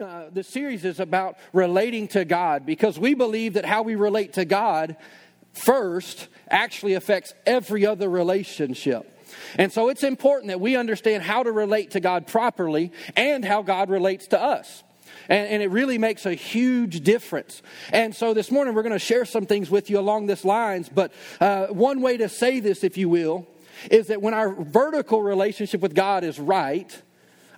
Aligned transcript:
uh, 0.00 0.30
the 0.32 0.42
series 0.42 0.84
is 0.84 0.98
about 0.98 1.36
relating 1.52 2.08
to 2.08 2.24
God 2.24 2.64
because 2.64 2.98
we 2.98 3.14
believe 3.14 3.54
that 3.54 3.64
how 3.64 3.82
we 3.82 3.96
relate 3.96 4.34
to 4.34 4.44
God 4.44 4.96
first 5.52 6.28
actually 6.48 6.94
affects 6.94 7.34
every 7.44 7.84
other 7.84 8.08
relationship. 8.08 9.06
And 9.56 9.72
so 9.72 9.88
it's 9.88 10.02
important 10.02 10.48
that 10.48 10.60
we 10.60 10.76
understand 10.76 11.22
how 11.22 11.42
to 11.42 11.52
relate 11.52 11.92
to 11.92 12.00
God 12.00 12.26
properly 12.26 12.92
and 13.16 13.44
how 13.44 13.62
God 13.62 13.90
relates 13.90 14.28
to 14.28 14.40
us. 14.40 14.82
And, 15.28 15.48
and, 15.48 15.62
it 15.62 15.70
really 15.70 15.98
makes 15.98 16.24
a 16.24 16.34
huge 16.34 17.02
difference. 17.02 17.62
And 17.92 18.14
so 18.14 18.32
this 18.32 18.50
morning 18.50 18.74
we're 18.74 18.82
going 18.82 18.92
to 18.92 18.98
share 18.98 19.24
some 19.24 19.46
things 19.46 19.70
with 19.70 19.90
you 19.90 19.98
along 19.98 20.26
this 20.26 20.44
lines. 20.44 20.88
But 20.88 21.12
uh, 21.40 21.66
one 21.66 22.00
way 22.00 22.16
to 22.16 22.28
say 22.28 22.60
this, 22.60 22.82
if 22.82 22.96
you 22.96 23.08
will, 23.08 23.46
is 23.90 24.08
that 24.08 24.22
when 24.22 24.34
our 24.34 24.52
vertical 24.52 25.22
relationship 25.22 25.80
with 25.80 25.94
God 25.94 26.24
is 26.24 26.38
right, 26.38 27.00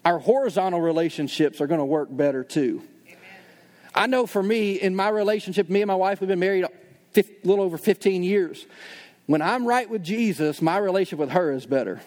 our 0.05 0.19
horizontal 0.19 0.81
relationships 0.81 1.61
are 1.61 1.67
going 1.67 1.79
to 1.79 1.85
work 1.85 2.09
better 2.11 2.45
too. 2.45 2.83
Amen. 3.07 3.19
I 3.95 4.07
know 4.07 4.27
for 4.27 4.43
me, 4.43 4.75
in 4.75 4.97
my 4.97 5.09
relationship, 5.09 5.69
me 5.69 5.83
and 5.83 5.89
my 5.89 5.95
wife, 5.95 6.21
we've 6.21 6.29
been 6.29 6.41
married 6.41 6.65
a 6.65 7.25
little 7.45 7.65
over 7.65 7.79
15 7.79 8.23
years. 8.23 8.67
When 9.27 9.43
I'm 9.43 9.67
right 9.67 9.89
with 9.89 10.03
Jesus, 10.03 10.61
my 10.61 10.79
relationship 10.79 11.21
with 11.21 11.31
her 11.31 11.53
is 11.53 11.67
better. 11.67 12.01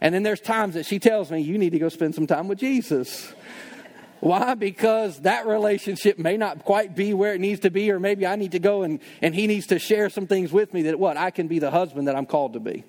And 0.00 0.14
then 0.14 0.22
there's 0.22 0.40
times 0.40 0.74
that 0.74 0.86
she 0.86 0.98
tells 0.98 1.30
me, 1.30 1.40
You 1.40 1.58
need 1.58 1.70
to 1.70 1.78
go 1.78 1.88
spend 1.88 2.14
some 2.14 2.26
time 2.26 2.48
with 2.48 2.58
Jesus. 2.58 3.32
Why? 4.20 4.54
Because 4.54 5.20
that 5.20 5.46
relationship 5.46 6.18
may 6.18 6.36
not 6.36 6.64
quite 6.64 6.96
be 6.96 7.12
where 7.12 7.34
it 7.34 7.40
needs 7.40 7.60
to 7.60 7.70
be, 7.70 7.90
or 7.90 8.00
maybe 8.00 8.26
I 8.26 8.36
need 8.36 8.52
to 8.52 8.58
go 8.58 8.82
and, 8.82 9.00
and 9.20 9.34
he 9.34 9.46
needs 9.46 9.66
to 9.68 9.78
share 9.78 10.08
some 10.08 10.26
things 10.26 10.52
with 10.52 10.72
me 10.72 10.82
that 10.82 10.98
what? 10.98 11.16
I 11.16 11.30
can 11.30 11.48
be 11.48 11.58
the 11.58 11.70
husband 11.70 12.08
that 12.08 12.16
I'm 12.16 12.26
called 12.26 12.54
to 12.54 12.60
be. 12.60 12.84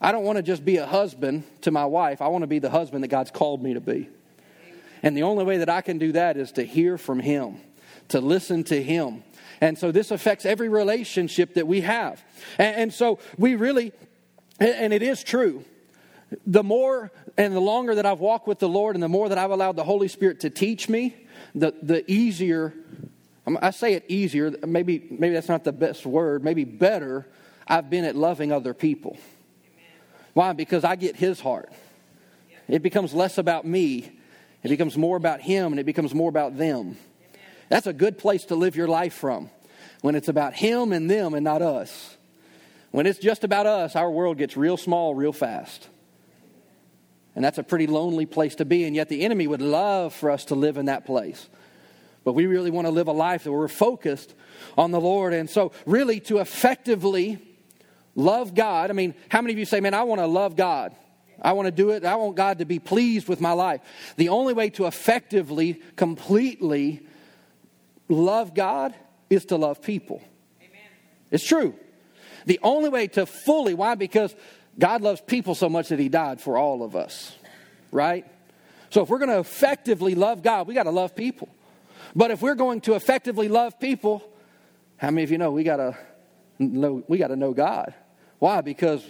I 0.00 0.12
don't 0.12 0.24
want 0.24 0.36
to 0.36 0.42
just 0.42 0.64
be 0.64 0.76
a 0.76 0.86
husband 0.86 1.44
to 1.62 1.70
my 1.70 1.84
wife. 1.84 2.22
I 2.22 2.28
want 2.28 2.42
to 2.42 2.46
be 2.46 2.60
the 2.60 2.70
husband 2.70 3.02
that 3.02 3.08
God's 3.08 3.30
called 3.30 3.62
me 3.62 3.74
to 3.74 3.80
be. 3.80 4.08
And 5.02 5.16
the 5.16 5.22
only 5.22 5.44
way 5.44 5.58
that 5.58 5.68
I 5.68 5.80
can 5.80 5.98
do 5.98 6.12
that 6.12 6.36
is 6.36 6.52
to 6.52 6.64
hear 6.64 6.98
from 6.98 7.20
Him, 7.20 7.60
to 8.08 8.20
listen 8.20 8.64
to 8.64 8.82
Him. 8.82 9.22
And 9.60 9.76
so 9.76 9.90
this 9.90 10.10
affects 10.10 10.46
every 10.46 10.68
relationship 10.68 11.54
that 11.54 11.66
we 11.66 11.80
have. 11.80 12.22
And, 12.58 12.76
and 12.76 12.94
so 12.94 13.18
we 13.36 13.56
really, 13.56 13.92
and 14.60 14.92
it 14.92 15.02
is 15.02 15.24
true, 15.24 15.64
the 16.46 16.62
more 16.62 17.10
and 17.36 17.54
the 17.54 17.60
longer 17.60 17.94
that 17.94 18.06
I've 18.06 18.20
walked 18.20 18.46
with 18.46 18.58
the 18.58 18.68
Lord 18.68 18.94
and 18.96 19.02
the 19.02 19.08
more 19.08 19.28
that 19.28 19.38
I've 19.38 19.50
allowed 19.50 19.76
the 19.76 19.84
Holy 19.84 20.08
Spirit 20.08 20.40
to 20.40 20.50
teach 20.50 20.88
me, 20.88 21.16
the, 21.54 21.74
the 21.82 22.08
easier, 22.10 22.74
I 23.46 23.70
say 23.70 23.94
it 23.94 24.04
easier, 24.08 24.52
maybe, 24.66 25.06
maybe 25.10 25.34
that's 25.34 25.48
not 25.48 25.64
the 25.64 25.72
best 25.72 26.04
word, 26.04 26.44
maybe 26.44 26.64
better, 26.64 27.26
I've 27.66 27.90
been 27.90 28.04
at 28.04 28.16
loving 28.16 28.52
other 28.52 28.74
people. 28.74 29.16
Why? 30.38 30.52
Because 30.52 30.84
I 30.84 30.94
get 30.94 31.16
his 31.16 31.40
heart. 31.40 31.68
It 32.68 32.80
becomes 32.80 33.12
less 33.12 33.38
about 33.38 33.66
me, 33.66 34.12
it 34.62 34.68
becomes 34.68 34.96
more 34.96 35.16
about 35.16 35.40
him, 35.40 35.72
and 35.72 35.80
it 35.80 35.84
becomes 35.84 36.14
more 36.14 36.28
about 36.28 36.56
them. 36.56 36.96
That's 37.68 37.88
a 37.88 37.92
good 37.92 38.18
place 38.18 38.44
to 38.44 38.54
live 38.54 38.76
your 38.76 38.86
life 38.86 39.14
from 39.14 39.50
when 40.00 40.14
it's 40.14 40.28
about 40.28 40.54
him 40.54 40.92
and 40.92 41.10
them 41.10 41.34
and 41.34 41.42
not 41.42 41.60
us. 41.60 42.16
When 42.92 43.04
it's 43.04 43.18
just 43.18 43.42
about 43.42 43.66
us, 43.66 43.96
our 43.96 44.08
world 44.08 44.38
gets 44.38 44.56
real 44.56 44.76
small 44.76 45.12
real 45.12 45.32
fast. 45.32 45.88
And 47.34 47.44
that's 47.44 47.58
a 47.58 47.64
pretty 47.64 47.88
lonely 47.88 48.24
place 48.24 48.54
to 48.54 48.64
be, 48.64 48.84
and 48.84 48.94
yet 48.94 49.08
the 49.08 49.22
enemy 49.22 49.48
would 49.48 49.60
love 49.60 50.14
for 50.14 50.30
us 50.30 50.44
to 50.44 50.54
live 50.54 50.76
in 50.76 50.86
that 50.86 51.04
place. 51.04 51.48
But 52.22 52.34
we 52.34 52.46
really 52.46 52.70
want 52.70 52.86
to 52.86 52.92
live 52.92 53.08
a 53.08 53.12
life 53.12 53.42
that 53.42 53.50
we're 53.50 53.66
focused 53.66 54.36
on 54.76 54.92
the 54.92 55.00
Lord. 55.00 55.32
And 55.32 55.50
so, 55.50 55.72
really, 55.84 56.20
to 56.20 56.38
effectively 56.38 57.40
love 58.18 58.54
God. 58.54 58.90
I 58.90 58.92
mean, 58.92 59.14
how 59.28 59.40
many 59.40 59.52
of 59.54 59.58
you 59.58 59.64
say, 59.64 59.80
man, 59.80 59.94
I 59.94 60.02
want 60.02 60.20
to 60.20 60.26
love 60.26 60.56
God? 60.56 60.94
I 61.40 61.52
want 61.52 61.66
to 61.66 61.72
do 61.72 61.90
it. 61.90 62.04
I 62.04 62.16
want 62.16 62.34
God 62.34 62.58
to 62.58 62.64
be 62.64 62.80
pleased 62.80 63.28
with 63.28 63.40
my 63.40 63.52
life. 63.52 63.80
The 64.16 64.28
only 64.28 64.52
way 64.52 64.70
to 64.70 64.86
effectively, 64.86 65.80
completely 65.94 67.06
love 68.08 68.54
God 68.54 68.92
is 69.30 69.44
to 69.46 69.56
love 69.56 69.80
people. 69.80 70.20
Amen. 70.60 70.80
It's 71.30 71.46
true. 71.46 71.74
The 72.46 72.58
only 72.62 72.88
way 72.88 73.06
to 73.08 73.24
fully, 73.24 73.74
why? 73.74 73.94
Because 73.94 74.34
God 74.76 75.00
loves 75.00 75.20
people 75.20 75.54
so 75.54 75.68
much 75.68 75.90
that 75.90 76.00
He 76.00 76.08
died 76.08 76.40
for 76.40 76.56
all 76.56 76.82
of 76.82 76.96
us, 76.96 77.36
right? 77.92 78.26
So 78.90 79.02
if 79.02 79.08
we're 79.08 79.18
going 79.18 79.30
to 79.30 79.38
effectively 79.38 80.16
love 80.16 80.42
God, 80.42 80.66
we 80.66 80.74
got 80.74 80.84
to 80.84 80.90
love 80.90 81.14
people. 81.14 81.48
But 82.16 82.32
if 82.32 82.42
we're 82.42 82.56
going 82.56 82.80
to 82.82 82.94
effectively 82.94 83.48
love 83.48 83.78
people, 83.78 84.28
how 84.96 85.10
many 85.10 85.22
of 85.22 85.30
you 85.30 85.38
know 85.38 85.52
we 85.52 85.62
got 85.62 85.76
to 85.76 85.96
know 86.58 87.04
we 87.06 87.18
got 87.18 87.28
to 87.28 87.36
know 87.36 87.52
God? 87.52 87.94
Why? 88.38 88.60
Because 88.60 89.04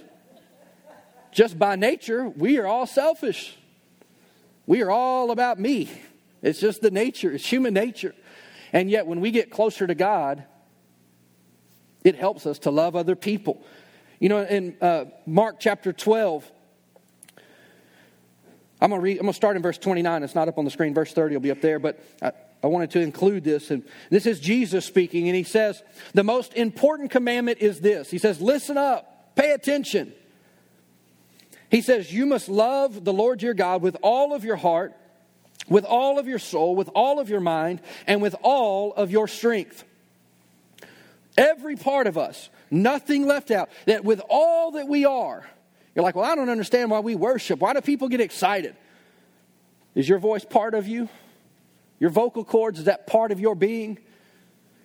just 1.33 1.59
by 1.59 1.77
nature, 1.77 2.29
we 2.29 2.59
are 2.59 2.67
all 2.67 2.87
selfish. 2.87 3.57
We 4.67 4.83
are 4.83 4.91
all 4.91 5.31
about 5.31 5.59
me. 5.59 5.91
It's 6.43 6.61
just 6.61 6.83
the 6.83 6.91
nature, 6.91 7.33
it's 7.33 7.47
human 7.47 7.75
nature. 7.75 8.15
And 8.73 8.91
yet, 8.91 9.07
when 9.07 9.21
we 9.21 9.31
get 9.31 9.51
closer 9.51 9.87
to 9.87 9.95
God, 9.95 10.45
it 12.05 12.15
helps 12.17 12.47
us 12.47 12.59
to 12.61 12.71
love 12.71 12.95
other 12.97 13.17
people. 13.17 13.63
You 14.21 14.29
know, 14.29 14.43
in 14.43 14.77
uh, 14.81 15.07
Mark 15.27 15.57
chapter 15.59 15.93
12, 15.93 16.51
I'm 18.81 18.91
going 18.91 19.19
to 19.19 19.33
start 19.33 19.57
in 19.57 19.63
verse 19.63 19.79
29. 19.79 20.23
It's 20.23 20.35
not 20.35 20.49
up 20.49 20.59
on 20.59 20.65
the 20.65 20.71
screen. 20.71 20.95
Verse 20.95 21.13
30 21.13 21.35
will 21.35 21.41
be 21.41 21.51
up 21.51 21.61
there, 21.61 21.79
but 21.79 21.99
I, 22.23 22.33
I 22.63 22.67
wanted 22.67 22.91
to 22.93 23.01
include 23.01 23.45
this. 23.45 23.71
And 23.71 23.85
this 24.11 24.27
is 24.27 24.39
Jesus 24.39 24.85
speaking, 24.85 25.29
and 25.29 25.37
he 25.37 25.45
says, 25.45 25.83
The 26.15 26.25
most 26.25 26.55
important 26.55 27.11
commandment 27.11 27.59
is 27.61 27.81
this. 27.81 28.11
He 28.11 28.19
says, 28.19 28.41
Listen 28.41 28.77
up. 28.77 29.18
Pay 29.39 29.53
attention. 29.53 30.13
He 31.71 31.81
says, 31.81 32.13
You 32.13 32.27
must 32.27 32.49
love 32.49 33.05
the 33.05 33.13
Lord 33.13 33.41
your 33.41 33.55
God 33.55 33.83
with 33.83 33.97
all 34.03 34.35
of 34.35 34.45
your 34.45 34.57
heart, 34.57 34.97
with 35.69 35.85
all 35.85 36.19
of 36.19 36.27
your 36.27 36.41
soul, 36.41 36.75
with 36.75 36.91
all 36.93 37.21
of 37.21 37.31
your 37.31 37.39
mind, 37.39 37.81
and 38.09 38.21
with 38.21 38.35
all 38.43 38.93
of 38.93 39.13
your 39.13 39.29
strength. 39.29 39.85
Every 41.37 41.77
part 41.77 42.09
of 42.09 42.19
us, 42.19 42.51
nothing 42.69 43.29
left 43.29 43.53
out, 43.53 43.71
that 43.87 44.05
with 44.05 44.21
all 44.29 44.73
that 44.73 44.89
we 44.89 45.05
are, 45.05 45.49
you're 45.95 46.03
like, 46.03 46.17
Well, 46.17 46.25
I 46.25 46.35
don't 46.35 46.51
understand 46.51 46.91
why 46.91 46.99
we 46.99 47.15
worship. 47.15 47.61
Why 47.61 47.75
do 47.75 47.81
people 47.81 48.09
get 48.09 48.21
excited? 48.21 48.75
Is 49.95 50.09
your 50.09 50.19
voice 50.19 50.45
part 50.45 50.75
of 50.75 50.89
you? 50.89 51.09
Your 52.01 52.11
vocal 52.11 52.45
cords, 52.45 52.81
is 52.81 52.87
that 52.87 53.07
part 53.07 53.31
of 53.31 53.39
your 53.39 53.55
being? 53.55 53.99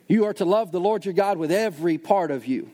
You 0.06 0.26
are 0.26 0.34
to 0.34 0.44
love 0.44 0.70
the 0.70 0.80
Lord 0.80 1.04
your 1.04 1.14
God 1.14 1.38
with 1.38 1.50
every 1.50 1.98
part 1.98 2.30
of 2.30 2.46
you. 2.46 2.70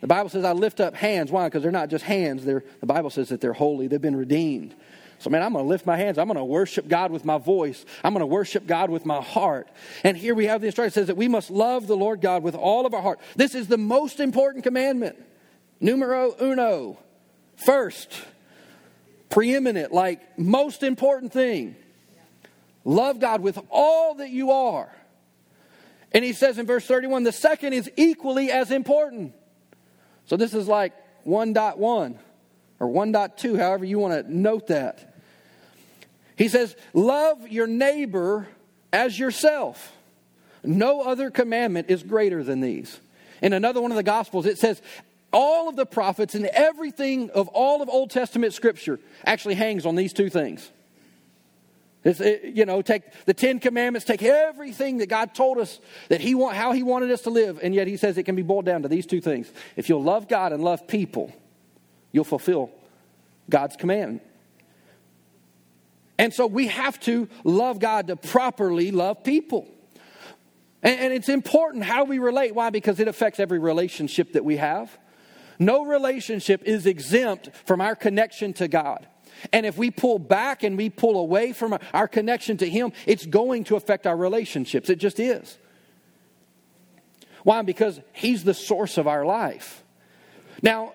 The 0.00 0.06
Bible 0.06 0.30
says, 0.30 0.44
I 0.44 0.52
lift 0.52 0.80
up 0.80 0.94
hands. 0.94 1.30
Why? 1.30 1.46
Because 1.46 1.62
they're 1.62 1.72
not 1.72 1.90
just 1.90 2.04
hands. 2.04 2.44
They're, 2.44 2.64
the 2.80 2.86
Bible 2.86 3.10
says 3.10 3.28
that 3.28 3.40
they're 3.40 3.52
holy, 3.52 3.86
they've 3.86 4.00
been 4.00 4.16
redeemed. 4.16 4.74
So, 5.18 5.28
man, 5.28 5.42
I'm 5.42 5.52
going 5.52 5.66
to 5.66 5.68
lift 5.68 5.84
my 5.84 5.98
hands. 5.98 6.16
I'm 6.16 6.28
going 6.28 6.38
to 6.38 6.44
worship 6.44 6.88
God 6.88 7.10
with 7.10 7.26
my 7.26 7.36
voice. 7.36 7.84
I'm 8.02 8.14
going 8.14 8.20
to 8.20 8.26
worship 8.26 8.66
God 8.66 8.88
with 8.88 9.04
my 9.04 9.20
heart. 9.20 9.68
And 10.02 10.16
here 10.16 10.34
we 10.34 10.46
have 10.46 10.62
the 10.62 10.68
instruction 10.68 10.92
says 10.92 11.06
that 11.08 11.16
we 11.16 11.28
must 11.28 11.50
love 11.50 11.86
the 11.86 11.96
Lord 11.96 12.22
God 12.22 12.42
with 12.42 12.54
all 12.54 12.86
of 12.86 12.94
our 12.94 13.02
heart. 13.02 13.20
This 13.36 13.54
is 13.54 13.68
the 13.68 13.76
most 13.76 14.18
important 14.18 14.64
commandment. 14.64 15.22
Numero 15.78 16.34
uno. 16.40 16.98
First, 17.56 18.14
preeminent, 19.28 19.92
like 19.92 20.38
most 20.38 20.82
important 20.82 21.34
thing. 21.34 21.76
Love 22.86 23.20
God 23.20 23.42
with 23.42 23.58
all 23.70 24.14
that 24.14 24.30
you 24.30 24.52
are. 24.52 24.90
And 26.12 26.24
he 26.24 26.32
says 26.32 26.58
in 26.58 26.64
verse 26.64 26.86
31 26.86 27.24
the 27.24 27.32
second 27.32 27.74
is 27.74 27.90
equally 27.96 28.50
as 28.50 28.70
important. 28.70 29.34
So 30.30 30.36
this 30.36 30.54
is 30.54 30.68
like 30.68 30.92
1.1 31.26 32.16
or 32.78 32.86
1.2, 32.86 33.58
however 33.58 33.84
you 33.84 33.98
want 33.98 34.24
to 34.24 34.32
note 34.32 34.68
that. 34.68 35.12
He 36.36 36.46
says, 36.46 36.76
Love 36.94 37.48
your 37.48 37.66
neighbor 37.66 38.46
as 38.92 39.18
yourself. 39.18 39.92
No 40.62 41.02
other 41.02 41.32
commandment 41.32 41.90
is 41.90 42.04
greater 42.04 42.44
than 42.44 42.60
these. 42.60 43.00
In 43.42 43.52
another 43.52 43.82
one 43.82 43.90
of 43.90 43.96
the 43.96 44.04
Gospels, 44.04 44.46
it 44.46 44.56
says, 44.56 44.80
all 45.32 45.68
of 45.68 45.74
the 45.74 45.86
prophets 45.86 46.36
and 46.36 46.46
everything 46.46 47.30
of 47.30 47.48
all 47.48 47.82
of 47.82 47.88
Old 47.88 48.10
Testament 48.10 48.54
Scripture 48.54 49.00
actually 49.24 49.54
hangs 49.56 49.84
on 49.84 49.96
these 49.96 50.12
two 50.12 50.30
things. 50.30 50.70
It, 52.02 52.54
you 52.56 52.64
know, 52.64 52.80
take 52.80 53.02
the 53.26 53.34
Ten 53.34 53.58
Commandments, 53.58 54.06
take 54.06 54.22
everything 54.22 54.98
that 54.98 55.08
God 55.08 55.34
told 55.34 55.58
us 55.58 55.80
that 56.08 56.20
He 56.20 56.34
want, 56.34 56.56
how 56.56 56.72
He 56.72 56.82
wanted 56.82 57.10
us 57.10 57.22
to 57.22 57.30
live, 57.30 57.60
and 57.62 57.74
yet 57.74 57.86
He 57.86 57.96
says 57.98 58.16
it 58.16 58.22
can 58.22 58.36
be 58.36 58.42
boiled 58.42 58.64
down 58.64 58.82
to 58.82 58.88
these 58.88 59.06
two 59.06 59.20
things. 59.20 59.52
If 59.76 59.88
you'll 59.88 60.02
love 60.02 60.26
God 60.26 60.52
and 60.52 60.64
love 60.64 60.88
people, 60.88 61.32
you'll 62.12 62.24
fulfill 62.24 62.70
God's 63.50 63.76
command. 63.76 64.20
And 66.18 66.32
so 66.32 66.46
we 66.46 66.68
have 66.68 67.00
to 67.00 67.28
love 67.44 67.78
God 67.80 68.06
to 68.08 68.16
properly 68.16 68.90
love 68.90 69.24
people. 69.24 69.66
And, 70.82 71.00
and 71.00 71.12
it's 71.12 71.28
important 71.28 71.84
how 71.84 72.04
we 72.04 72.18
relate. 72.18 72.54
Why? 72.54 72.70
Because 72.70 73.00
it 73.00 73.08
affects 73.08 73.40
every 73.40 73.58
relationship 73.58 74.32
that 74.32 74.44
we 74.44 74.56
have. 74.56 74.98
No 75.58 75.84
relationship 75.84 76.62
is 76.64 76.86
exempt 76.86 77.50
from 77.66 77.82
our 77.82 77.94
connection 77.94 78.54
to 78.54 78.68
God. 78.68 79.06
And 79.52 79.66
if 79.66 79.76
we 79.76 79.90
pull 79.90 80.18
back 80.18 80.62
and 80.62 80.76
we 80.76 80.90
pull 80.90 81.18
away 81.18 81.52
from 81.52 81.78
our 81.92 82.08
connection 82.08 82.56
to 82.58 82.68
Him, 82.68 82.92
it's 83.06 83.26
going 83.26 83.64
to 83.64 83.76
affect 83.76 84.06
our 84.06 84.16
relationships. 84.16 84.90
It 84.90 84.96
just 84.96 85.20
is. 85.20 85.58
Why? 87.42 87.62
Because 87.62 88.00
He's 88.12 88.44
the 88.44 88.54
source 88.54 88.98
of 88.98 89.06
our 89.06 89.24
life. 89.24 89.82
Now, 90.62 90.94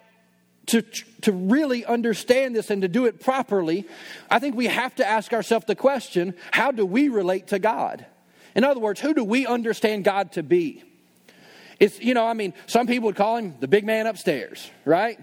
to, 0.68 0.81
to 1.21 1.31
really 1.31 1.86
understand 1.86 2.56
this 2.56 2.69
and 2.69 2.81
to 2.81 2.88
do 2.88 3.06
it 3.06 3.19
properly, 3.19 3.88
I 4.30 4.39
think 4.39 4.56
we 4.56 4.68
have 4.68 4.95
to 4.95 5.07
ask 5.07 5.33
ourselves 5.33 5.65
the 5.65 5.75
question 5.75 6.36
how 6.51 6.71
do 6.71 6.86
we 6.86 7.09
relate 7.09 7.48
to 7.48 7.59
God? 7.59 8.06
In 8.56 8.63
other 8.63 8.80
words, 8.80 9.00
who 9.01 9.13
do 9.13 9.24
we 9.24 9.45
understand 9.45 10.06
God 10.06 10.31
to 10.33 10.44
be? 10.44 10.83
It's, 11.80 12.00
you 12.00 12.13
know, 12.13 12.25
I 12.25 12.33
mean, 12.33 12.53
some 12.68 12.88
people 12.88 13.07
would 13.07 13.15
call 13.15 13.38
him 13.38 13.56
the 13.59 13.68
big 13.68 13.86
man 13.86 14.07
upstairs, 14.07 14.69
right? 14.86 15.19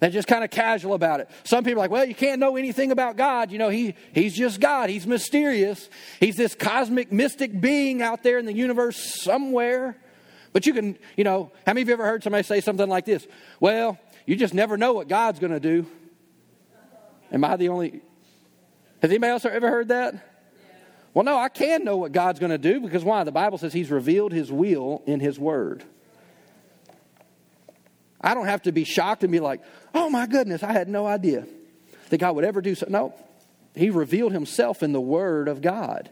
They're 0.00 0.10
just 0.10 0.28
kind 0.28 0.44
of 0.44 0.50
casual 0.50 0.94
about 0.94 1.20
it. 1.20 1.28
Some 1.44 1.64
people 1.64 1.80
are 1.80 1.84
like, 1.84 1.90
well, 1.90 2.04
you 2.04 2.14
can't 2.14 2.38
know 2.38 2.56
anything 2.56 2.92
about 2.92 3.16
God. 3.16 3.50
You 3.50 3.58
know, 3.58 3.68
he, 3.68 3.94
he's 4.12 4.34
just 4.34 4.60
God. 4.60 4.90
He's 4.90 5.06
mysterious. 5.06 5.90
He's 6.20 6.36
this 6.36 6.54
cosmic, 6.54 7.10
mystic 7.10 7.60
being 7.60 8.00
out 8.00 8.22
there 8.22 8.38
in 8.38 8.46
the 8.46 8.52
universe 8.52 9.20
somewhere. 9.22 9.96
But 10.52 10.66
you 10.66 10.72
can, 10.72 10.98
you 11.16 11.24
know, 11.24 11.50
how 11.66 11.72
many 11.72 11.82
of 11.82 11.88
you 11.88 11.94
ever 11.94 12.04
heard 12.04 12.22
somebody 12.22 12.44
say 12.44 12.60
something 12.60 12.88
like 12.88 13.06
this? 13.06 13.26
Well, 13.58 13.98
you 14.24 14.36
just 14.36 14.54
never 14.54 14.76
know 14.76 14.92
what 14.92 15.08
God's 15.08 15.40
going 15.40 15.52
to 15.52 15.60
do. 15.60 15.86
Am 17.32 17.44
I 17.44 17.56
the 17.56 17.68
only? 17.68 18.00
Has 19.02 19.10
anybody 19.10 19.30
else 19.30 19.44
ever 19.44 19.68
heard 19.68 19.88
that? 19.88 20.24
Well, 21.12 21.24
no, 21.24 21.36
I 21.36 21.48
can 21.48 21.84
know 21.84 21.96
what 21.96 22.12
God's 22.12 22.38
going 22.38 22.50
to 22.50 22.58
do 22.58 22.80
because 22.80 23.02
why? 23.02 23.24
The 23.24 23.32
Bible 23.32 23.58
says 23.58 23.72
He's 23.72 23.90
revealed 23.90 24.32
His 24.32 24.52
will 24.52 25.02
in 25.06 25.18
His 25.18 25.38
Word. 25.38 25.84
I 28.20 28.34
don't 28.34 28.46
have 28.46 28.62
to 28.62 28.72
be 28.72 28.84
shocked 28.84 29.22
and 29.22 29.32
be 29.32 29.40
like, 29.40 29.62
oh 29.94 30.10
my 30.10 30.26
goodness, 30.26 30.62
I 30.62 30.72
had 30.72 30.88
no 30.88 31.06
idea 31.06 31.46
that 32.10 32.18
God 32.18 32.34
would 32.36 32.44
ever 32.44 32.60
do 32.60 32.74
so. 32.74 32.86
No, 32.88 33.14
He 33.74 33.90
revealed 33.90 34.32
Himself 34.32 34.82
in 34.82 34.92
the 34.92 35.00
Word 35.00 35.48
of 35.48 35.60
God. 35.60 36.10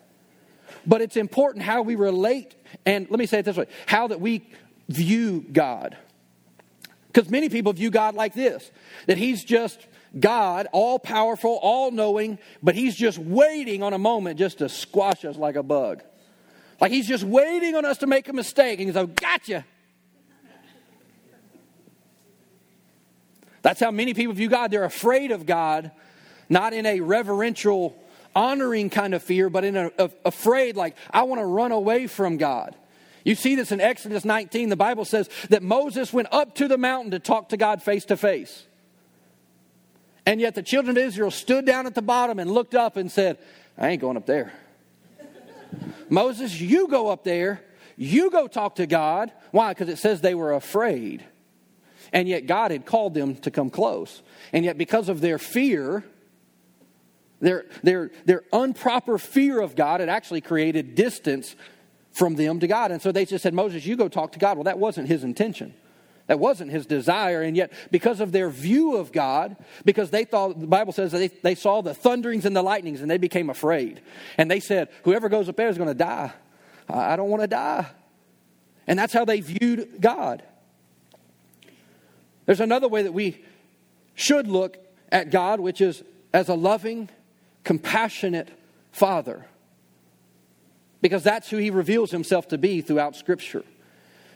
But 0.87 1.01
it's 1.01 1.17
important 1.17 1.65
how 1.65 1.83
we 1.83 1.95
relate, 1.95 2.55
and 2.85 3.09
let 3.11 3.19
me 3.19 3.27
say 3.27 3.41
it 3.41 3.45
this 3.45 3.57
way 3.57 3.67
how 3.87 4.09
that 4.09 4.21
we 4.21 4.49
view 4.89 5.45
God. 5.53 5.97
Because 7.09 7.31
many 7.31 7.49
people 7.49 7.73
view 7.73 7.91
God 7.91 8.15
like 8.15 8.35
this 8.35 8.71
that 9.07 9.19
He's 9.19 9.43
just 9.43 9.87
God, 10.19 10.69
all 10.73 10.99
powerful, 10.99 11.59
all 11.63 11.91
knowing, 11.91 12.39
but 12.63 12.75
He's 12.75 12.95
just 12.95 13.19
waiting 13.19 13.83
on 13.83 13.93
a 13.93 13.99
moment 13.99 14.39
just 14.39 14.59
to 14.59 14.69
squash 14.69 15.25
us 15.25 15.37
like 15.37 15.57
a 15.57 15.63
bug. 15.63 16.03
Like 16.81 16.93
He's 16.93 17.09
just 17.09 17.25
waiting 17.25 17.75
on 17.75 17.85
us 17.85 17.99
to 17.99 18.07
make 18.07 18.29
a 18.29 18.33
mistake. 18.33 18.79
And 18.79 18.89
He's 18.89 18.97
like, 18.97 19.15
gotcha. 19.17 19.65
That's 23.67 23.81
how 23.81 23.91
many 23.91 24.15
people 24.15 24.33
view 24.33 24.49
God. 24.49 24.71
They're 24.71 24.85
afraid 24.85 25.33
of 25.33 25.45
God, 25.45 25.91
not 26.49 26.73
in 26.73 26.87
a 26.87 27.01
reverential, 27.01 28.01
honoring 28.33 28.91
kind 28.91 29.13
of 29.13 29.25
fear, 29.25 29.51
but 29.51 29.65
in 29.65 29.77
a, 29.77 29.91
a 29.99 30.09
afraid, 30.25 30.77
like, 30.77 30.97
I 31.11 31.25
want 31.25 31.41
to 31.41 31.45
run 31.45 31.73
away 31.73 32.07
from 32.07 32.37
God. 32.37 32.77
You 33.25 33.35
see 33.35 33.57
this 33.57 33.73
in 33.73 33.81
Exodus 33.81 34.25
19. 34.25 34.69
The 34.69 34.77
Bible 34.77 35.05
says 35.05 35.29
that 35.51 35.65
Moses 35.65 36.13
went 36.13 36.29
up 36.31 36.55
to 36.55 36.69
the 36.69 36.79
mountain 36.79 37.11
to 37.11 37.19
talk 37.19 37.49
to 37.49 37.57
God 37.57 37.83
face 37.83 38.05
to 38.05 38.17
face. 38.17 38.67
And 40.25 40.41
yet 40.41 40.55
the 40.55 40.63
children 40.63 40.97
of 40.97 41.03
Israel 41.03 41.33
stood 41.33 41.67
down 41.67 41.87
at 41.87 41.97
the 41.97 42.03
bottom 42.03 42.39
and 42.39 42.49
looked 42.49 42.77
up 42.77 42.97
and 42.97 43.11
said, 43.11 43.37
I 43.77 43.89
ain't 43.89 44.01
going 44.01 44.17
up 44.17 44.27
there. 44.27 44.53
Moses, 46.09 46.61
you 46.61 46.87
go 46.87 47.09
up 47.09 47.25
there. 47.25 47.65
You 47.97 48.31
go 48.31 48.47
talk 48.47 48.77
to 48.77 48.87
God. 48.87 49.33
Why? 49.51 49.73
Because 49.73 49.89
it 49.89 49.99
says 49.99 50.21
they 50.21 50.37
were 50.37 50.53
afraid. 50.53 51.25
And 52.13 52.29
yet 52.29 52.47
God 52.47 52.71
had 52.71 52.87
called 52.87 53.15
them 53.15 53.37
to 53.37 53.51
come 53.51 53.71
close. 53.71 54.23
And 54.53 54.65
yet, 54.65 54.79
because 54.79 55.09
of 55.09 55.21
their 55.21 55.39
fear, 55.39 56.05
their, 57.41 57.67
their, 57.83 58.11
their 58.25 58.43
improper 58.53 59.19
fear 59.19 59.61
of 59.61 59.77
God, 59.77 60.01
it 60.01 60.09
actually 60.09 60.41
created 60.41 60.95
distance 60.95 61.57
from 62.13 62.35
them 62.35 62.61
to 62.61 62.67
God. 62.67 62.91
And 62.93 63.03
so 63.03 63.13
they 63.13 63.25
just 63.25 63.43
said, 63.43 63.53
Moses, 63.55 63.85
you 63.85 63.97
go 63.97 64.09
talk 64.09 64.33
to 64.33 64.39
God. 64.39 64.57
Well, 64.57 64.65
that 64.65 64.79
wasn't 64.79 65.09
his 65.09 65.23
intention. 65.23 65.75
That 66.29 66.41
wasn't 66.41 66.73
his 66.73 66.87
desire. 66.87 67.43
And 67.43 67.57
yet, 67.57 67.73
because 67.91 68.21
of 68.21 68.33
their 68.33 68.51
view 68.51 68.97
of 68.97 69.13
God, 69.13 69.57
because 69.85 70.11
they 70.11 70.25
thought, 70.25 70.59
the 70.59 70.67
Bible 70.67 70.93
says 70.93 71.13
they, 71.13 71.29
they 71.29 71.55
saw 71.55 71.83
the 71.83 71.95
thunderings 71.95 72.45
and 72.45 72.57
the 72.57 72.63
lightnings 72.63 73.01
and 73.01 73.11
they 73.11 73.19
became 73.19 73.51
afraid. 73.51 74.01
And 74.39 74.51
they 74.51 74.61
said, 74.61 74.89
whoever 75.05 75.29
goes 75.29 75.49
up 75.49 75.57
there 75.57 75.69
is 75.69 75.77
going 75.77 75.89
to 75.89 75.95
die. 75.95 76.33
I 76.89 77.17
don't 77.17 77.29
want 77.29 77.43
to 77.43 77.49
die. 77.49 77.87
And 78.87 78.99
that's 78.99 79.13
how 79.13 79.25
they 79.25 79.41
viewed 79.41 80.01
God. 80.01 80.43
There's 82.47 82.61
another 82.61 82.89
way 82.89 83.03
that 83.03 83.13
we 83.13 83.45
should 84.15 84.49
look 84.49 84.79
at 85.13 85.31
God, 85.31 85.61
which 85.61 85.81
is 85.81 86.03
as 86.33 86.49
a 86.49 86.55
loving, 86.55 87.11
compassionate 87.65 88.49
Father 88.93 89.47
because 91.01 91.23
that's 91.23 91.49
who 91.51 91.59
he 91.59 91.71
reveals 91.71 92.11
himself 92.11 92.49
to 92.49 92.59
be 92.59 92.81
throughout 92.81 93.15
Scripture. 93.15 93.63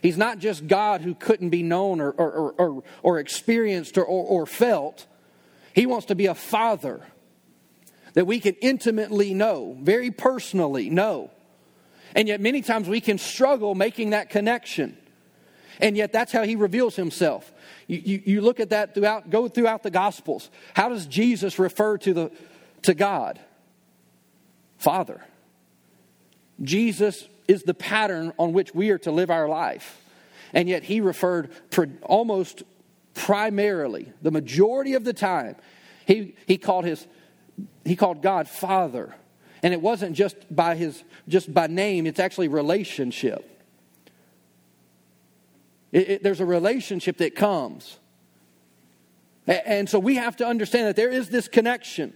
He's 0.02 0.16
not 0.16 0.38
just 0.38 0.66
God 0.66 1.00
who 1.00 1.14
couldn't 1.14 1.50
be 1.50 1.62
known 1.62 2.00
or, 2.00 2.10
or, 2.12 2.52
or, 2.52 2.82
or 3.02 3.18
experienced 3.18 3.98
or, 3.98 4.04
or, 4.04 4.46
felt. 4.46 5.06
He 5.74 5.84
wants 5.84 6.06
to 6.06 6.14
be 6.14 6.26
a 6.26 6.34
father 6.34 7.04
that 8.14 8.24
we 8.24 8.40
can 8.40 8.54
intimately 8.62 9.34
know, 9.34 9.76
very 9.80 10.10
personally 10.10 10.90
know. 10.90 11.30
And 12.14 12.28
yet, 12.28 12.40
many 12.40 12.62
times 12.62 12.88
we 12.88 13.00
can 13.00 13.18
struggle 13.18 13.74
making 13.74 14.10
that 14.10 14.30
connection. 14.30 14.96
And 15.80 15.96
yet, 15.96 16.12
that's 16.12 16.32
how 16.32 16.44
he 16.44 16.56
reveals 16.56 16.96
himself. 16.96 17.52
You, 17.90 18.02
you, 18.04 18.22
you, 18.24 18.40
look 18.40 18.60
at 18.60 18.70
that 18.70 18.94
throughout, 18.94 19.30
go 19.30 19.48
throughout 19.48 19.82
the 19.82 19.90
Gospels. 19.90 20.48
How 20.74 20.88
does 20.88 21.06
Jesus 21.06 21.58
refer 21.58 21.98
to, 21.98 22.14
the, 22.14 22.32
to 22.82 22.94
God? 22.94 23.40
Father. 24.78 25.20
Jesus 26.62 27.28
is 27.48 27.64
the 27.64 27.74
pattern 27.74 28.32
on 28.38 28.52
which 28.52 28.72
we 28.72 28.90
are 28.90 28.98
to 28.98 29.10
live 29.10 29.28
our 29.28 29.48
life. 29.48 30.00
And 30.52 30.68
yet 30.68 30.84
he 30.84 31.00
referred 31.00 31.50
almost 32.02 32.62
primarily, 33.14 34.12
the 34.22 34.30
majority 34.30 34.94
of 34.94 35.02
the 35.02 35.12
time, 35.12 35.56
he, 36.06 36.36
he 36.46 36.58
called 36.58 36.84
his 36.84 37.06
he 37.84 37.96
called 37.96 38.22
God 38.22 38.46
Father. 38.46 39.14
And 39.64 39.74
it 39.74 39.82
wasn't 39.82 40.14
just 40.14 40.36
by 40.54 40.76
his 40.76 41.02
just 41.26 41.52
by 41.52 41.66
name, 41.66 42.06
it's 42.06 42.20
actually 42.20 42.46
relationship. 42.46 43.59
It, 45.92 46.10
it, 46.10 46.22
there's 46.22 46.40
a 46.40 46.46
relationship 46.46 47.18
that 47.18 47.34
comes. 47.34 47.98
And 49.46 49.88
so 49.88 49.98
we 49.98 50.16
have 50.16 50.36
to 50.36 50.46
understand 50.46 50.86
that 50.86 50.96
there 50.96 51.10
is 51.10 51.28
this 51.28 51.48
connection. 51.48 52.12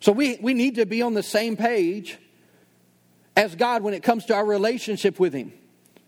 So 0.00 0.12
we, 0.12 0.38
we 0.40 0.54
need 0.54 0.76
to 0.76 0.86
be 0.86 1.02
on 1.02 1.14
the 1.14 1.22
same 1.22 1.56
page 1.56 2.18
as 3.36 3.54
God 3.54 3.82
when 3.82 3.94
it 3.94 4.02
comes 4.02 4.26
to 4.26 4.34
our 4.34 4.44
relationship 4.44 5.18
with 5.18 5.32
Him. 5.32 5.52
I 5.96 6.00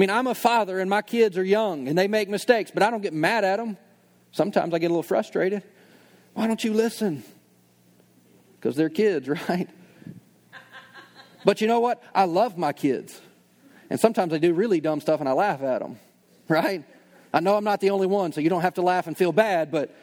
mean, 0.00 0.10
I'm 0.10 0.26
a 0.26 0.34
father 0.34 0.80
and 0.80 0.88
my 0.88 1.02
kids 1.02 1.38
are 1.38 1.44
young 1.44 1.88
and 1.88 1.96
they 1.96 2.08
make 2.08 2.28
mistakes, 2.28 2.70
but 2.72 2.82
I 2.82 2.90
don't 2.90 3.02
get 3.02 3.12
mad 3.12 3.44
at 3.44 3.56
them. 3.56 3.76
Sometimes 4.32 4.74
I 4.74 4.78
get 4.78 4.86
a 4.86 4.94
little 4.94 5.02
frustrated. 5.02 5.62
Why 6.34 6.46
don't 6.46 6.62
you 6.62 6.72
listen? 6.72 7.24
Because 8.56 8.76
they're 8.76 8.90
kids, 8.90 9.28
right? 9.48 9.68
But 11.44 11.60
you 11.60 11.66
know 11.66 11.80
what? 11.80 12.02
I 12.14 12.24
love 12.24 12.58
my 12.58 12.72
kids. 12.72 13.20
And 13.90 13.98
sometimes 13.98 14.30
they 14.32 14.38
do 14.38 14.52
really 14.54 14.80
dumb 14.80 15.00
stuff 15.00 15.20
and 15.20 15.28
I 15.28 15.32
laugh 15.32 15.62
at 15.62 15.80
them, 15.80 15.98
right? 16.48 16.84
I 17.32 17.40
know 17.40 17.56
I'm 17.56 17.64
not 17.64 17.80
the 17.80 17.90
only 17.90 18.06
one, 18.06 18.32
so 18.32 18.40
you 18.40 18.50
don't 18.50 18.62
have 18.62 18.74
to 18.74 18.82
laugh 18.82 19.06
and 19.06 19.16
feel 19.16 19.32
bad, 19.32 19.70
but 19.70 19.94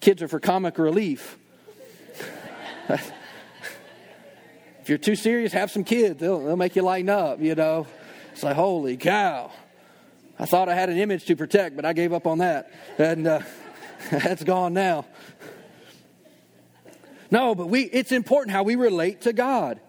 Kids 0.00 0.22
are 0.22 0.28
for 0.28 0.40
comic 0.40 0.78
relief. 0.78 1.38
if 2.88 3.12
you're 4.86 4.96
too 4.96 5.14
serious, 5.14 5.52
have 5.52 5.70
some 5.70 5.84
kids. 5.84 6.18
They'll, 6.20 6.40
they'll 6.40 6.56
make 6.56 6.74
you 6.74 6.82
lighten 6.82 7.10
up, 7.10 7.40
you 7.40 7.54
know. 7.54 7.86
It's 8.32 8.42
like, 8.42 8.56
holy 8.56 8.96
cow. 8.96 9.50
I 10.38 10.46
thought 10.46 10.70
I 10.70 10.74
had 10.74 10.88
an 10.88 10.96
image 10.96 11.26
to 11.26 11.36
protect, 11.36 11.76
but 11.76 11.84
I 11.84 11.92
gave 11.92 12.14
up 12.14 12.26
on 12.26 12.38
that. 12.38 12.72
And 12.96 13.26
uh, 13.26 13.40
that's 14.10 14.42
gone 14.42 14.72
now. 14.72 15.04
No, 17.30 17.54
but 17.54 17.68
we, 17.68 17.82
it's 17.82 18.10
important 18.10 18.52
how 18.56 18.62
we 18.62 18.76
relate 18.76 19.20
to 19.22 19.34
God 19.34 19.80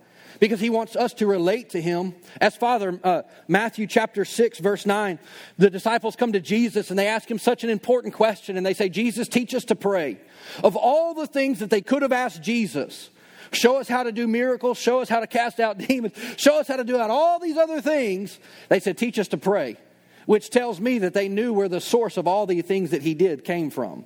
because 0.41 0.59
he 0.59 0.71
wants 0.71 0.95
us 0.95 1.13
to 1.13 1.27
relate 1.27 1.69
to 1.69 1.79
him 1.79 2.15
as 2.41 2.57
Father. 2.57 2.99
Uh, 3.03 3.21
Matthew 3.47 3.85
chapter 3.85 4.25
6, 4.25 4.57
verse 4.57 4.87
9, 4.87 5.19
the 5.59 5.69
disciples 5.69 6.15
come 6.15 6.33
to 6.33 6.41
Jesus 6.41 6.89
and 6.89 6.97
they 6.97 7.07
ask 7.07 7.29
him 7.29 7.37
such 7.37 7.63
an 7.63 7.69
important 7.69 8.15
question 8.15 8.57
and 8.57 8.65
they 8.65 8.73
say, 8.73 8.89
Jesus, 8.89 9.27
teach 9.27 9.53
us 9.53 9.65
to 9.65 9.75
pray. 9.75 10.17
Of 10.63 10.75
all 10.75 11.13
the 11.13 11.27
things 11.27 11.59
that 11.59 11.69
they 11.69 11.81
could 11.81 12.01
have 12.01 12.11
asked 12.11 12.41
Jesus, 12.41 13.11
show 13.51 13.79
us 13.79 13.87
how 13.87 14.01
to 14.01 14.11
do 14.11 14.27
miracles, 14.27 14.79
show 14.79 14.99
us 14.99 15.09
how 15.09 15.19
to 15.19 15.27
cast 15.27 15.59
out 15.59 15.77
demons, 15.87 16.13
show 16.37 16.59
us 16.59 16.67
how 16.67 16.77
to 16.77 16.83
do 16.83 16.97
out 16.97 17.11
all 17.11 17.39
these 17.39 17.55
other 17.55 17.79
things, 17.79 18.39
they 18.67 18.79
said, 18.79 18.97
teach 18.97 19.19
us 19.19 19.27
to 19.27 19.37
pray, 19.37 19.77
which 20.25 20.49
tells 20.49 20.81
me 20.81 20.97
that 20.97 21.13
they 21.13 21.27
knew 21.27 21.53
where 21.53 21.69
the 21.69 21.79
source 21.79 22.17
of 22.17 22.27
all 22.27 22.47
the 22.47 22.63
things 22.63 22.89
that 22.89 23.03
he 23.03 23.13
did 23.13 23.45
came 23.45 23.69
from, 23.69 24.05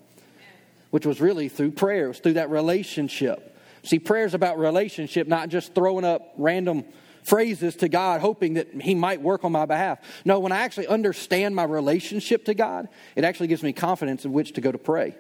which 0.92 1.06
was 1.06 1.22
really 1.22 1.48
through 1.48 1.72
prayer, 1.72 2.06
it 2.06 2.10
was 2.10 2.20
through 2.20 2.34
that 2.34 2.50
relationship. 2.50 3.55
See, 3.86 4.00
prayer 4.00 4.26
is 4.26 4.34
about 4.34 4.58
relationship, 4.58 5.28
not 5.28 5.50
just 5.50 5.76
throwing 5.76 6.04
up 6.04 6.34
random 6.38 6.86
phrases 7.24 7.76
to 7.78 7.90
God, 7.90 8.22
hoping 8.22 8.56
that 8.56 8.70
He 8.82 8.96
might 8.96 9.22
work 9.22 9.44
on 9.44 9.52
my 9.52 9.66
behalf. 9.66 10.00
No, 10.26 10.40
when 10.40 10.52
I 10.52 10.60
actually 10.60 10.88
understand 10.88 11.56
my 11.56 11.64
relationship 11.64 12.46
to 12.46 12.54
God, 12.54 12.90
it 13.16 13.24
actually 13.24 13.48
gives 13.48 13.64
me 13.64 13.74
confidence 13.74 14.26
in 14.26 14.34
which 14.34 14.54
to 14.54 14.62
go 14.62 14.72
to 14.72 14.78
pray. 14.78 15.16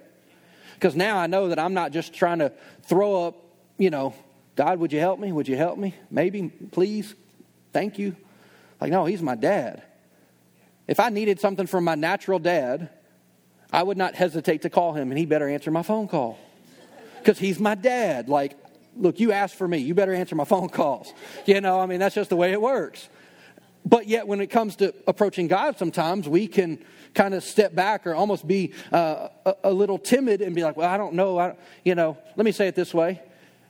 Because 0.73 0.95
now 0.95 1.17
I 1.17 1.27
know 1.27 1.49
that 1.49 1.59
I'm 1.59 1.73
not 1.73 1.91
just 1.91 2.13
trying 2.13 2.39
to 2.39 2.51
throw 2.83 3.25
up, 3.25 3.35
you 3.77 3.89
know, 3.89 4.13
God, 4.55 4.79
would 4.79 4.91
you 4.91 4.99
help 4.99 5.19
me? 5.19 5.31
Would 5.31 5.47
you 5.47 5.55
help 5.55 5.77
me? 5.77 5.95
Maybe, 6.09 6.49
please, 6.49 7.13
thank 7.71 7.99
you. 7.99 8.15
Like, 8.81 8.91
no, 8.91 9.05
He's 9.05 9.21
my 9.21 9.35
dad. 9.35 9.83
If 10.87 10.99
I 10.99 11.09
needed 11.09 11.39
something 11.39 11.67
from 11.67 11.83
my 11.83 11.95
natural 11.95 12.39
dad, 12.39 12.89
I 13.71 13.83
would 13.83 13.97
not 13.97 14.15
hesitate 14.15 14.61
to 14.61 14.69
call 14.69 14.93
him, 14.93 15.11
and 15.11 15.17
he 15.17 15.25
better 15.25 15.49
answer 15.49 15.71
my 15.71 15.83
phone 15.83 16.07
call. 16.07 16.37
Because 17.25 17.39
he's 17.39 17.59
my 17.59 17.73
dad. 17.73 18.29
Like, 18.29 18.55
look, 18.95 19.19
you 19.19 19.31
asked 19.31 19.55
for 19.55 19.67
me. 19.67 19.79
You 19.79 19.95
better 19.95 20.13
answer 20.13 20.35
my 20.35 20.45
phone 20.45 20.69
calls. 20.69 21.11
You 21.47 21.59
know, 21.59 21.79
I 21.79 21.87
mean, 21.87 21.99
that's 21.99 22.13
just 22.13 22.29
the 22.29 22.35
way 22.35 22.51
it 22.51 22.61
works. 22.61 23.09
But 23.83 24.07
yet, 24.07 24.27
when 24.27 24.41
it 24.41 24.47
comes 24.47 24.75
to 24.77 24.93
approaching 25.07 25.47
God, 25.47 25.77
sometimes 25.77 26.29
we 26.29 26.47
can 26.47 26.83
kind 27.13 27.33
of 27.33 27.43
step 27.43 27.73
back 27.73 28.05
or 28.05 28.13
almost 28.13 28.47
be 28.47 28.73
uh, 28.91 29.29
a, 29.45 29.53
a, 29.65 29.73
little 29.73 29.97
timid 29.97 30.41
and 30.41 30.55
be 30.55 30.63
like, 30.63 30.75
well, 30.75 30.89
I 30.89 30.97
don't 30.97 31.13
know. 31.13 31.39
I, 31.39 31.55
you 31.83 31.95
know, 31.95 32.17
let 32.35 32.45
me 32.45 32.51
say 32.51 32.67
it 32.67 32.75
this 32.75 32.93
way 32.93 33.21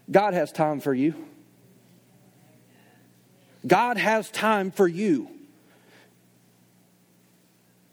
God 0.10 0.34
has 0.34 0.52
time 0.52 0.80
for 0.80 0.94
you. 0.94 1.14
God 3.68 3.98
has 3.98 4.30
time 4.32 4.72
for 4.72 4.88
you. 4.88 5.30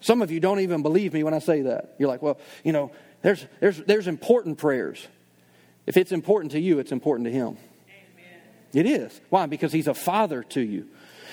Some 0.01 0.23
of 0.23 0.31
you 0.31 0.41
don't 0.41 0.61
even 0.61 0.83
believe 0.83 1.13
me 1.13 1.23
when 1.23 1.35
I 1.35 1.39
say 1.39 1.63
that. 1.63 1.95
You're 1.99 2.09
like, 2.09 2.23
well, 2.23 2.39
you 2.65 2.73
know, 2.73 2.91
there's, 3.23 3.47
there's, 3.61 3.79
there's 3.79 4.09
important 4.09 4.59
prayers. 4.59 5.07
If 5.87 5.97
it's 5.97 6.13
important 6.13 6.53
to 6.53 6.61
you, 6.61 6.79
it's 6.79 6.93
important 6.93 7.27
to 7.27 7.33
Him. 7.33 7.57
Amen. 7.89 8.41
It 8.73 8.87
is. 8.87 9.21
Why? 9.29 9.47
Because 9.47 9.73
He's 9.73 9.89
a 9.89 9.95
father 9.95 10.43
to 10.45 10.61
you. 10.61 10.89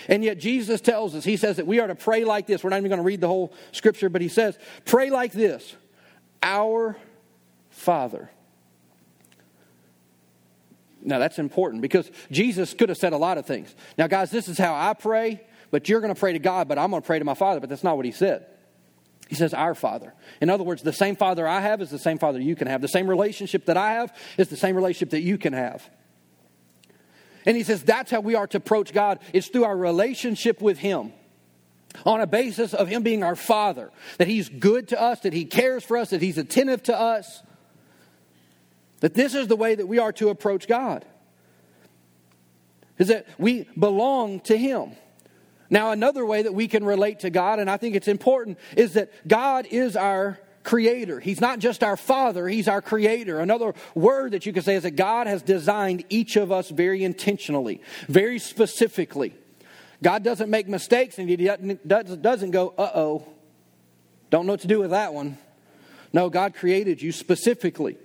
And 0.07 0.23
yet 0.23 0.39
Jesus 0.39 0.81
tells 0.81 1.13
us, 1.13 1.23
He 1.23 1.37
says 1.37 1.57
that 1.57 1.67
we 1.67 1.79
are 1.79 1.87
to 1.87 1.95
pray 1.95 2.25
like 2.25 2.47
this. 2.47 2.63
We're 2.63 2.71
not 2.71 2.77
even 2.77 2.89
going 2.89 2.99
to 2.99 3.05
read 3.05 3.21
the 3.21 3.27
whole 3.27 3.53
scripture, 3.71 4.09
but 4.09 4.21
He 4.21 4.27
says, 4.27 4.57
pray 4.85 5.09
like 5.09 5.31
this 5.31 5.75
Our 6.41 6.97
Father. 7.69 8.29
Now 11.01 11.19
that's 11.19 11.39
important 11.39 11.81
because 11.81 12.11
Jesus 12.29 12.73
could 12.73 12.89
have 12.89 12.97
said 12.97 13.13
a 13.13 13.17
lot 13.17 13.37
of 13.37 13.45
things. 13.45 13.73
Now, 13.97 14.07
guys, 14.07 14.31
this 14.31 14.47
is 14.49 14.57
how 14.57 14.73
I 14.73 14.93
pray, 14.93 15.41
but 15.71 15.87
you're 15.87 16.01
going 16.01 16.13
to 16.13 16.19
pray 16.19 16.33
to 16.33 16.39
God, 16.39 16.67
but 16.67 16.77
I'm 16.77 16.89
going 16.89 17.01
to 17.01 17.05
pray 17.05 17.19
to 17.19 17.25
my 17.25 17.35
Father, 17.35 17.59
but 17.59 17.69
that's 17.69 17.83
not 17.83 17.95
what 17.95 18.05
He 18.05 18.11
said. 18.11 18.45
He 19.29 19.35
says, 19.35 19.53
Our 19.53 19.75
Father. 19.75 20.13
In 20.41 20.49
other 20.49 20.63
words, 20.63 20.81
the 20.81 20.91
same 20.91 21.15
Father 21.15 21.47
I 21.47 21.61
have 21.61 21.81
is 21.81 21.91
the 21.91 21.99
same 21.99 22.17
Father 22.17 22.41
you 22.41 22.55
can 22.55 22.67
have. 22.67 22.81
The 22.81 22.87
same 22.87 23.07
relationship 23.07 23.65
that 23.65 23.77
I 23.77 23.93
have 23.93 24.13
is 24.39 24.49
the 24.49 24.57
same 24.57 24.75
relationship 24.75 25.11
that 25.11 25.21
you 25.21 25.37
can 25.37 25.53
have. 25.53 25.87
And 27.45 27.55
he 27.55 27.61
says 27.61 27.83
that's 27.83 28.09
how 28.09 28.21
we 28.21 28.33
are 28.33 28.47
to 28.47 28.57
approach 28.57 28.91
God, 28.91 29.19
it's 29.31 29.47
through 29.47 29.65
our 29.65 29.77
relationship 29.77 30.61
with 30.61 30.79
Him. 30.79 31.13
On 32.05 32.21
a 32.21 32.27
basis 32.27 32.73
of 32.73 32.87
Him 32.87 33.03
being 33.03 33.23
our 33.23 33.35
Father, 33.35 33.91
that 34.17 34.27
He's 34.27 34.49
good 34.49 34.87
to 34.89 34.99
us, 34.99 35.19
that 35.21 35.33
He 35.33 35.45
cares 35.45 35.83
for 35.83 35.97
us, 35.97 36.09
that 36.09 36.23
He's 36.23 36.37
attentive 36.39 36.81
to 36.83 36.99
us. 36.99 37.43
That 39.01 39.13
this 39.13 39.35
is 39.35 39.47
the 39.47 39.55
way 39.55 39.75
that 39.75 39.87
we 39.87 39.99
are 39.99 40.11
to 40.13 40.29
approach 40.29 40.67
God. 40.67 41.05
Is 42.97 43.07
that 43.09 43.27
we 43.37 43.67
belong 43.77 44.39
to 44.41 44.57
Him. 44.57 44.95
Now, 45.69 45.91
another 45.91 46.25
way 46.25 46.41
that 46.41 46.53
we 46.53 46.67
can 46.67 46.83
relate 46.83 47.19
to 47.19 47.29
God, 47.29 47.59
and 47.59 47.69
I 47.69 47.77
think 47.77 47.95
it's 47.95 48.07
important, 48.07 48.57
is 48.75 48.93
that 48.93 49.11
God 49.27 49.67
is 49.69 49.95
our 49.95 50.39
creator. 50.63 51.19
He's 51.19 51.41
not 51.41 51.59
just 51.59 51.83
our 51.83 51.97
father, 51.97 52.47
he's 52.47 52.67
our 52.67 52.81
creator. 52.81 53.39
Another 53.39 53.73
word 53.95 54.31
that 54.31 54.45
you 54.45 54.53
could 54.53 54.63
say 54.63 54.75
is 54.75 54.83
that 54.83 54.95
God 54.95 55.27
has 55.27 55.41
designed 55.41 56.03
each 56.09 56.35
of 56.35 56.51
us 56.51 56.69
very 56.69 57.03
intentionally, 57.03 57.81
very 58.07 58.39
specifically. 58.39 59.33
God 60.01 60.23
doesn't 60.23 60.49
make 60.49 60.67
mistakes 60.67 61.17
and 61.17 61.29
he 61.29 61.35
doesn't 61.35 62.51
go, 62.51 62.73
uh 62.77 62.91
oh, 62.95 63.27
don't 64.29 64.45
know 64.45 64.53
what 64.53 64.61
to 64.61 64.67
do 64.67 64.79
with 64.79 64.91
that 64.91 65.13
one. 65.13 65.37
No, 66.13 66.29
God 66.29 66.55
created 66.55 67.01
you 67.01 67.11
specifically. 67.11 67.97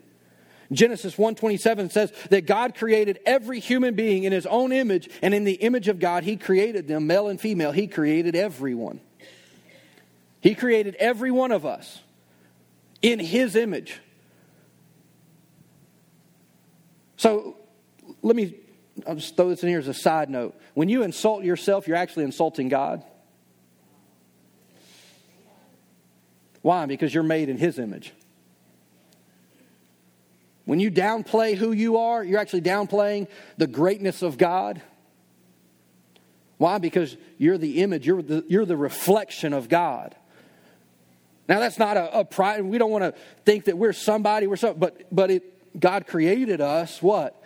Genesis 0.74 1.16
1:27 1.16 1.90
says 1.90 2.12
that 2.30 2.46
God 2.46 2.74
created 2.74 3.20
every 3.26 3.60
human 3.60 3.94
being 3.94 4.24
in 4.24 4.32
his 4.32 4.46
own 4.46 4.72
image 4.72 5.08
and 5.22 5.34
in 5.34 5.44
the 5.44 5.54
image 5.54 5.88
of 5.88 5.98
God 5.98 6.24
he 6.24 6.36
created 6.36 6.88
them 6.88 7.06
male 7.06 7.28
and 7.28 7.40
female 7.40 7.72
he 7.72 7.86
created 7.86 8.36
everyone. 8.36 9.00
He 10.40 10.54
created 10.54 10.94
every 10.96 11.30
one 11.30 11.52
of 11.52 11.64
us 11.64 12.00
in 13.02 13.18
his 13.18 13.56
image. 13.56 14.00
So 17.16 17.56
let 18.22 18.36
me 18.36 18.56
I'll 19.06 19.16
just 19.16 19.36
throw 19.36 19.48
this 19.48 19.62
in 19.62 19.68
here 19.68 19.78
as 19.78 19.88
a 19.88 19.94
side 19.94 20.30
note. 20.30 20.54
When 20.74 20.88
you 20.88 21.02
insult 21.02 21.44
yourself, 21.44 21.88
you're 21.88 21.96
actually 21.96 22.24
insulting 22.24 22.68
God. 22.68 23.04
Why? 26.62 26.86
Because 26.86 27.12
you're 27.12 27.22
made 27.22 27.48
in 27.48 27.58
his 27.58 27.78
image. 27.78 28.12
When 30.64 30.80
you 30.80 30.90
downplay 30.90 31.56
who 31.56 31.72
you 31.72 31.98
are, 31.98 32.24
you're 32.24 32.40
actually 32.40 32.62
downplaying 32.62 33.28
the 33.58 33.66
greatness 33.66 34.22
of 34.22 34.38
God. 34.38 34.80
Why? 36.56 36.78
Because 36.78 37.16
you're 37.36 37.58
the 37.58 37.82
image, 37.82 38.06
you're 38.06 38.22
the, 38.22 38.44
you're 38.48 38.64
the 38.64 38.76
reflection 38.76 39.52
of 39.52 39.68
God. 39.68 40.14
Now, 41.48 41.60
that's 41.60 41.78
not 41.78 41.96
a, 41.96 42.20
a 42.20 42.24
pride. 42.24 42.62
We 42.62 42.78
don't 42.78 42.90
want 42.90 43.04
to 43.04 43.20
think 43.44 43.66
that 43.66 43.76
we're 43.76 43.92
somebody, 43.92 44.46
we're 44.46 44.56
something, 44.56 44.80
but, 44.80 45.02
but 45.12 45.30
it, 45.30 45.78
God 45.78 46.06
created 46.06 46.60
us, 46.60 47.02
what? 47.02 47.42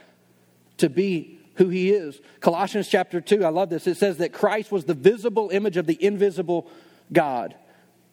To 0.78 0.88
be 0.88 1.40
who 1.54 1.68
He 1.68 1.90
is. 1.90 2.20
Colossians 2.38 2.87
chapter 2.87 3.20
2, 3.20 3.44
I 3.44 3.48
love 3.48 3.70
this. 3.70 3.88
It 3.88 3.96
says 3.96 4.18
that 4.18 4.32
Christ 4.32 4.70
was 4.70 4.84
the 4.84 4.94
visible 4.94 5.50
image 5.50 5.76
of 5.76 5.87
the 5.87 6.02
invisible 6.02 6.70
God. 7.12 7.56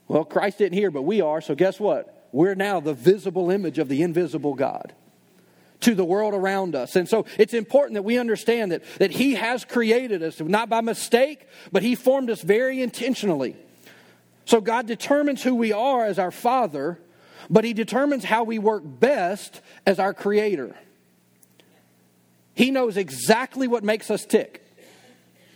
Well, 0.07 0.25
Christ 0.25 0.57
didn't 0.57 0.77
hear, 0.77 0.89
but 0.89 1.03
we 1.03 1.21
are, 1.21 1.41
so 1.41 1.53
guess 1.53 1.79
what? 1.79 2.14
We're 2.35 2.53
now 2.53 2.81
the 2.81 2.93
visible 2.93 3.49
image 3.49 3.79
of 3.79 3.87
the 3.87 4.01
invisible 4.01 4.55
God 4.55 4.93
to 5.79 5.95
the 5.95 6.03
world 6.03 6.33
around 6.33 6.75
us. 6.75 6.97
And 6.97 7.07
so 7.07 7.25
it's 7.39 7.53
important 7.53 7.93
that 7.93 8.03
we 8.03 8.17
understand 8.17 8.73
that, 8.73 8.83
that 8.99 9.11
He 9.11 9.35
has 9.35 9.63
created 9.63 10.21
us, 10.21 10.41
not 10.41 10.67
by 10.67 10.81
mistake, 10.81 11.47
but 11.71 11.81
He 11.81 11.95
formed 11.95 12.29
us 12.29 12.41
very 12.41 12.81
intentionally. 12.81 13.55
So 14.43 14.59
God 14.59 14.85
determines 14.85 15.43
who 15.43 15.55
we 15.55 15.71
are 15.71 16.05
as 16.05 16.19
our 16.19 16.29
Father, 16.29 16.99
but 17.49 17.63
He 17.63 17.71
determines 17.71 18.25
how 18.25 18.43
we 18.43 18.59
work 18.59 18.83
best 18.85 19.61
as 19.85 19.97
our 19.97 20.13
Creator. 20.13 20.75
He 22.53 22.69
knows 22.69 22.97
exactly 22.97 23.69
what 23.69 23.85
makes 23.85 24.11
us 24.11 24.25
tick. 24.25 24.64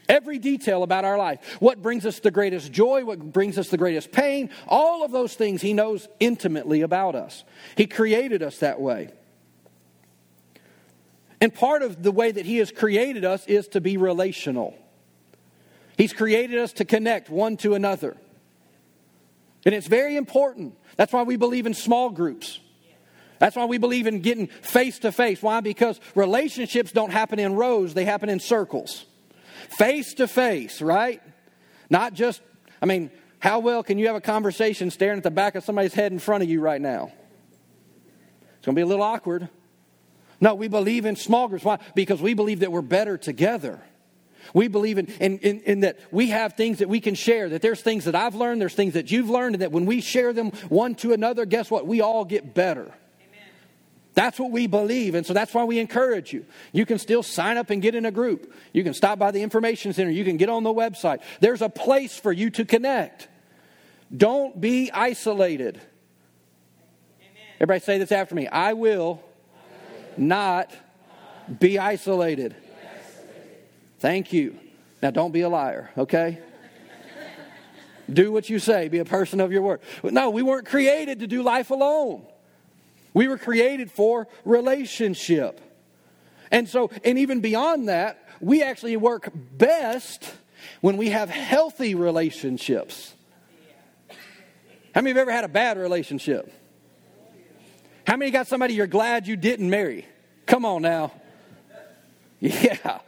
Every 0.09 0.39
detail 0.39 0.81
about 0.81 1.05
our 1.05 1.19
life. 1.19 1.57
What 1.59 1.83
brings 1.83 2.03
us 2.03 2.19
the 2.19 2.31
greatest 2.31 2.71
joy, 2.71 3.05
what 3.05 3.19
brings 3.31 3.59
us 3.59 3.69
the 3.69 3.77
greatest 3.77 4.11
pain, 4.11 4.49
all 4.67 5.05
of 5.05 5.11
those 5.11 5.35
things 5.35 5.61
He 5.61 5.71
knows 5.71 6.07
intimately 6.19 6.81
about 6.81 7.13
us. 7.13 7.43
He 7.77 7.85
created 7.85 8.41
us 8.41 8.57
that 8.57 8.81
way. 8.81 9.11
And 11.39 11.53
part 11.53 11.83
of 11.83 12.01
the 12.01 12.11
way 12.11 12.31
that 12.31 12.47
He 12.47 12.57
has 12.57 12.71
created 12.71 13.23
us 13.23 13.45
is 13.45 13.67
to 13.69 13.81
be 13.81 13.97
relational. 13.97 14.75
He's 15.95 16.11
created 16.11 16.57
us 16.57 16.73
to 16.73 16.85
connect 16.85 17.29
one 17.29 17.55
to 17.57 17.75
another. 17.75 18.17
And 19.63 19.75
it's 19.75 19.87
very 19.87 20.15
important. 20.15 20.75
That's 20.95 21.13
why 21.13 21.21
we 21.21 21.35
believe 21.35 21.67
in 21.67 21.75
small 21.75 22.09
groups. 22.09 22.59
That's 23.37 23.55
why 23.55 23.65
we 23.65 23.77
believe 23.77 24.07
in 24.07 24.21
getting 24.21 24.47
face 24.47 24.99
to 24.99 25.11
face. 25.11 25.43
Why? 25.43 25.61
Because 25.61 25.99
relationships 26.15 26.91
don't 26.91 27.11
happen 27.11 27.37
in 27.37 27.53
rows, 27.55 27.93
they 27.93 28.05
happen 28.05 28.27
in 28.27 28.39
circles 28.39 29.05
face 29.77 30.13
to 30.15 30.27
face, 30.27 30.81
right? 30.81 31.21
Not 31.89 32.13
just, 32.13 32.41
I 32.81 32.85
mean, 32.85 33.11
how 33.39 33.59
well 33.59 33.83
can 33.83 33.97
you 33.97 34.07
have 34.07 34.15
a 34.15 34.21
conversation 34.21 34.91
staring 34.91 35.17
at 35.17 35.23
the 35.23 35.31
back 35.31 35.55
of 35.55 35.63
somebody's 35.63 35.93
head 35.93 36.11
in 36.11 36.19
front 36.19 36.43
of 36.43 36.49
you 36.49 36.61
right 36.61 36.81
now? 36.81 37.11
It's 38.57 38.65
going 38.65 38.75
to 38.75 38.79
be 38.79 38.81
a 38.81 38.85
little 38.85 39.03
awkward. 39.03 39.49
No, 40.41 40.55
we 40.55 40.67
believe 40.67 41.05
in 41.05 41.15
small 41.15 41.47
groups. 41.47 41.63
Why? 41.63 41.79
Because 41.95 42.21
we 42.21 42.33
believe 42.33 42.61
that 42.61 42.71
we're 42.71 42.81
better 42.81 43.17
together. 43.17 43.81
We 44.53 44.67
believe 44.67 44.97
in, 44.97 45.05
in, 45.05 45.37
in, 45.39 45.59
in, 45.61 45.79
that 45.81 45.99
we 46.11 46.29
have 46.29 46.53
things 46.53 46.79
that 46.79 46.89
we 46.89 46.99
can 46.99 47.13
share, 47.13 47.49
that 47.49 47.61
there's 47.61 47.81
things 47.81 48.05
that 48.05 48.15
I've 48.15 48.35
learned, 48.35 48.61
there's 48.61 48.73
things 48.73 48.93
that 48.93 49.11
you've 49.11 49.29
learned, 49.29 49.55
and 49.55 49.61
that 49.61 49.71
when 49.71 49.85
we 49.85 50.01
share 50.01 50.33
them 50.33 50.51
one 50.69 50.95
to 50.95 51.13
another, 51.13 51.45
guess 51.45 51.69
what? 51.69 51.85
We 51.85 52.01
all 52.01 52.25
get 52.25 52.53
better. 52.53 52.91
That's 54.19 54.37
what 54.37 54.51
we 54.51 54.67
believe. 54.67 55.15
And 55.15 55.25
so 55.25 55.33
that's 55.33 55.53
why 55.53 55.63
we 55.63 55.79
encourage 55.79 56.33
you. 56.33 56.45
You 56.73 56.85
can 56.85 56.99
still 56.99 57.23
sign 57.23 57.55
up 57.55 57.69
and 57.69 57.81
get 57.81 57.95
in 57.95 58.05
a 58.05 58.11
group. 58.11 58.53
You 58.73 58.83
can 58.83 58.93
stop 58.93 59.17
by 59.17 59.31
the 59.31 59.41
information 59.41 59.93
center. 59.93 60.11
You 60.11 60.25
can 60.25 60.35
get 60.35 60.49
on 60.49 60.63
the 60.63 60.73
website. 60.73 61.21
There's 61.39 61.61
a 61.61 61.69
place 61.69 62.19
for 62.19 62.33
you 62.33 62.49
to 62.49 62.65
connect. 62.65 63.29
Don't 64.15 64.59
be 64.59 64.91
isolated. 64.91 65.79
Amen. 67.21 67.43
Everybody 67.61 67.79
say 67.79 67.97
this 67.97 68.11
after 68.11 68.35
me 68.35 68.45
I 68.49 68.73
will, 68.73 69.23
not 70.17 70.69
be 71.57 71.79
isolated. 71.79 72.57
Thank 73.99 74.33
you. 74.33 74.59
Now, 75.01 75.11
don't 75.11 75.31
be 75.31 75.41
a 75.41 75.49
liar, 75.49 75.91
okay? 75.97 76.39
do 78.11 78.33
what 78.33 78.49
you 78.49 78.59
say, 78.59 78.89
be 78.89 78.99
a 78.99 79.05
person 79.05 79.39
of 79.39 79.53
your 79.53 79.61
word. 79.61 79.79
No, 80.03 80.29
we 80.29 80.43
weren't 80.43 80.65
created 80.65 81.21
to 81.21 81.27
do 81.27 81.41
life 81.41 81.69
alone. 81.71 82.25
We 83.13 83.27
were 83.27 83.37
created 83.37 83.91
for 83.91 84.27
relationship. 84.45 85.61
And 86.51 86.67
so, 86.67 86.91
and 87.03 87.17
even 87.19 87.41
beyond 87.41 87.89
that, 87.89 88.27
we 88.39 88.63
actually 88.63 88.97
work 88.97 89.29
best 89.33 90.31
when 90.81 90.97
we 90.97 91.09
have 91.09 91.29
healthy 91.29 91.95
relationships. 91.95 93.13
How 94.93 95.01
many 95.01 95.11
of 95.11 95.15
you 95.15 95.19
have 95.19 95.27
ever 95.29 95.31
had 95.31 95.43
a 95.43 95.49
bad 95.49 95.77
relationship? 95.77 96.53
How 98.07 98.17
many 98.17 98.31
got 98.31 98.47
somebody 98.47 98.73
you're 98.73 98.87
glad 98.87 99.27
you 99.27 99.35
didn't 99.35 99.69
marry? 99.69 100.05
Come 100.45 100.65
on 100.65 100.81
now. 100.81 101.11
Yeah. 102.41 102.99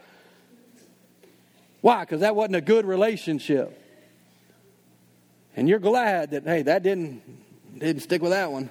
Why? 1.80 2.02
Because 2.02 2.20
that 2.20 2.36
wasn't 2.36 2.56
a 2.56 2.60
good 2.60 2.84
relationship. 2.84 3.78
And 5.56 5.68
you're 5.68 5.78
glad 5.78 6.32
that, 6.32 6.44
hey, 6.44 6.62
that 6.62 6.82
didn't, 6.82 7.22
didn't 7.78 8.02
stick 8.02 8.20
with 8.20 8.32
that 8.32 8.52
one. 8.52 8.68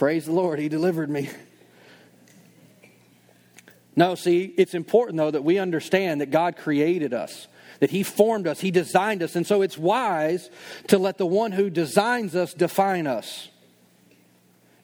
Praise 0.00 0.24
the 0.24 0.32
Lord, 0.32 0.58
He 0.58 0.70
delivered 0.70 1.10
me. 1.10 1.28
No, 3.94 4.14
see, 4.14 4.54
it's 4.56 4.72
important, 4.72 5.18
though, 5.18 5.30
that 5.30 5.44
we 5.44 5.58
understand 5.58 6.22
that 6.22 6.30
God 6.30 6.56
created 6.56 7.12
us, 7.12 7.48
that 7.80 7.90
He 7.90 8.02
formed 8.02 8.46
us, 8.46 8.60
He 8.60 8.70
designed 8.70 9.22
us. 9.22 9.36
And 9.36 9.46
so 9.46 9.60
it's 9.60 9.76
wise 9.76 10.48
to 10.86 10.96
let 10.96 11.18
the 11.18 11.26
one 11.26 11.52
who 11.52 11.68
designs 11.68 12.34
us 12.34 12.54
define 12.54 13.06
us. 13.06 13.50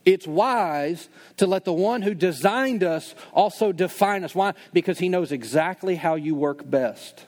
It's 0.05 0.27
wise 0.27 1.09
to 1.39 1.47
let 1.47 1.65
the 1.65 1.73
one 1.73 2.03
who 2.03 2.13
designed 2.13 2.85
us 2.85 3.15
also 3.33 3.73
define 3.73 4.23
us. 4.23 4.35
Why? 4.35 4.53
Because 4.75 4.99
He 4.99 5.09
knows 5.09 5.33
exactly 5.33 5.95
how 5.95 6.17
you 6.17 6.35
work 6.35 6.69
best 6.69 7.25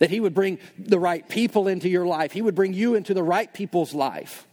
that 0.00 0.10
He 0.10 0.18
would 0.18 0.34
bring 0.34 0.58
the 0.76 0.98
right 0.98 1.28
people 1.28 1.68
into 1.68 1.88
your 1.88 2.06
life, 2.06 2.32
He 2.32 2.42
would 2.42 2.56
bring 2.56 2.72
you 2.72 2.96
into 2.96 3.14
the 3.14 3.22
right 3.22 3.54
people's 3.54 3.94
life. 3.94 4.47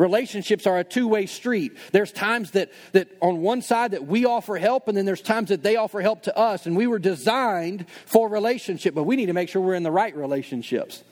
Relationships 0.00 0.66
are 0.66 0.78
a 0.78 0.84
two 0.84 1.06
way 1.06 1.26
street. 1.26 1.76
There's 1.92 2.10
times 2.10 2.52
that, 2.52 2.72
that 2.92 3.08
on 3.20 3.42
one 3.42 3.60
side 3.60 3.90
that 3.90 4.06
we 4.06 4.24
offer 4.24 4.56
help, 4.56 4.88
and 4.88 4.96
then 4.96 5.04
there's 5.04 5.20
times 5.20 5.50
that 5.50 5.62
they 5.62 5.76
offer 5.76 6.00
help 6.00 6.22
to 6.22 6.34
us. 6.34 6.64
And 6.64 6.74
we 6.74 6.86
were 6.86 6.98
designed 6.98 7.84
for 8.06 8.26
relationship, 8.26 8.94
but 8.94 9.04
we 9.04 9.14
need 9.14 9.26
to 9.26 9.34
make 9.34 9.50
sure 9.50 9.60
we're 9.60 9.74
in 9.74 9.82
the 9.82 9.90
right 9.90 10.16
relationships. 10.16 11.04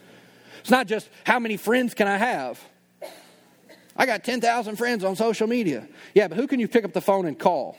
It's 0.61 0.71
not 0.71 0.87
just 0.87 1.11
how 1.25 1.39
many 1.39 1.59
friends 1.59 1.93
can 1.93 2.09
I 2.09 2.17
have? 2.17 2.65
I 3.95 4.07
got 4.07 4.25
10,000 4.25 4.77
friends 4.77 5.05
on 5.05 5.17
social 5.17 5.47
media. 5.47 5.87
Yeah, 6.15 6.29
but 6.29 6.39
who 6.39 6.47
can 6.47 6.59
you 6.59 6.67
pick 6.67 6.87
up 6.87 6.95
the 6.95 7.03
phone 7.03 7.27
and 7.27 7.39
call 7.39 7.77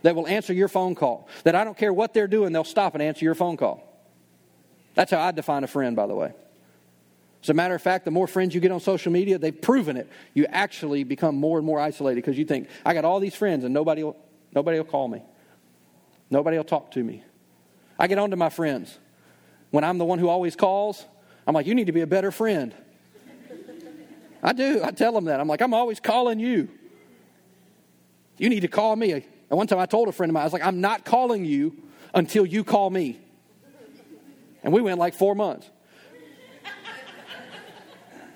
that 0.00 0.16
will 0.16 0.26
answer 0.26 0.54
your 0.54 0.68
phone 0.68 0.94
call? 0.94 1.28
That 1.44 1.56
I 1.56 1.64
don't 1.64 1.76
care 1.76 1.92
what 1.92 2.14
they're 2.14 2.26
doing, 2.26 2.54
they'll 2.54 2.64
stop 2.64 2.94
and 2.94 3.02
answer 3.02 3.22
your 3.22 3.34
phone 3.34 3.58
call. 3.58 3.84
That's 4.94 5.10
how 5.10 5.20
I 5.20 5.30
define 5.30 5.62
a 5.62 5.66
friend, 5.66 5.94
by 5.94 6.06
the 6.06 6.14
way. 6.14 6.32
As 7.42 7.48
a 7.48 7.54
matter 7.54 7.74
of 7.74 7.82
fact, 7.82 8.04
the 8.04 8.10
more 8.10 8.26
friends 8.26 8.54
you 8.54 8.60
get 8.60 8.72
on 8.72 8.80
social 8.80 9.12
media, 9.12 9.38
they've 9.38 9.60
proven 9.60 9.96
it. 9.96 10.10
You 10.34 10.46
actually 10.46 11.04
become 11.04 11.36
more 11.36 11.58
and 11.58 11.66
more 11.66 11.78
isolated 11.78 12.16
because 12.16 12.36
you 12.36 12.44
think, 12.44 12.68
I 12.84 12.94
got 12.94 13.04
all 13.04 13.20
these 13.20 13.34
friends 13.34 13.64
and 13.64 13.72
nobody 13.72 14.02
will, 14.02 14.16
nobody 14.54 14.78
will 14.78 14.84
call 14.84 15.08
me. 15.08 15.22
Nobody 16.30 16.56
will 16.56 16.64
talk 16.64 16.90
to 16.92 17.02
me. 17.02 17.22
I 17.98 18.06
get 18.06 18.18
on 18.18 18.30
to 18.30 18.36
my 18.36 18.48
friends. 18.48 18.98
When 19.70 19.84
I'm 19.84 19.98
the 19.98 20.04
one 20.04 20.18
who 20.18 20.28
always 20.28 20.56
calls, 20.56 21.04
I'm 21.46 21.54
like, 21.54 21.66
you 21.66 21.74
need 21.74 21.86
to 21.86 21.92
be 21.92 22.00
a 22.00 22.06
better 22.06 22.30
friend. 22.30 22.74
I 24.42 24.52
do. 24.52 24.82
I 24.84 24.90
tell 24.90 25.12
them 25.12 25.26
that. 25.26 25.40
I'm 25.40 25.48
like, 25.48 25.60
I'm 25.60 25.74
always 25.74 26.00
calling 26.00 26.38
you. 26.38 26.68
You 28.36 28.48
need 28.48 28.60
to 28.60 28.68
call 28.68 28.94
me. 28.94 29.12
And 29.12 29.24
one 29.50 29.66
time 29.66 29.78
I 29.78 29.86
told 29.86 30.08
a 30.08 30.12
friend 30.12 30.30
of 30.30 30.34
mine, 30.34 30.42
I 30.42 30.44
was 30.44 30.52
like, 30.52 30.64
I'm 30.64 30.80
not 30.80 31.04
calling 31.04 31.44
you 31.44 31.76
until 32.14 32.46
you 32.46 32.64
call 32.64 32.90
me. 32.90 33.18
And 34.62 34.72
we 34.72 34.80
went 34.80 34.98
like 34.98 35.14
four 35.14 35.34
months. 35.34 35.68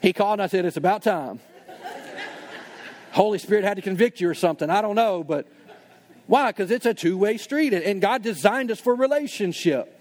He 0.02 0.12
called 0.12 0.34
and 0.34 0.42
I 0.42 0.48
said, 0.48 0.64
It's 0.64 0.76
about 0.76 1.02
time. 1.02 1.40
Holy 3.12 3.38
Spirit 3.38 3.64
had 3.64 3.74
to 3.74 3.82
convict 3.82 4.20
you 4.20 4.28
or 4.28 4.34
something. 4.34 4.68
I 4.68 4.82
don't 4.82 4.96
know, 4.96 5.22
but 5.22 5.46
why? 6.26 6.50
Because 6.50 6.70
it's 6.70 6.86
a 6.86 6.94
two 6.94 7.16
way 7.16 7.36
street, 7.36 7.72
and 7.72 8.00
God 8.00 8.22
designed 8.22 8.70
us 8.70 8.80
for 8.80 8.94
relationship. 8.94 9.98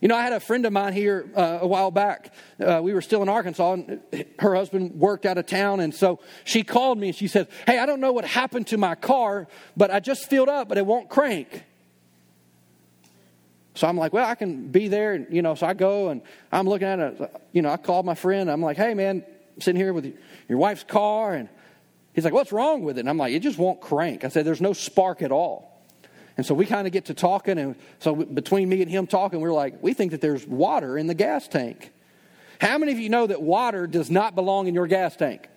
You 0.00 0.08
know, 0.08 0.16
I 0.16 0.22
had 0.22 0.32
a 0.32 0.40
friend 0.40 0.64
of 0.64 0.72
mine 0.72 0.92
here 0.92 1.28
uh, 1.34 1.58
a 1.60 1.66
while 1.66 1.90
back. 1.90 2.32
Uh, 2.60 2.80
we 2.82 2.94
were 2.94 3.02
still 3.02 3.20
in 3.20 3.28
Arkansas, 3.28 3.72
and 3.72 4.00
her 4.38 4.54
husband 4.54 4.94
worked 4.94 5.26
out 5.26 5.38
of 5.38 5.46
town. 5.46 5.80
And 5.80 5.92
so 5.92 6.20
she 6.44 6.62
called 6.62 6.98
me 6.98 7.08
and 7.08 7.16
she 7.16 7.26
said, 7.26 7.48
Hey, 7.66 7.78
I 7.78 7.86
don't 7.86 8.00
know 8.00 8.12
what 8.12 8.24
happened 8.24 8.68
to 8.68 8.78
my 8.78 8.94
car, 8.94 9.48
but 9.76 9.90
I 9.90 10.00
just 10.00 10.30
filled 10.30 10.48
up, 10.48 10.68
but 10.68 10.78
it 10.78 10.86
won't 10.86 11.08
crank. 11.08 11.64
So 13.78 13.86
I'm 13.86 13.96
like, 13.96 14.12
well, 14.12 14.28
I 14.28 14.34
can 14.34 14.68
be 14.68 14.88
there. 14.88 15.14
And, 15.14 15.26
you 15.30 15.40
know, 15.40 15.54
so 15.54 15.66
I 15.66 15.72
go 15.72 16.08
and 16.08 16.20
I'm 16.50 16.68
looking 16.68 16.88
at 16.88 16.98
it. 16.98 17.42
You 17.52 17.62
know, 17.62 17.70
I 17.70 17.76
called 17.76 18.04
my 18.04 18.16
friend. 18.16 18.50
I'm 18.50 18.60
like, 18.60 18.76
hey, 18.76 18.92
man, 18.92 19.24
I'm 19.54 19.60
sitting 19.60 19.80
here 19.80 19.92
with 19.92 20.12
your 20.48 20.58
wife's 20.58 20.82
car. 20.82 21.34
And 21.34 21.48
he's 22.12 22.24
like, 22.24 22.32
what's 22.32 22.50
wrong 22.50 22.82
with 22.82 22.98
it? 22.98 23.00
And 23.00 23.08
I'm 23.08 23.18
like, 23.18 23.32
it 23.32 23.38
just 23.38 23.56
won't 23.56 23.80
crank. 23.80 24.24
I 24.24 24.28
said, 24.28 24.44
there's 24.44 24.60
no 24.60 24.72
spark 24.72 25.22
at 25.22 25.30
all. 25.30 25.80
And 26.36 26.44
so 26.44 26.54
we 26.54 26.66
kind 26.66 26.88
of 26.88 26.92
get 26.92 27.04
to 27.04 27.14
talking. 27.14 27.56
And 27.56 27.76
so 28.00 28.16
between 28.16 28.68
me 28.68 28.82
and 28.82 28.90
him 28.90 29.06
talking, 29.06 29.40
we're 29.40 29.52
like, 29.52 29.80
we 29.80 29.94
think 29.94 30.10
that 30.10 30.20
there's 30.20 30.44
water 30.44 30.98
in 30.98 31.06
the 31.06 31.14
gas 31.14 31.46
tank. 31.46 31.92
How 32.60 32.78
many 32.78 32.90
of 32.90 32.98
you 32.98 33.08
know 33.08 33.28
that 33.28 33.40
water 33.40 33.86
does 33.86 34.10
not 34.10 34.34
belong 34.34 34.66
in 34.66 34.74
your 34.74 34.88
gas 34.88 35.14
tank? 35.14 35.48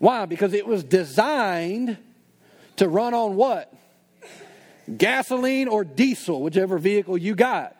Why? 0.00 0.26
Because 0.26 0.52
it 0.52 0.66
was 0.66 0.82
designed 0.82 1.96
to 2.76 2.88
run 2.88 3.14
on 3.14 3.36
what? 3.36 3.72
Gasoline 4.96 5.68
or 5.68 5.84
diesel, 5.84 6.42
whichever 6.42 6.78
vehicle 6.78 7.16
you 7.16 7.34
got. 7.34 7.76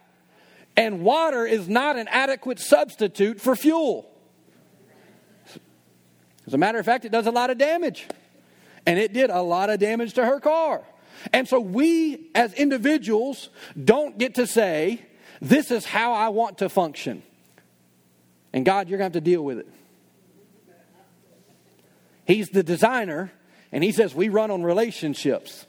And 0.77 1.03
water 1.03 1.47
is 1.47 1.69
not 1.69 1.97
an 1.97 2.09
adequate 2.09 2.59
substitute 2.59 3.41
for 3.41 3.55
fuel. 3.55 4.09
As 6.47 6.55
a 6.55 6.59
matter 6.59 6.79
of 6.79 6.87
fact, 6.87 7.05
it 7.05 7.13
does 7.13 7.27
a 7.27 7.31
lot 7.31 7.51
of 7.51 7.59
damage. 7.59 8.07
And 8.87 8.99
it 8.99 9.13
did 9.13 9.31
a 9.31 9.43
lot 9.43 9.71
of 9.71 9.79
damage 9.79 10.15
to 10.15 10.25
her 10.25 10.41
car. 10.41 10.83
And 11.33 11.47
so 11.47 11.61
we, 11.61 12.31
as 12.35 12.53
individuals, 12.55 13.51
don't 13.83 14.19
get 14.19 14.35
to 14.37 14.47
say, 14.47 15.03
This 15.41 15.71
is 15.71 15.85
how 15.85 16.13
I 16.13 16.31
want 16.31 16.59
to 16.59 16.69
function. 16.69 17.23
And 18.53 18.65
God, 18.65 18.89
you're 18.89 18.99
going 18.99 19.13
to 19.13 19.17
have 19.17 19.25
to 19.25 19.31
deal 19.31 19.43
with 19.43 19.59
it. 19.59 19.69
He's 22.25 22.51
the 22.51 22.63
designer, 22.63 23.33
and 23.71 23.85
He 23.85 23.93
says 23.93 24.15
we 24.15 24.29
run 24.29 24.51
on 24.51 24.63
relationships 24.63 25.67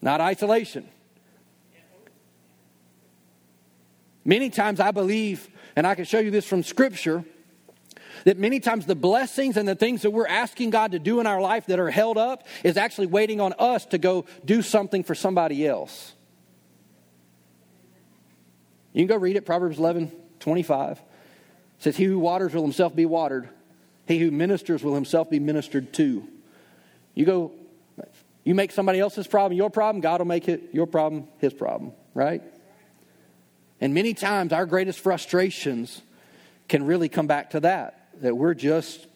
not 0.00 0.20
isolation. 0.20 0.88
Many 4.24 4.50
times 4.50 4.78
I 4.78 4.90
believe, 4.90 5.48
and 5.74 5.86
I 5.86 5.94
can 5.94 6.04
show 6.04 6.18
you 6.18 6.30
this 6.30 6.46
from 6.46 6.62
Scripture, 6.62 7.24
that 8.24 8.36
many 8.36 8.60
times 8.60 8.84
the 8.84 8.94
blessings 8.94 9.56
and 9.56 9.66
the 9.66 9.74
things 9.74 10.02
that 10.02 10.10
we're 10.10 10.26
asking 10.26 10.70
God 10.70 10.92
to 10.92 10.98
do 10.98 11.20
in 11.20 11.26
our 11.26 11.40
life 11.40 11.66
that 11.66 11.78
are 11.78 11.90
held 11.90 12.18
up 12.18 12.46
is 12.62 12.76
actually 12.76 13.06
waiting 13.06 13.40
on 13.40 13.54
us 13.58 13.86
to 13.86 13.98
go 13.98 14.26
do 14.44 14.60
something 14.60 15.02
for 15.02 15.14
somebody 15.14 15.66
else. 15.66 16.12
You 18.92 19.06
can 19.06 19.06
go 19.06 19.16
read 19.16 19.36
it, 19.36 19.46
Proverbs 19.46 19.78
11 19.78 20.12
25. 20.40 20.98
It 20.98 21.04
says, 21.78 21.96
He 21.96 22.04
who 22.04 22.18
waters 22.18 22.54
will 22.54 22.62
himself 22.62 22.94
be 22.94 23.06
watered, 23.06 23.48
he 24.06 24.18
who 24.18 24.30
ministers 24.30 24.82
will 24.82 24.94
himself 24.94 25.30
be 25.30 25.38
ministered 25.38 25.92
to. 25.94 26.26
You 27.14 27.24
go 27.24 27.52
you 28.48 28.54
make 28.54 28.72
somebody 28.72 28.98
else's 28.98 29.26
problem 29.26 29.58
your 29.58 29.68
problem, 29.68 30.00
God 30.00 30.22
will 30.22 30.26
make 30.26 30.48
it 30.48 30.70
your 30.72 30.86
problem 30.86 31.28
his 31.36 31.52
problem, 31.52 31.92
right? 32.14 32.42
And 33.78 33.92
many 33.92 34.14
times 34.14 34.54
our 34.54 34.64
greatest 34.64 35.00
frustrations 35.00 36.00
can 36.66 36.86
really 36.86 37.10
come 37.10 37.26
back 37.26 37.50
to 37.50 37.60
that, 37.60 38.08
that 38.22 38.34
we're 38.34 38.54
just 38.54 39.06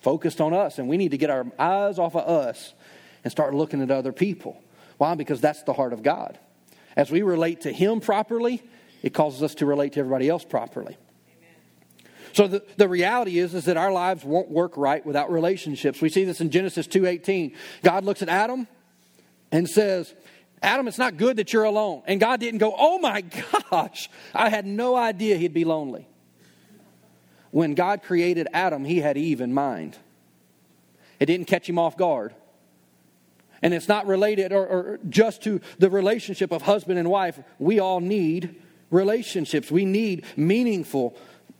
focused 0.00 0.40
on 0.40 0.54
us 0.54 0.80
and 0.80 0.88
we 0.88 0.96
need 0.96 1.12
to 1.12 1.18
get 1.18 1.30
our 1.30 1.46
eyes 1.56 2.00
off 2.00 2.16
of 2.16 2.28
us 2.28 2.74
and 3.22 3.30
start 3.30 3.54
looking 3.54 3.80
at 3.80 3.92
other 3.92 4.10
people. 4.10 4.60
Why? 4.96 5.14
Because 5.14 5.40
that's 5.40 5.62
the 5.62 5.72
heart 5.72 5.92
of 5.92 6.02
God. 6.02 6.36
As 6.96 7.12
we 7.12 7.22
relate 7.22 7.60
to 7.60 7.72
Him 7.72 8.00
properly, 8.00 8.60
it 9.04 9.14
causes 9.14 9.40
us 9.44 9.54
to 9.56 9.66
relate 9.66 9.92
to 9.92 10.00
everybody 10.00 10.28
else 10.28 10.44
properly. 10.44 10.96
So 12.32 12.46
the, 12.46 12.62
the 12.76 12.88
reality 12.88 13.38
is, 13.38 13.54
is 13.54 13.64
that 13.66 13.76
our 13.76 13.92
lives 13.92 14.24
won't 14.24 14.50
work 14.50 14.76
right 14.76 15.04
without 15.04 15.30
relationships. 15.30 16.00
We 16.00 16.08
see 16.08 16.24
this 16.24 16.40
in 16.40 16.50
Genesis 16.50 16.86
2.18. 16.86 17.54
God 17.82 18.04
looks 18.04 18.22
at 18.22 18.28
Adam 18.28 18.66
and 19.50 19.68
says, 19.68 20.14
Adam, 20.62 20.88
it's 20.88 20.98
not 20.98 21.16
good 21.16 21.36
that 21.36 21.52
you're 21.52 21.64
alone. 21.64 22.02
And 22.06 22.20
God 22.20 22.40
didn't 22.40 22.58
go, 22.58 22.74
oh 22.76 22.98
my 22.98 23.20
gosh, 23.70 24.10
I 24.34 24.48
had 24.48 24.66
no 24.66 24.96
idea 24.96 25.36
he'd 25.36 25.54
be 25.54 25.64
lonely. 25.64 26.06
When 27.50 27.74
God 27.74 28.02
created 28.02 28.48
Adam, 28.52 28.84
he 28.84 29.00
had 29.00 29.16
Eve 29.16 29.40
in 29.40 29.54
mind. 29.54 29.96
It 31.18 31.26
didn't 31.26 31.46
catch 31.46 31.68
him 31.68 31.78
off 31.78 31.96
guard. 31.96 32.34
And 33.62 33.74
it's 33.74 33.88
not 33.88 34.06
related 34.06 34.52
or, 34.52 34.66
or 34.66 35.00
just 35.08 35.42
to 35.42 35.60
the 35.78 35.90
relationship 35.90 36.52
of 36.52 36.62
husband 36.62 36.98
and 36.98 37.10
wife. 37.10 37.40
We 37.58 37.80
all 37.80 38.00
need 38.00 38.60
relationships. 38.90 39.70
We 39.70 39.84
need 39.84 40.24
meaningful 40.36 41.16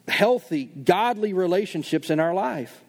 healthy, 0.09 0.65
godly 0.65 1.33
relationships 1.33 2.11
in 2.11 2.21
our 2.21 2.35
life. 2.35 2.83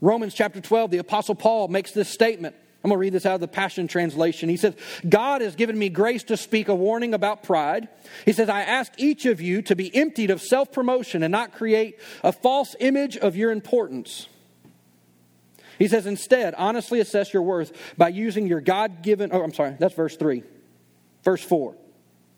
Romans 0.00 0.34
chapter 0.34 0.60
12, 0.60 0.92
the 0.92 0.98
Apostle 0.98 1.34
Paul 1.34 1.68
makes 1.68 1.92
this 1.92 2.08
statement. 2.08 2.54
I'm 2.84 2.90
going 2.90 2.96
to 2.96 3.00
read 3.00 3.12
this 3.12 3.26
out 3.26 3.34
of 3.34 3.40
the 3.40 3.48
Passion 3.48 3.88
Translation. 3.88 4.48
He 4.48 4.56
says, 4.56 4.74
God 5.08 5.40
has 5.40 5.56
given 5.56 5.76
me 5.76 5.88
grace 5.88 6.22
to 6.24 6.36
speak 6.36 6.68
a 6.68 6.74
warning 6.74 7.12
about 7.12 7.42
pride. 7.42 7.88
He 8.24 8.32
says, 8.32 8.48
I 8.48 8.62
ask 8.62 8.92
each 8.98 9.26
of 9.26 9.40
you 9.40 9.62
to 9.62 9.74
be 9.74 9.94
emptied 9.94 10.30
of 10.30 10.40
self 10.40 10.70
promotion 10.70 11.24
and 11.24 11.32
not 11.32 11.52
create 11.52 11.98
a 12.22 12.30
false 12.30 12.76
image 12.78 13.16
of 13.16 13.34
your 13.34 13.50
importance. 13.50 14.28
He 15.78 15.88
says, 15.88 16.06
instead, 16.06 16.54
honestly 16.54 17.00
assess 17.00 17.32
your 17.32 17.42
worth 17.42 17.72
by 17.96 18.08
using 18.08 18.46
your 18.46 18.60
God 18.60 19.02
given, 19.02 19.30
oh, 19.32 19.42
I'm 19.42 19.54
sorry, 19.54 19.76
that's 19.78 19.94
verse 19.94 20.16
3. 20.16 20.44
Verse 21.24 21.42
4. 21.42 21.74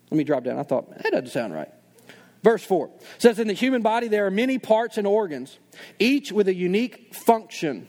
Let 0.09 0.17
me 0.17 0.23
drop 0.23 0.43
down. 0.43 0.57
I 0.57 0.63
thought, 0.63 0.89
that 1.03 1.11
doesn't 1.11 1.29
sound 1.29 1.53
right. 1.53 1.69
Verse 2.43 2.63
4 2.63 2.89
says, 3.17 3.39
In 3.39 3.47
the 3.47 3.53
human 3.53 3.81
body 3.81 4.07
there 4.07 4.25
are 4.25 4.31
many 4.31 4.57
parts 4.57 4.97
and 4.97 5.05
organs, 5.05 5.59
each 5.99 6.31
with 6.31 6.47
a 6.47 6.53
unique 6.53 7.13
function. 7.13 7.87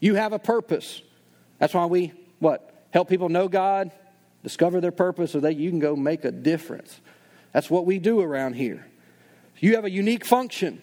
You 0.00 0.14
have 0.14 0.32
a 0.32 0.38
purpose. 0.38 1.02
That's 1.58 1.74
why 1.74 1.86
we, 1.86 2.12
what? 2.38 2.86
Help 2.92 3.08
people 3.08 3.28
know 3.28 3.48
God, 3.48 3.90
discover 4.42 4.80
their 4.80 4.92
purpose, 4.92 5.32
so 5.32 5.40
that 5.40 5.56
you 5.56 5.70
can 5.70 5.80
go 5.80 5.96
make 5.96 6.24
a 6.24 6.30
difference. 6.30 7.00
That's 7.52 7.70
what 7.70 7.86
we 7.86 7.98
do 7.98 8.20
around 8.20 8.54
here. 8.54 8.86
You 9.58 9.76
have 9.76 9.84
a 9.84 9.90
unique 9.90 10.24
function. 10.24 10.82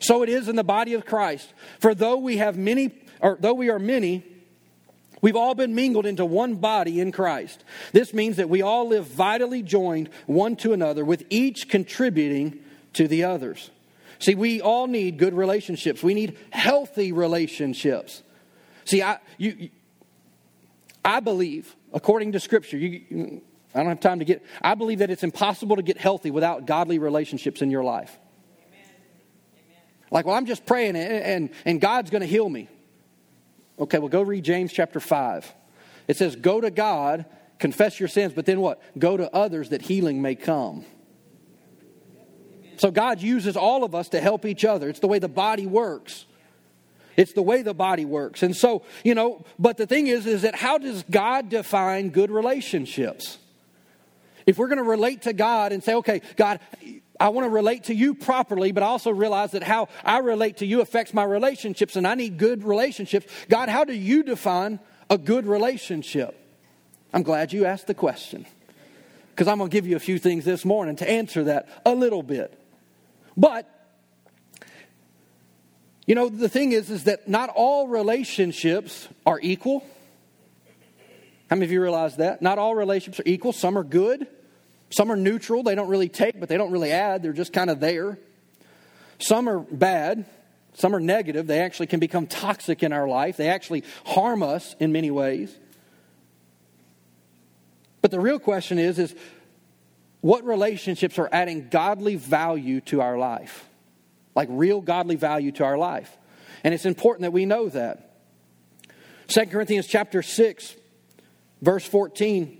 So 0.00 0.22
it 0.22 0.28
is 0.28 0.48
in 0.48 0.56
the 0.56 0.64
body 0.64 0.94
of 0.94 1.04
Christ. 1.04 1.52
For 1.78 1.94
though 1.94 2.16
we 2.16 2.38
have 2.38 2.56
many, 2.56 2.92
or 3.20 3.36
though 3.40 3.54
we 3.54 3.70
are 3.70 3.78
many, 3.78 4.24
we've 5.20 5.36
all 5.36 5.54
been 5.54 5.74
mingled 5.74 6.06
into 6.06 6.24
one 6.24 6.56
body 6.56 7.00
in 7.00 7.12
Christ. 7.12 7.64
This 7.92 8.12
means 8.14 8.36
that 8.36 8.48
we 8.48 8.62
all 8.62 8.88
live 8.88 9.06
vitally 9.06 9.62
joined 9.62 10.10
one 10.26 10.56
to 10.56 10.72
another, 10.72 11.04
with 11.04 11.24
each 11.30 11.68
contributing 11.68 12.60
to 12.94 13.08
the 13.08 13.24
others. 13.24 13.70
See, 14.18 14.34
we 14.34 14.60
all 14.60 14.86
need 14.86 15.18
good 15.18 15.34
relationships. 15.34 16.02
We 16.02 16.14
need 16.14 16.36
healthy 16.50 17.12
relationships. 17.12 18.22
See, 18.84 19.02
I, 19.02 19.18
you, 19.38 19.70
I 21.04 21.20
believe, 21.20 21.74
according 21.92 22.32
to 22.32 22.40
Scripture, 22.40 22.76
you, 22.76 23.40
I 23.74 23.78
don't 23.78 23.88
have 23.88 24.00
time 24.00 24.18
to 24.18 24.24
get, 24.24 24.44
I 24.60 24.74
believe 24.74 24.98
that 24.98 25.10
it's 25.10 25.22
impossible 25.22 25.76
to 25.76 25.82
get 25.82 25.96
healthy 25.96 26.30
without 26.30 26.66
godly 26.66 26.98
relationships 26.98 27.62
in 27.62 27.70
your 27.70 27.84
life. 27.84 28.18
Like, 30.10 30.26
well, 30.26 30.34
I'm 30.34 30.46
just 30.46 30.66
praying 30.66 30.96
and, 30.96 31.12
and, 31.12 31.50
and 31.64 31.80
God's 31.80 32.10
going 32.10 32.22
to 32.22 32.26
heal 32.26 32.48
me. 32.48 32.68
Okay, 33.80 33.98
well, 33.98 34.08
go 34.08 34.22
read 34.22 34.44
James 34.44 34.72
chapter 34.72 35.00
5. 35.00 35.54
It 36.06 36.16
says, 36.16 36.36
Go 36.36 36.60
to 36.60 36.70
God, 36.70 37.24
confess 37.58 37.98
your 37.98 38.08
sins, 38.08 38.32
but 38.34 38.46
then 38.46 38.60
what? 38.60 38.82
Go 38.98 39.16
to 39.16 39.34
others 39.34 39.70
that 39.70 39.82
healing 39.82 40.20
may 40.20 40.34
come. 40.34 40.84
So 42.76 42.90
God 42.90 43.20
uses 43.20 43.56
all 43.56 43.84
of 43.84 43.94
us 43.94 44.10
to 44.10 44.20
help 44.20 44.44
each 44.46 44.64
other. 44.64 44.88
It's 44.88 45.00
the 45.00 45.08
way 45.08 45.18
the 45.18 45.28
body 45.28 45.66
works. 45.66 46.26
It's 47.16 47.32
the 47.32 47.42
way 47.42 47.60
the 47.62 47.74
body 47.74 48.04
works. 48.04 48.42
And 48.42 48.56
so, 48.56 48.82
you 49.04 49.14
know, 49.14 49.44
but 49.58 49.76
the 49.76 49.86
thing 49.86 50.06
is, 50.06 50.26
is 50.26 50.42
that 50.42 50.54
how 50.54 50.78
does 50.78 51.04
God 51.10 51.50
define 51.50 52.10
good 52.10 52.30
relationships? 52.30 53.38
If 54.46 54.56
we're 54.56 54.68
going 54.68 54.78
to 54.78 54.84
relate 54.84 55.22
to 55.22 55.34
God 55.34 55.72
and 55.72 55.84
say, 55.84 55.94
okay, 55.96 56.22
God, 56.36 56.60
I 57.20 57.28
want 57.28 57.44
to 57.44 57.50
relate 57.50 57.84
to 57.84 57.94
you 57.94 58.14
properly, 58.14 58.72
but 58.72 58.82
I 58.82 58.86
also 58.86 59.10
realize 59.10 59.50
that 59.52 59.62
how 59.62 59.88
I 60.04 60.18
relate 60.18 60.56
to 60.58 60.66
you 60.66 60.80
affects 60.80 61.12
my 61.12 61.22
relationships, 61.22 61.94
and 61.94 62.06
I 62.08 62.14
need 62.14 62.38
good 62.38 62.64
relationships. 62.64 63.26
God, 63.50 63.68
how 63.68 63.84
do 63.84 63.92
you 63.92 64.22
define 64.22 64.80
a 65.10 65.18
good 65.18 65.46
relationship? 65.46 66.34
I'm 67.12 67.22
glad 67.22 67.52
you 67.52 67.66
asked 67.66 67.86
the 67.86 67.94
question 67.94 68.46
because 69.30 69.48
I'm 69.48 69.58
going 69.58 69.68
to 69.68 69.74
give 69.74 69.86
you 69.86 69.96
a 69.96 70.00
few 70.00 70.18
things 70.18 70.46
this 70.46 70.64
morning 70.64 70.96
to 70.96 71.08
answer 71.08 71.44
that 71.44 71.68
a 71.84 71.94
little 71.94 72.22
bit. 72.22 72.58
But 73.36 73.68
you 76.06 76.14
know, 76.14 76.28
the 76.28 76.48
thing 76.48 76.72
is 76.72 76.90
is 76.90 77.04
that 77.04 77.28
not 77.28 77.50
all 77.50 77.86
relationships 77.86 79.08
are 79.26 79.38
equal. 79.42 79.84
How 81.48 81.56
many 81.56 81.66
of 81.66 81.72
you 81.72 81.82
realize 81.82 82.16
that? 82.16 82.42
Not 82.42 82.58
all 82.58 82.74
relationships 82.74 83.20
are 83.20 83.30
equal. 83.30 83.52
Some 83.52 83.76
are 83.76 83.84
good, 83.84 84.26
some 84.90 85.10
are 85.10 85.16
neutral. 85.16 85.62
They 85.62 85.74
don't 85.74 85.88
really 85.88 86.08
take, 86.08 86.38
but 86.38 86.48
they 86.48 86.56
don't 86.56 86.72
really 86.72 86.90
add. 86.90 87.22
They're 87.22 87.32
just 87.32 87.52
kind 87.52 87.70
of 87.70 87.80
there. 87.80 88.18
Some 89.18 89.48
are 89.48 89.60
bad. 89.60 90.26
Some 90.74 90.94
are 90.94 91.00
negative. 91.00 91.46
They 91.46 91.60
actually 91.60 91.86
can 91.86 92.00
become 92.00 92.26
toxic 92.26 92.82
in 92.82 92.92
our 92.92 93.08
life. 93.08 93.36
They 93.36 93.48
actually 93.48 93.84
harm 94.04 94.42
us 94.42 94.74
in 94.80 94.92
many 94.92 95.10
ways. 95.10 95.56
But 98.02 98.10
the 98.10 98.20
real 98.20 98.38
question 98.38 98.78
is 98.78 98.98
is 98.98 99.14
what 100.20 100.44
relationships 100.44 101.18
are 101.18 101.28
adding 101.32 101.68
godly 101.70 102.16
value 102.16 102.80
to 102.82 103.00
our 103.00 103.16
life? 103.16 103.68
Like 104.34 104.48
real 104.50 104.80
godly 104.80 105.16
value 105.16 105.52
to 105.52 105.64
our 105.64 105.78
life. 105.78 106.16
And 106.64 106.74
it's 106.74 106.84
important 106.84 107.22
that 107.22 107.32
we 107.32 107.46
know 107.46 107.68
that. 107.68 108.16
2 109.28 109.46
Corinthians 109.46 109.86
chapter 109.86 110.22
6 110.22 110.76
verse 111.62 111.84
14 111.84 112.59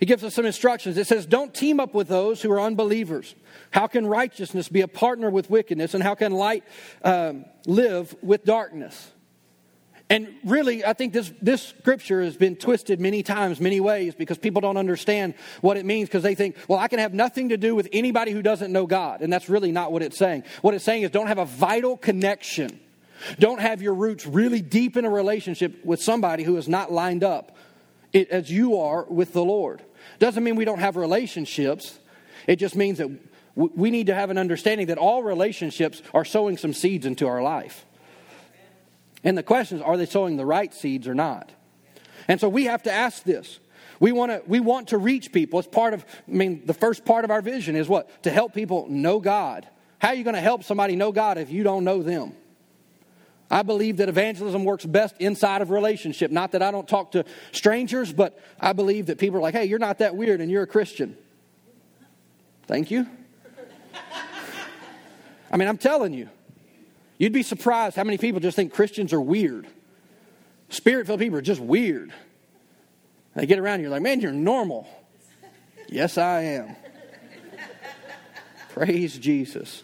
He 0.00 0.06
gives 0.06 0.24
us 0.24 0.34
some 0.34 0.46
instructions. 0.46 0.96
It 0.96 1.06
says, 1.06 1.26
Don't 1.26 1.54
team 1.54 1.78
up 1.78 1.92
with 1.94 2.08
those 2.08 2.40
who 2.40 2.50
are 2.50 2.60
unbelievers. 2.60 3.34
How 3.70 3.86
can 3.86 4.06
righteousness 4.06 4.68
be 4.68 4.80
a 4.80 4.88
partner 4.88 5.30
with 5.30 5.50
wickedness? 5.50 5.92
And 5.92 6.02
how 6.02 6.14
can 6.14 6.32
light 6.32 6.64
um, 7.04 7.44
live 7.66 8.16
with 8.22 8.44
darkness? 8.44 9.12
And 10.08 10.34
really, 10.44 10.84
I 10.84 10.94
think 10.94 11.12
this, 11.12 11.32
this 11.40 11.62
scripture 11.62 12.20
has 12.22 12.36
been 12.36 12.56
twisted 12.56 12.98
many 12.98 13.22
times, 13.22 13.60
many 13.60 13.78
ways, 13.78 14.16
because 14.16 14.38
people 14.38 14.60
don't 14.60 14.76
understand 14.76 15.34
what 15.60 15.76
it 15.76 15.84
means 15.84 16.08
because 16.08 16.24
they 16.24 16.34
think, 16.34 16.56
well, 16.66 16.80
I 16.80 16.88
can 16.88 16.98
have 16.98 17.14
nothing 17.14 17.50
to 17.50 17.56
do 17.56 17.76
with 17.76 17.88
anybody 17.92 18.32
who 18.32 18.42
doesn't 18.42 18.72
know 18.72 18.86
God. 18.86 19.20
And 19.20 19.32
that's 19.32 19.48
really 19.48 19.70
not 19.70 19.92
what 19.92 20.02
it's 20.02 20.18
saying. 20.18 20.42
What 20.62 20.74
it's 20.74 20.84
saying 20.84 21.02
is 21.02 21.10
don't 21.10 21.28
have 21.28 21.38
a 21.38 21.44
vital 21.44 21.96
connection. 21.96 22.80
Don't 23.38 23.60
have 23.60 23.82
your 23.82 23.94
roots 23.94 24.26
really 24.26 24.62
deep 24.62 24.96
in 24.96 25.04
a 25.04 25.10
relationship 25.10 25.84
with 25.84 26.02
somebody 26.02 26.42
who 26.42 26.56
is 26.56 26.68
not 26.68 26.90
lined 26.90 27.22
up 27.22 27.56
as 28.14 28.50
you 28.50 28.78
are 28.78 29.04
with 29.04 29.32
the 29.32 29.44
Lord. 29.44 29.82
Doesn't 30.20 30.44
mean 30.44 30.54
we 30.54 30.64
don't 30.64 30.78
have 30.78 30.96
relationships. 30.96 31.98
It 32.46 32.56
just 32.56 32.76
means 32.76 32.98
that 32.98 33.10
we 33.56 33.90
need 33.90 34.06
to 34.06 34.14
have 34.14 34.30
an 34.30 34.38
understanding 34.38 34.86
that 34.86 34.98
all 34.98 35.22
relationships 35.22 36.02
are 36.14 36.24
sowing 36.24 36.56
some 36.56 36.72
seeds 36.72 37.04
into 37.04 37.26
our 37.26 37.42
life. 37.42 37.84
And 39.24 39.36
the 39.36 39.42
question 39.42 39.78
is, 39.78 39.82
are 39.82 39.96
they 39.96 40.06
sowing 40.06 40.36
the 40.36 40.46
right 40.46 40.72
seeds 40.72 41.08
or 41.08 41.14
not? 41.14 41.50
And 42.28 42.38
so 42.38 42.48
we 42.48 42.66
have 42.66 42.82
to 42.84 42.92
ask 42.92 43.24
this. 43.24 43.58
We 43.98 44.12
want 44.12 44.30
to 44.30 44.42
we 44.46 44.60
want 44.60 44.88
to 44.88 44.98
reach 44.98 45.32
people. 45.32 45.58
It's 45.58 45.68
part 45.68 45.94
of 45.94 46.04
I 46.28 46.30
mean 46.30 46.62
the 46.64 46.74
first 46.74 47.04
part 47.04 47.24
of 47.24 47.30
our 47.30 47.42
vision 47.42 47.74
is 47.74 47.88
what? 47.88 48.22
To 48.22 48.30
help 48.30 48.54
people 48.54 48.86
know 48.88 49.20
God. 49.20 49.66
How 49.98 50.08
are 50.08 50.14
you 50.14 50.24
going 50.24 50.34
to 50.34 50.40
help 50.40 50.64
somebody 50.64 50.96
know 50.96 51.12
God 51.12 51.36
if 51.38 51.50
you 51.50 51.62
don't 51.62 51.84
know 51.84 52.02
them? 52.02 52.34
I 53.50 53.62
believe 53.62 53.96
that 53.96 54.08
evangelism 54.08 54.64
works 54.64 54.86
best 54.86 55.16
inside 55.18 55.60
of 55.60 55.70
relationship. 55.70 56.30
Not 56.30 56.52
that 56.52 56.62
I 56.62 56.70
don't 56.70 56.86
talk 56.86 57.12
to 57.12 57.24
strangers, 57.50 58.12
but 58.12 58.38
I 58.60 58.72
believe 58.72 59.06
that 59.06 59.18
people 59.18 59.38
are 59.38 59.42
like, 59.42 59.54
hey, 59.54 59.64
you're 59.64 59.80
not 59.80 59.98
that 59.98 60.14
weird 60.14 60.40
and 60.40 60.50
you're 60.50 60.62
a 60.62 60.68
Christian. 60.68 61.16
Thank 62.68 62.92
you. 62.92 63.06
I 65.50 65.56
mean, 65.56 65.66
I'm 65.66 65.78
telling 65.78 66.12
you, 66.14 66.28
you'd 67.18 67.32
be 67.32 67.42
surprised 67.42 67.96
how 67.96 68.04
many 68.04 68.18
people 68.18 68.38
just 68.38 68.54
think 68.54 68.72
Christians 68.72 69.12
are 69.12 69.20
weird. 69.20 69.66
Spirit 70.68 71.08
filled 71.08 71.18
people 71.18 71.36
are 71.38 71.42
just 71.42 71.60
weird. 71.60 72.12
They 73.34 73.46
get 73.46 73.58
around 73.58 73.80
you, 73.80 73.84
you're 73.84 73.90
like, 73.90 74.02
man, 74.02 74.20
you're 74.20 74.30
normal. 74.30 74.86
yes, 75.88 76.18
I 76.18 76.42
am. 76.42 76.76
Praise 78.70 79.18
Jesus. 79.18 79.82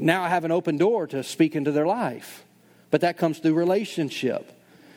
Now 0.00 0.22
I 0.22 0.28
have 0.28 0.44
an 0.44 0.50
open 0.50 0.78
door 0.78 1.06
to 1.08 1.22
speak 1.22 1.54
into 1.54 1.72
their 1.72 1.86
life. 1.86 2.44
But 2.90 3.02
that 3.02 3.18
comes 3.18 3.38
through 3.38 3.54
relationship. 3.54 4.50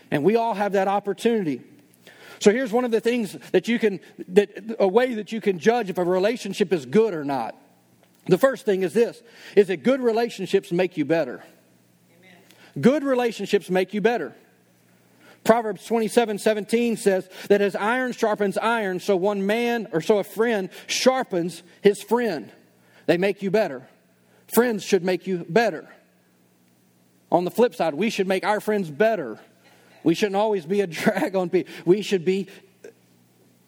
And 0.10 0.24
we 0.24 0.36
all 0.36 0.54
have 0.54 0.72
that 0.74 0.88
opportunity. 0.88 1.62
So 2.39 2.52
here's 2.52 2.72
one 2.72 2.86
of 2.86 2.92
the 2.92 3.02
things 3.02 3.38
that 3.52 3.68
you 3.68 3.80
can, 3.80 4.00
that, 4.30 4.76
a 4.80 4.88
way 4.88 5.13
that 5.16 5.32
you 5.32 5.42
can 5.42 5.60
judge 5.60 5.89
if 5.89 5.98
a 5.98 6.04
relationship 6.04 6.74
is 6.74 6.86
good 6.86 7.13
or 7.13 7.24
not. 7.24 7.56
The 8.26 8.38
first 8.38 8.66
thing 8.66 8.84
is 8.84 8.94
this 8.94 9.22
is 9.56 9.68
that 9.68 9.84
good 9.84 10.02
relationships 10.02 10.72
make 10.72 10.98
you 10.98 11.06
better. 11.06 11.44
Amen. 12.18 12.38
Good 12.80 13.04
relationships 13.04 13.70
make 13.70 13.94
you 13.94 14.02
better. 14.02 14.34
Proverbs 15.44 15.86
27 15.86 16.38
17 16.38 16.96
says 16.96 17.30
that 17.50 17.60
as 17.60 17.76
iron 17.76 18.13
sharpens 18.13 18.58
iron, 18.58 19.02
so 19.02 19.18
one 19.18 19.46
man 19.46 19.88
or 19.92 20.00
so 20.00 20.20
a 20.20 20.24
friend 20.24 20.70
sharpens 20.88 21.63
his 21.82 22.02
friend. 22.02 22.50
They 23.08 23.18
make 23.18 23.42
you 23.42 23.52
better. 23.52 23.88
Friends 24.54 24.84
should 24.84 25.04
make 25.04 25.26
you 25.26 25.46
better. 25.50 25.88
On 27.32 27.44
the 27.44 27.52
flip 27.52 27.74
side, 27.74 27.96
we 27.96 28.10
should 28.10 28.28
make 28.28 28.46
our 28.46 28.60
friends 28.60 28.89
better. 28.89 29.39
We 30.04 30.13
shouldn't 30.13 30.36
always 30.36 30.66
be 30.66 30.82
a 30.82 30.88
drag 30.88 31.36
on 31.36 31.50
people. 31.50 31.74
We 31.86 32.02
should 32.02 32.24
be 32.24 32.48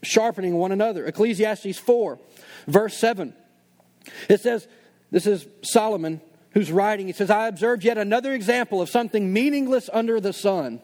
sharpening 0.04 0.56
one 0.56 0.72
another. 0.72 1.06
Ecclesiastes 1.06 1.80
4, 1.80 2.20
verse 2.68 2.96
7. 2.98 3.34
It 4.30 4.42
says, 4.42 4.68
This 5.10 5.26
is 5.26 5.48
Solomon 5.64 6.22
who's 6.52 6.72
writing. 6.72 7.08
He 7.08 7.14
says, 7.14 7.32
I 7.32 7.48
observed 7.48 7.84
yet 7.84 7.98
another 7.98 8.34
example 8.34 8.82
of 8.82 8.90
something 8.90 9.34
meaningless 9.34 9.90
under 9.92 10.20
the 10.20 10.34
sun. 10.34 10.80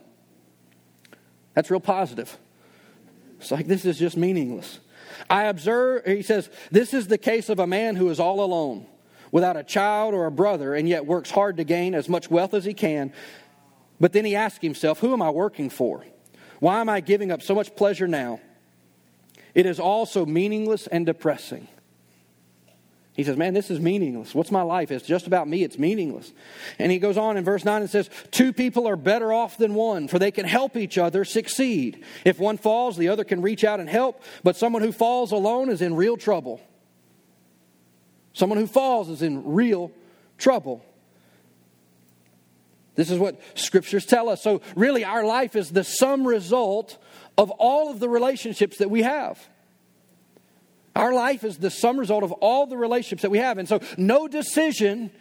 That's 1.53 1.69
real 1.69 1.79
positive. 1.79 2.37
It's 3.39 3.51
like 3.51 3.67
this 3.67 3.85
is 3.85 3.99
just 3.99 4.17
meaningless. 4.17 4.79
I 5.29 5.43
observe, 5.43 6.05
he 6.05 6.23
says, 6.23 6.49
this 6.71 6.93
is 6.93 7.07
the 7.07 7.17
case 7.17 7.49
of 7.49 7.59
a 7.59 7.67
man 7.67 7.95
who 7.95 8.09
is 8.09 8.19
all 8.19 8.43
alone 8.43 8.85
without 9.31 9.57
a 9.57 9.63
child 9.63 10.13
or 10.13 10.25
a 10.25 10.31
brother, 10.31 10.75
and 10.75 10.87
yet 10.87 11.05
works 11.05 11.31
hard 11.31 11.57
to 11.57 11.63
gain 11.63 11.95
as 11.95 12.09
much 12.09 12.29
wealth 12.29 12.53
as 12.53 12.65
he 12.65 12.73
can. 12.73 13.13
But 13.99 14.13
then 14.13 14.25
he 14.25 14.35
asks 14.35 14.61
himself, 14.61 14.99
Who 14.99 15.13
am 15.13 15.21
I 15.21 15.29
working 15.29 15.69
for? 15.69 16.05
Why 16.59 16.81
am 16.81 16.89
I 16.89 16.99
giving 16.99 17.31
up 17.31 17.41
so 17.41 17.55
much 17.55 17.75
pleasure 17.75 18.07
now? 18.07 18.39
It 19.53 19.65
is 19.65 19.79
all 19.79 20.05
so 20.05 20.25
meaningless 20.25 20.87
and 20.87 21.05
depressing. 21.05 21.67
He 23.13 23.23
says, 23.23 23.35
Man, 23.35 23.53
this 23.53 23.69
is 23.69 23.79
meaningless. 23.79 24.33
What's 24.33 24.51
my 24.51 24.61
life? 24.61 24.91
It's 24.91 25.05
just 25.05 25.27
about 25.27 25.47
me. 25.47 25.63
It's 25.63 25.77
meaningless. 25.77 26.31
And 26.79 26.91
he 26.91 26.99
goes 26.99 27.17
on 27.17 27.35
in 27.37 27.43
verse 27.43 27.65
9 27.65 27.81
and 27.81 27.89
says, 27.89 28.09
Two 28.31 28.53
people 28.53 28.87
are 28.87 28.95
better 28.95 29.33
off 29.33 29.57
than 29.57 29.75
one, 29.75 30.07
for 30.07 30.17
they 30.17 30.31
can 30.31 30.45
help 30.45 30.77
each 30.77 30.97
other 30.97 31.25
succeed. 31.25 32.03
If 32.23 32.39
one 32.39 32.57
falls, 32.57 32.97
the 32.97 33.09
other 33.09 33.23
can 33.23 33.41
reach 33.41 33.63
out 33.63 33.79
and 33.79 33.89
help, 33.89 34.23
but 34.43 34.55
someone 34.55 34.81
who 34.81 34.91
falls 34.91 35.31
alone 35.31 35.69
is 35.69 35.81
in 35.81 35.95
real 35.95 36.15
trouble. 36.15 36.61
Someone 38.33 38.57
who 38.57 38.67
falls 38.67 39.09
is 39.09 39.21
in 39.21 39.53
real 39.53 39.91
trouble. 40.37 40.83
This 42.95 43.09
is 43.09 43.19
what 43.19 43.39
scriptures 43.55 44.05
tell 44.05 44.29
us. 44.29 44.41
So, 44.41 44.61
really, 44.75 45.03
our 45.03 45.23
life 45.23 45.55
is 45.55 45.71
the 45.71 45.83
sum 45.83 46.27
result 46.27 46.97
of 47.37 47.49
all 47.51 47.89
of 47.89 47.99
the 47.99 48.09
relationships 48.09 48.77
that 48.77 48.89
we 48.89 49.01
have. 49.01 49.39
Our 50.95 51.13
life 51.13 51.43
is 51.43 51.57
the 51.57 51.69
sum 51.69 51.97
result 51.97 52.23
of 52.23 52.31
all 52.33 52.67
the 52.67 52.77
relationships 52.77 53.21
that 53.21 53.31
we 53.31 53.37
have. 53.37 53.57
And 53.57 53.67
so, 53.67 53.79
no 53.97 54.27
decision 54.27 55.11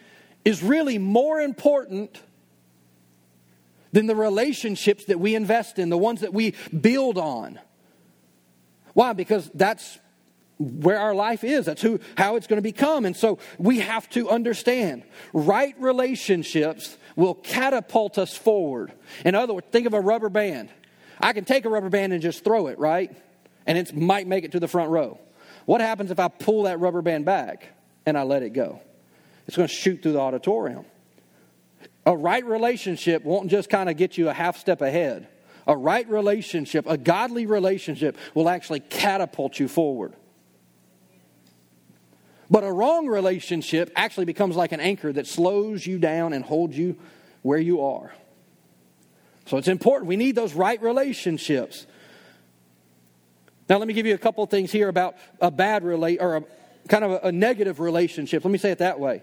is 0.44 0.62
really 0.62 0.98
more 0.98 1.40
important 1.40 2.20
than 3.92 4.06
the 4.06 4.16
relationships 4.16 5.04
that 5.06 5.18
we 5.18 5.34
invest 5.34 5.78
in, 5.78 5.88
the 5.90 5.98
ones 5.98 6.20
that 6.20 6.32
we 6.32 6.54
build 6.80 7.18
on. 7.18 7.58
Why? 8.94 9.12
Because 9.12 9.50
that's 9.54 9.98
where 10.60 10.98
our 10.98 11.14
life 11.14 11.42
is. 11.42 11.64
That's 11.64 11.80
who, 11.80 11.98
how 12.16 12.36
it's 12.36 12.46
going 12.46 12.58
to 12.58 12.62
become. 12.62 13.06
And 13.06 13.16
so 13.16 13.38
we 13.58 13.80
have 13.80 14.08
to 14.10 14.28
understand 14.28 15.02
right 15.32 15.74
relationships 15.80 16.96
will 17.16 17.34
catapult 17.34 18.18
us 18.18 18.36
forward. 18.36 18.92
In 19.24 19.34
other 19.34 19.54
words, 19.54 19.66
think 19.70 19.86
of 19.86 19.94
a 19.94 20.00
rubber 20.00 20.28
band. 20.28 20.68
I 21.18 21.32
can 21.32 21.44
take 21.44 21.64
a 21.64 21.70
rubber 21.70 21.88
band 21.88 22.12
and 22.12 22.22
just 22.22 22.44
throw 22.44 22.66
it, 22.66 22.78
right? 22.78 23.10
And 23.66 23.78
it 23.78 23.96
might 23.96 24.26
make 24.26 24.44
it 24.44 24.52
to 24.52 24.60
the 24.60 24.68
front 24.68 24.90
row. 24.90 25.18
What 25.64 25.80
happens 25.80 26.10
if 26.10 26.18
I 26.18 26.28
pull 26.28 26.64
that 26.64 26.78
rubber 26.78 27.02
band 27.02 27.24
back 27.24 27.68
and 28.04 28.18
I 28.18 28.22
let 28.22 28.42
it 28.42 28.50
go? 28.50 28.80
It's 29.46 29.56
going 29.56 29.68
to 29.68 29.74
shoot 29.74 30.02
through 30.02 30.12
the 30.12 30.20
auditorium. 30.20 30.84
A 32.04 32.16
right 32.16 32.44
relationship 32.44 33.24
won't 33.24 33.50
just 33.50 33.70
kind 33.70 33.88
of 33.88 33.96
get 33.96 34.18
you 34.18 34.28
a 34.28 34.32
half 34.32 34.58
step 34.58 34.80
ahead. 34.82 35.28
A 35.66 35.76
right 35.76 36.08
relationship, 36.08 36.86
a 36.86 36.98
godly 36.98 37.46
relationship, 37.46 38.16
will 38.34 38.48
actually 38.48 38.80
catapult 38.80 39.58
you 39.58 39.68
forward. 39.68 40.14
But 42.50 42.64
a 42.64 42.72
wrong 42.72 43.06
relationship 43.06 43.92
actually 43.94 44.26
becomes 44.26 44.56
like 44.56 44.72
an 44.72 44.80
anchor 44.80 45.12
that 45.12 45.26
slows 45.28 45.86
you 45.86 45.98
down 45.98 46.32
and 46.32 46.44
holds 46.44 46.76
you 46.76 46.96
where 47.42 47.58
you 47.58 47.82
are. 47.82 48.12
So 49.46 49.56
it's 49.56 49.68
important. 49.68 50.08
We 50.08 50.16
need 50.16 50.34
those 50.34 50.52
right 50.52 50.80
relationships. 50.82 51.86
Now, 53.68 53.78
let 53.78 53.86
me 53.86 53.94
give 53.94 54.04
you 54.04 54.14
a 54.14 54.18
couple 54.18 54.44
things 54.46 54.72
here 54.72 54.88
about 54.88 55.16
a 55.40 55.50
bad 55.50 55.84
relate 55.84 56.18
or 56.20 56.38
a 56.38 56.44
kind 56.88 57.04
of 57.04 57.12
a, 57.12 57.28
a 57.28 57.32
negative 57.32 57.78
relationship. 57.78 58.44
Let 58.44 58.50
me 58.50 58.58
say 58.58 58.72
it 58.72 58.78
that 58.78 58.98
way. 58.98 59.22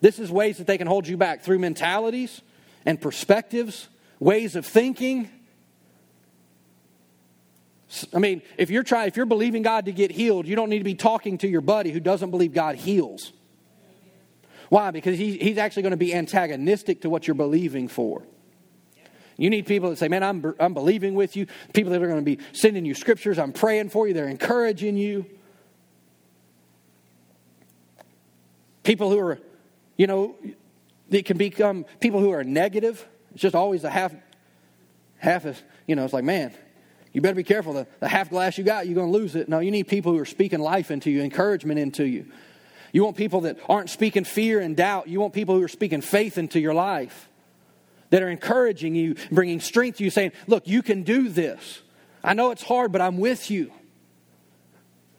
This 0.00 0.20
is 0.20 0.30
ways 0.30 0.58
that 0.58 0.68
they 0.68 0.78
can 0.78 0.86
hold 0.86 1.08
you 1.08 1.16
back 1.16 1.42
through 1.42 1.58
mentalities 1.58 2.42
and 2.86 3.00
perspectives, 3.00 3.88
ways 4.20 4.54
of 4.54 4.64
thinking, 4.64 5.28
I 8.12 8.18
mean, 8.18 8.42
if 8.58 8.70
you're 8.70 8.82
trying, 8.82 9.08
if 9.08 9.16
you're 9.16 9.26
believing 9.26 9.62
God 9.62 9.86
to 9.86 9.92
get 9.92 10.10
healed, 10.10 10.46
you 10.46 10.56
don't 10.56 10.68
need 10.68 10.78
to 10.78 10.84
be 10.84 10.94
talking 10.94 11.38
to 11.38 11.48
your 11.48 11.62
buddy 11.62 11.90
who 11.90 12.00
doesn't 12.00 12.30
believe 12.30 12.52
God 12.52 12.76
heals. 12.76 13.32
Why? 14.68 14.90
Because 14.90 15.16
he, 15.18 15.38
he's 15.38 15.56
actually 15.56 15.82
going 15.84 15.92
to 15.92 15.96
be 15.96 16.14
antagonistic 16.14 17.02
to 17.02 17.10
what 17.10 17.26
you're 17.26 17.34
believing 17.34 17.88
for. 17.88 18.22
You 19.38 19.50
need 19.50 19.66
people 19.66 19.90
that 19.90 19.96
say, 19.96 20.08
Man, 20.08 20.22
I'm, 20.22 20.54
I'm 20.60 20.74
believing 20.74 21.14
with 21.14 21.36
you. 21.36 21.46
People 21.72 21.92
that 21.92 22.02
are 22.02 22.08
going 22.08 22.24
to 22.24 22.36
be 22.36 22.42
sending 22.52 22.84
you 22.84 22.94
scriptures. 22.94 23.38
I'm 23.38 23.52
praying 23.52 23.90
for 23.90 24.06
you. 24.06 24.12
They're 24.12 24.28
encouraging 24.28 24.96
you. 24.96 25.24
People 28.82 29.10
who 29.10 29.18
are, 29.18 29.38
you 29.96 30.06
know, 30.06 30.34
they 31.08 31.22
can 31.22 31.38
become 31.38 31.86
people 32.00 32.20
who 32.20 32.30
are 32.32 32.44
negative. 32.44 33.06
It's 33.32 33.42
just 33.42 33.54
always 33.54 33.84
a 33.84 33.90
half, 33.90 34.14
half 35.18 35.46
is, 35.46 35.62
you 35.86 35.94
know, 35.94 36.04
it's 36.04 36.12
like, 36.12 36.24
man, 36.24 36.52
you 37.18 37.22
better 37.22 37.34
be 37.34 37.42
careful. 37.42 37.72
The, 37.72 37.88
the 37.98 38.06
half 38.06 38.30
glass 38.30 38.58
you 38.58 38.62
got, 38.62 38.86
you're 38.86 38.94
going 38.94 39.10
to 39.10 39.18
lose 39.18 39.34
it. 39.34 39.48
No, 39.48 39.58
you 39.58 39.72
need 39.72 39.88
people 39.88 40.12
who 40.12 40.20
are 40.20 40.24
speaking 40.24 40.60
life 40.60 40.92
into 40.92 41.10
you, 41.10 41.20
encouragement 41.20 41.80
into 41.80 42.04
you. 42.04 42.26
You 42.92 43.02
want 43.02 43.16
people 43.16 43.40
that 43.40 43.58
aren't 43.68 43.90
speaking 43.90 44.22
fear 44.22 44.60
and 44.60 44.76
doubt. 44.76 45.08
You 45.08 45.18
want 45.18 45.34
people 45.34 45.56
who 45.56 45.64
are 45.64 45.68
speaking 45.68 46.00
faith 46.00 46.38
into 46.38 46.60
your 46.60 46.74
life, 46.74 47.28
that 48.10 48.22
are 48.22 48.28
encouraging 48.28 48.94
you, 48.94 49.16
bringing 49.32 49.58
strength 49.58 49.98
to 49.98 50.04
you, 50.04 50.10
saying, 50.10 50.30
Look, 50.46 50.68
you 50.68 50.80
can 50.80 51.02
do 51.02 51.28
this. 51.28 51.82
I 52.22 52.34
know 52.34 52.52
it's 52.52 52.62
hard, 52.62 52.92
but 52.92 53.00
I'm 53.00 53.18
with 53.18 53.50
you. 53.50 53.72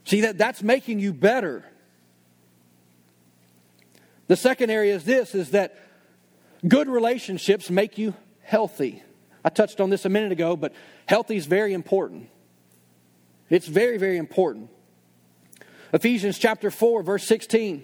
See, 0.06 0.22
that, 0.22 0.38
that's 0.38 0.64
making 0.64 1.00
you 1.00 1.12
better. 1.12 1.66
The 4.28 4.38
second 4.38 4.70
area 4.70 4.96
is 4.96 5.04
this 5.04 5.36
is 5.36 5.52
that 5.52 5.78
good 6.66 6.88
relationships 6.88 7.70
make 7.70 7.98
you 7.98 8.14
healthy. 8.42 9.04
I 9.44 9.50
touched 9.50 9.80
on 9.80 9.90
this 9.90 10.06
a 10.06 10.10
minute 10.10 10.32
ago, 10.32 10.56
but 10.56 10.74
healthy 11.06 11.38
is 11.38 11.46
very 11.46 11.74
important. 11.74 12.30
It's 13.50 13.68
very, 13.68 13.98
very 13.98 14.18
important. 14.18 14.70
Ephesians 15.94 16.38
chapter 16.38 16.70
4, 16.70 17.04
verse 17.04 17.26
16. 17.26 17.84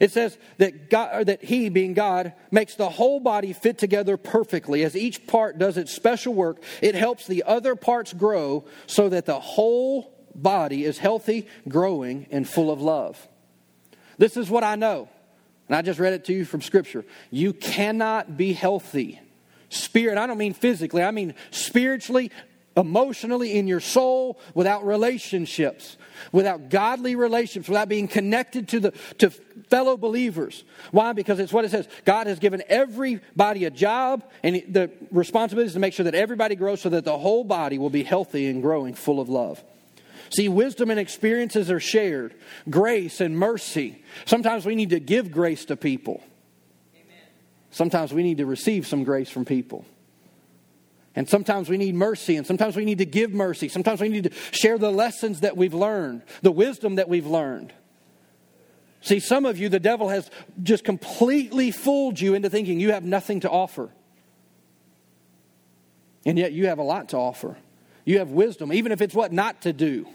It 0.00 0.12
says 0.12 0.38
that 0.58 0.88
God, 0.90 1.26
that 1.26 1.42
He, 1.42 1.68
being 1.68 1.94
God, 1.94 2.32
makes 2.50 2.74
the 2.74 2.88
whole 2.88 3.20
body 3.20 3.52
fit 3.52 3.78
together 3.78 4.16
perfectly. 4.16 4.84
As 4.84 4.96
each 4.96 5.26
part 5.26 5.58
does 5.58 5.76
its 5.76 5.92
special 5.92 6.32
work, 6.34 6.62
it 6.80 6.94
helps 6.94 7.26
the 7.26 7.44
other 7.46 7.74
parts 7.74 8.12
grow 8.12 8.64
so 8.86 9.08
that 9.08 9.26
the 9.26 9.40
whole 9.40 10.14
body 10.34 10.84
is 10.84 10.98
healthy, 10.98 11.46
growing, 11.68 12.26
and 12.30 12.48
full 12.48 12.70
of 12.70 12.80
love. 12.80 13.28
This 14.16 14.36
is 14.36 14.48
what 14.50 14.64
I 14.64 14.76
know, 14.76 15.08
and 15.68 15.76
I 15.76 15.82
just 15.82 15.98
read 15.98 16.12
it 16.12 16.26
to 16.26 16.32
you 16.32 16.44
from 16.44 16.62
Scripture. 16.62 17.04
You 17.30 17.52
cannot 17.52 18.36
be 18.36 18.52
healthy 18.52 19.20
spirit, 19.70 20.18
I 20.18 20.26
don't 20.26 20.38
mean 20.38 20.52
physically, 20.52 21.02
I 21.02 21.10
mean 21.10 21.34
spiritually, 21.50 22.30
emotionally, 22.76 23.58
in 23.58 23.66
your 23.66 23.80
soul, 23.80 24.38
without 24.54 24.86
relationships, 24.86 25.96
without 26.32 26.68
godly 26.68 27.16
relationships, 27.16 27.68
without 27.68 27.88
being 27.88 28.08
connected 28.08 28.68
to, 28.68 28.80
the, 28.80 28.90
to 29.18 29.30
fellow 29.68 29.96
believers. 29.96 30.64
Why? 30.90 31.12
Because 31.12 31.40
it's 31.40 31.52
what 31.52 31.64
it 31.64 31.70
says 31.70 31.88
God 32.04 32.26
has 32.26 32.38
given 32.38 32.62
everybody 32.68 33.64
a 33.64 33.70
job, 33.70 34.22
and 34.42 34.62
the 34.68 34.90
responsibility 35.10 35.68
is 35.68 35.72
to 35.74 35.80
make 35.80 35.94
sure 35.94 36.04
that 36.04 36.14
everybody 36.14 36.54
grows 36.54 36.80
so 36.80 36.90
that 36.90 37.04
the 37.04 37.18
whole 37.18 37.44
body 37.44 37.78
will 37.78 37.90
be 37.90 38.02
healthy 38.02 38.48
and 38.48 38.62
growing, 38.62 38.94
full 38.94 39.20
of 39.20 39.28
love. 39.28 39.62
See, 40.30 40.48
wisdom 40.48 40.90
and 40.90 41.00
experiences 41.00 41.70
are 41.72 41.80
shared, 41.80 42.34
grace 42.68 43.20
and 43.20 43.36
mercy. 43.36 44.04
Sometimes 44.26 44.64
we 44.64 44.76
need 44.76 44.90
to 44.90 45.00
give 45.00 45.32
grace 45.32 45.64
to 45.66 45.76
people. 45.76 46.22
Sometimes 47.70 48.12
we 48.12 48.22
need 48.22 48.38
to 48.38 48.46
receive 48.46 48.86
some 48.86 49.04
grace 49.04 49.30
from 49.30 49.44
people. 49.44 49.84
And 51.14 51.28
sometimes 51.28 51.68
we 51.68 51.76
need 51.76 51.94
mercy, 51.94 52.36
and 52.36 52.46
sometimes 52.46 52.76
we 52.76 52.84
need 52.84 52.98
to 52.98 53.06
give 53.06 53.32
mercy. 53.32 53.68
Sometimes 53.68 54.00
we 54.00 54.08
need 54.08 54.24
to 54.24 54.30
share 54.52 54.78
the 54.78 54.92
lessons 54.92 55.40
that 55.40 55.56
we've 55.56 55.74
learned, 55.74 56.22
the 56.42 56.52
wisdom 56.52 56.96
that 56.96 57.08
we've 57.08 57.26
learned. 57.26 57.72
See, 59.00 59.18
some 59.18 59.46
of 59.46 59.58
you, 59.58 59.68
the 59.68 59.80
devil 59.80 60.08
has 60.08 60.30
just 60.62 60.84
completely 60.84 61.70
fooled 61.70 62.20
you 62.20 62.34
into 62.34 62.50
thinking 62.50 62.80
you 62.80 62.92
have 62.92 63.04
nothing 63.04 63.40
to 63.40 63.50
offer. 63.50 63.90
And 66.26 66.38
yet 66.38 66.52
you 66.52 66.66
have 66.66 66.78
a 66.78 66.82
lot 66.82 67.08
to 67.10 67.16
offer. 67.16 67.56
You 68.04 68.18
have 68.18 68.30
wisdom, 68.30 68.72
even 68.72 68.92
if 68.92 69.00
it's 69.00 69.14
what 69.14 69.32
not 69.32 69.62
to 69.62 69.72
do. 69.72 70.06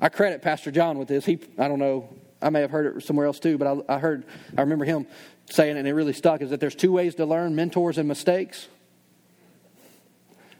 I 0.00 0.08
credit 0.08 0.42
Pastor 0.42 0.70
John 0.70 0.98
with 0.98 1.08
this. 1.08 1.24
He, 1.24 1.38
I 1.58 1.68
don't 1.68 1.78
know, 1.78 2.08
I 2.40 2.50
may 2.50 2.60
have 2.60 2.70
heard 2.70 2.96
it 2.96 3.02
somewhere 3.02 3.26
else 3.26 3.40
too, 3.40 3.58
but 3.58 3.84
I, 3.88 3.96
I 3.96 3.98
heard, 3.98 4.24
I 4.56 4.60
remember 4.62 4.84
him 4.84 5.06
saying, 5.50 5.76
and 5.76 5.88
it 5.88 5.92
really 5.92 6.12
stuck, 6.12 6.40
is 6.40 6.50
that 6.50 6.60
there's 6.60 6.74
two 6.74 6.92
ways 6.92 7.16
to 7.16 7.26
learn 7.26 7.56
mentors 7.56 7.98
and 7.98 8.06
mistakes. 8.06 8.68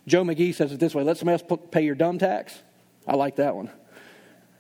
Joe 0.07 0.25
McGee 0.25 0.55
says 0.55 0.73
it 0.73 0.81
this 0.81 0.95
way 0.95 1.05
let 1.05 1.19
somebody 1.19 1.43
else 1.43 1.61
pay 1.71 1.83
your 1.83 1.95
dumb 1.95 2.19
tax. 2.19 2.59
I 3.07 3.15
like 3.15 3.37
that 3.37 3.55
one. 3.55 3.71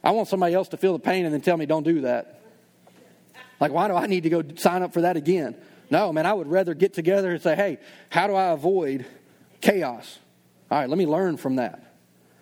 I 0.04 0.12
want 0.12 0.28
somebody 0.28 0.54
else 0.54 0.68
to 0.68 0.76
feel 0.76 0.92
the 0.92 0.98
pain 0.98 1.24
and 1.24 1.34
then 1.34 1.40
tell 1.40 1.56
me 1.56 1.66
don't 1.66 1.82
do 1.82 2.02
that. 2.02 2.40
Like, 3.60 3.72
why 3.72 3.88
do 3.88 3.94
I 3.94 4.06
need 4.06 4.22
to 4.22 4.30
go 4.30 4.42
sign 4.56 4.82
up 4.82 4.92
for 4.92 5.00
that 5.00 5.16
again? 5.16 5.56
No, 5.90 6.12
man, 6.12 6.26
I 6.26 6.32
would 6.32 6.46
rather 6.46 6.74
get 6.74 6.94
together 6.94 7.32
and 7.32 7.42
say, 7.42 7.56
hey, 7.56 7.78
how 8.10 8.26
do 8.26 8.34
I 8.34 8.52
avoid 8.52 9.06
chaos? 9.60 10.18
All 10.70 10.78
right, 10.78 10.88
let 10.88 10.98
me 10.98 11.06
learn 11.06 11.36
from 11.36 11.56
that. 11.56 11.94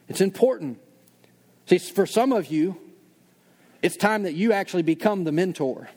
It's 0.09 0.21
important. 0.21 0.79
See, 1.67 1.79
for 1.79 2.07
some 2.07 2.33
of 2.33 2.47
you, 2.47 2.79
it's 3.83 3.97
time 3.97 4.23
that 4.23 4.35
you 4.35 4.53
actually 4.53 4.83
become 4.83 5.25
the 5.25 5.33
mentor. 5.33 5.89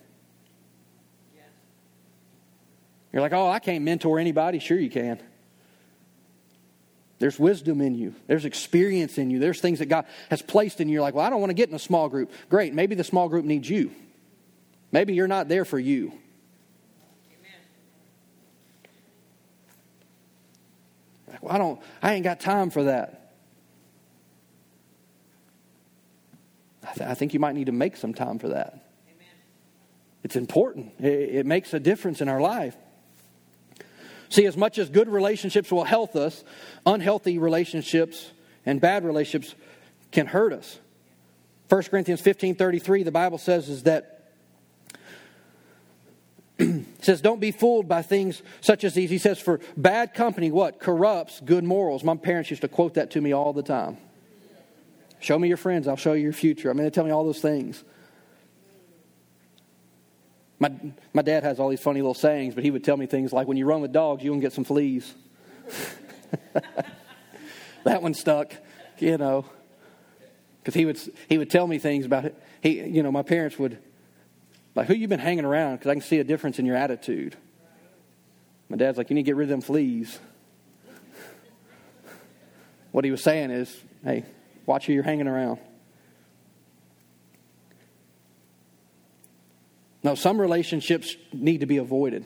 You're 3.12 3.22
like, 3.22 3.34
oh, 3.34 3.50
I 3.50 3.60
can't 3.60 3.84
mentor 3.84 4.20
anybody. 4.20 4.60
Sure, 4.60 4.78
you 4.78 4.90
can. 4.90 5.20
There's 7.18 7.38
wisdom 7.38 7.82
in 7.82 7.96
you. 7.96 8.16
There's 8.28 8.46
experience 8.46 9.18
in 9.18 9.30
you. 9.30 9.40
There's 9.40 9.60
things 9.60 9.80
that 9.80 9.88
God 9.88 10.06
has 10.30 10.42
placed 10.42 10.80
in 10.80 10.88
you. 10.88 10.94
You're 10.94 11.02
like, 11.02 11.16
well, 11.16 11.26
I 11.26 11.30
don't 11.30 11.42
want 11.42 11.50
to 11.50 11.56
get 11.56 11.70
in 11.70 11.76
a 11.76 11.80
small 11.80 12.08
group. 12.08 12.32
Great. 12.50 12.74
Maybe 12.74 12.96
the 12.96 13.04
small 13.04 13.28
group 13.28 13.46
needs 13.46 13.70
you. 13.70 13.92
Maybe 14.92 15.14
you're 15.14 15.28
not 15.28 15.48
there 15.48 15.66
for 15.66 15.78
you. 15.78 16.14
Like, 21.28 21.44
well, 21.44 21.54
I 21.54 21.58
don't. 21.58 21.82
I 22.02 22.14
ain't 22.14 22.24
got 22.24 22.40
time 22.40 22.70
for 22.70 22.86
that. 22.86 23.19
I, 26.84 26.94
th- 26.94 27.10
I 27.10 27.14
think 27.14 27.34
you 27.34 27.40
might 27.40 27.56
need 27.56 27.66
to 27.66 27.72
make 27.72 27.98
some 27.98 28.14
time 28.14 28.40
for 28.40 28.50
that. 28.50 28.74
Amen. 28.74 29.28
It's 30.24 30.36
important, 30.36 30.94
it, 31.00 31.36
it 31.36 31.46
makes 31.46 31.74
a 31.74 31.80
difference 31.80 32.22
in 32.22 32.30
our 32.30 32.42
life. 32.42 32.76
See, 34.30 34.46
as 34.46 34.56
much 34.56 34.78
as 34.78 34.90
good 34.90 35.10
relationships 35.10 35.72
will 35.72 35.84
help 35.84 36.16
us, 36.16 36.44
unhealthy 36.86 37.40
relationships 37.40 38.32
and 38.66 38.80
bad 38.80 39.04
relationships 39.04 39.56
can 40.12 40.28
hurt 40.28 40.54
us. 40.54 40.80
1 41.70 41.84
Corinthians 41.84 42.22
15 42.22 42.56
33, 42.56 43.04
the 43.04 43.12
Bible 43.12 43.38
says 43.38 43.70
is 43.70 43.84
that 43.84 44.32
says, 47.02 47.22
Don't 47.22 47.40
be 47.40 47.52
fooled 47.52 47.88
by 47.88 48.02
things 48.02 48.42
such 48.62 48.84
as 48.84 48.94
these. 48.94 49.10
He 49.10 49.18
says, 49.18 49.40
For 49.40 49.60
bad 49.78 50.14
company, 50.14 50.52
what? 50.52 50.80
Corrupts 50.80 51.42
good 51.42 51.64
morals. 51.64 52.04
My 52.04 52.16
parents 52.16 52.50
used 52.50 52.62
to 52.62 52.68
quote 52.68 52.96
that 52.96 53.12
to 53.12 53.22
me 53.22 53.34
all 53.34 53.54
the 53.54 53.64
time. 53.64 53.98
Show 55.20 55.38
me 55.38 55.48
your 55.48 55.58
friends, 55.58 55.88
I'll 55.88 55.96
show 55.96 56.14
you 56.14 56.24
your 56.24 56.34
future. 56.34 56.70
I 56.70 56.74
mean, 56.74 56.84
they 56.84 56.90
tell 56.90 57.06
me 57.06 57.12
all 57.12 57.26
those 57.26 57.42
things. 57.42 57.84
My, 60.60 60.74
my 61.14 61.22
dad 61.22 61.44
has 61.44 61.60
all 61.60 61.70
these 61.70 61.80
funny 61.80 62.02
little 62.02 62.14
sayings, 62.14 62.56
but 62.56 62.64
he 62.64 62.72
would 62.72 62.84
tell 62.84 62.98
me 62.98 63.06
things 63.06 63.32
like, 63.32 63.48
When 63.48 63.58
you 63.58 63.66
run 63.66 63.82
with 63.82 63.94
dogs, 63.94 64.24
you 64.24 64.32
can 64.32 64.40
get 64.40 64.54
some 64.54 64.64
fleas. 64.64 65.14
that 67.84 68.02
one 68.02 68.14
stuck, 68.14 68.54
you 68.98 69.18
know. 69.18 69.46
Because 70.60 70.74
he 70.74 70.86
would, 70.86 71.00
he 71.30 71.38
would 71.38 71.50
tell 71.50 71.66
me 71.66 71.80
things 71.80 72.06
about 72.06 72.26
it. 72.26 72.42
He, 72.62 72.82
you 72.82 73.04
know, 73.04 73.12
my 73.12 73.24
parents 73.24 73.58
would 73.58 73.78
like, 74.76 74.88
who 74.88 74.94
you 74.94 75.08
been 75.08 75.20
hanging 75.20 75.46
around? 75.46 75.78
Because 75.78 75.90
I 75.90 75.94
can 75.94 76.02
see 76.02 76.20
a 76.20 76.24
difference 76.24 76.60
in 76.60 76.66
your 76.66 76.76
attitude. 76.76 77.36
My 78.70 78.78
dad's 78.78 78.98
like, 78.98 79.10
you 79.10 79.16
need 79.16 79.24
to 79.24 79.26
get 79.26 79.36
rid 79.36 79.46
of 79.46 79.50
them 79.50 79.62
fleas. 79.62 80.20
what 82.92 83.04
he 83.04 83.12
was 83.12 83.24
saying 83.24 83.52
is, 83.52 83.76
hey, 84.04 84.24
watch 84.70 84.86
who 84.86 84.94
you're 84.94 85.04
hanging 85.04 85.28
around. 85.28 85.60
No, 90.04 90.16
some 90.16 90.40
relationships 90.40 91.18
need 91.34 91.62
to 91.62 91.66
be 91.66 91.78
avoided. 91.78 92.24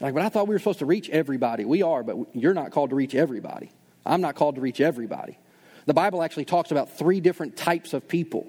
Like, 0.00 0.12
but 0.12 0.22
I 0.22 0.28
thought 0.28 0.48
we 0.48 0.54
were 0.54 0.58
supposed 0.58 0.80
to 0.80 0.86
reach 0.86 1.08
everybody. 1.08 1.64
We 1.64 1.82
are, 1.82 2.02
but 2.02 2.34
you're 2.34 2.52
not 2.52 2.72
called 2.72 2.90
to 2.90 2.96
reach 2.96 3.14
everybody. 3.14 3.70
I'm 4.04 4.20
not 4.20 4.34
called 4.34 4.56
to 4.56 4.60
reach 4.60 4.80
everybody. 4.80 5.38
The 5.86 5.94
Bible 5.94 6.22
actually 6.22 6.44
talks 6.44 6.72
about 6.72 6.98
three 6.98 7.20
different 7.20 7.56
types 7.56 7.94
of 7.94 8.08
people 8.08 8.46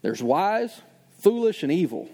there's 0.00 0.22
wise, 0.22 0.80
foolish, 1.18 1.64
and 1.64 1.72
evil. 1.72 2.08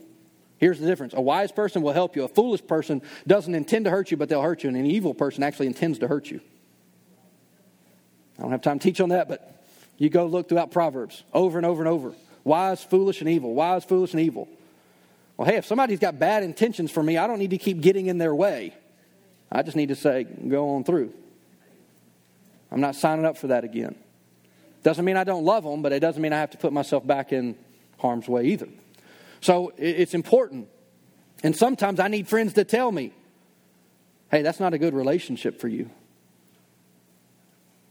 Here's 0.56 0.80
the 0.80 0.86
difference 0.86 1.14
a 1.14 1.20
wise 1.20 1.52
person 1.52 1.82
will 1.82 1.92
help 1.92 2.16
you, 2.16 2.24
a 2.24 2.28
foolish 2.28 2.66
person 2.66 3.00
doesn't 3.26 3.54
intend 3.54 3.84
to 3.84 3.92
hurt 3.92 4.10
you, 4.10 4.16
but 4.16 4.28
they'll 4.28 4.42
hurt 4.42 4.64
you, 4.64 4.68
and 4.68 4.76
an 4.76 4.86
evil 4.86 5.14
person 5.14 5.44
actually 5.44 5.68
intends 5.68 6.00
to 6.00 6.08
hurt 6.08 6.30
you. 6.30 6.40
I 8.38 8.42
don't 8.42 8.50
have 8.50 8.62
time 8.62 8.78
to 8.78 8.82
teach 8.82 9.00
on 9.00 9.10
that, 9.10 9.28
but 9.28 9.64
you 9.96 10.10
go 10.10 10.26
look 10.26 10.48
throughout 10.48 10.70
Proverbs 10.70 11.22
over 11.32 11.58
and 11.58 11.66
over 11.66 11.82
and 11.82 11.88
over. 11.88 12.14
Wise, 12.42 12.82
foolish, 12.82 13.20
and 13.20 13.30
evil. 13.30 13.54
Wise, 13.54 13.84
foolish, 13.84 14.12
and 14.12 14.20
evil. 14.20 14.48
Well, 15.36 15.48
hey, 15.48 15.56
if 15.56 15.66
somebody's 15.66 15.98
got 15.98 16.18
bad 16.18 16.42
intentions 16.42 16.90
for 16.90 17.02
me, 17.02 17.16
I 17.16 17.26
don't 17.26 17.38
need 17.38 17.50
to 17.50 17.58
keep 17.58 17.80
getting 17.80 18.06
in 18.06 18.18
their 18.18 18.34
way. 18.34 18.74
I 19.50 19.62
just 19.62 19.76
need 19.76 19.88
to 19.88 19.96
say, 19.96 20.24
go 20.24 20.70
on 20.70 20.84
through. 20.84 21.12
I'm 22.70 22.80
not 22.80 22.96
signing 22.96 23.24
up 23.24 23.36
for 23.36 23.48
that 23.48 23.64
again. 23.64 23.94
Doesn't 24.82 25.04
mean 25.04 25.16
I 25.16 25.24
don't 25.24 25.44
love 25.44 25.64
them, 25.64 25.80
but 25.80 25.92
it 25.92 26.00
doesn't 26.00 26.20
mean 26.20 26.32
I 26.32 26.40
have 26.40 26.50
to 26.50 26.58
put 26.58 26.72
myself 26.72 27.06
back 27.06 27.32
in 27.32 27.56
harm's 27.98 28.28
way 28.28 28.46
either. 28.46 28.68
So 29.40 29.72
it's 29.76 30.14
important. 30.14 30.68
And 31.42 31.56
sometimes 31.56 32.00
I 32.00 32.08
need 32.08 32.28
friends 32.28 32.54
to 32.54 32.64
tell 32.64 32.90
me, 32.90 33.12
hey, 34.30 34.42
that's 34.42 34.60
not 34.60 34.74
a 34.74 34.78
good 34.78 34.94
relationship 34.94 35.60
for 35.60 35.68
you. 35.68 35.90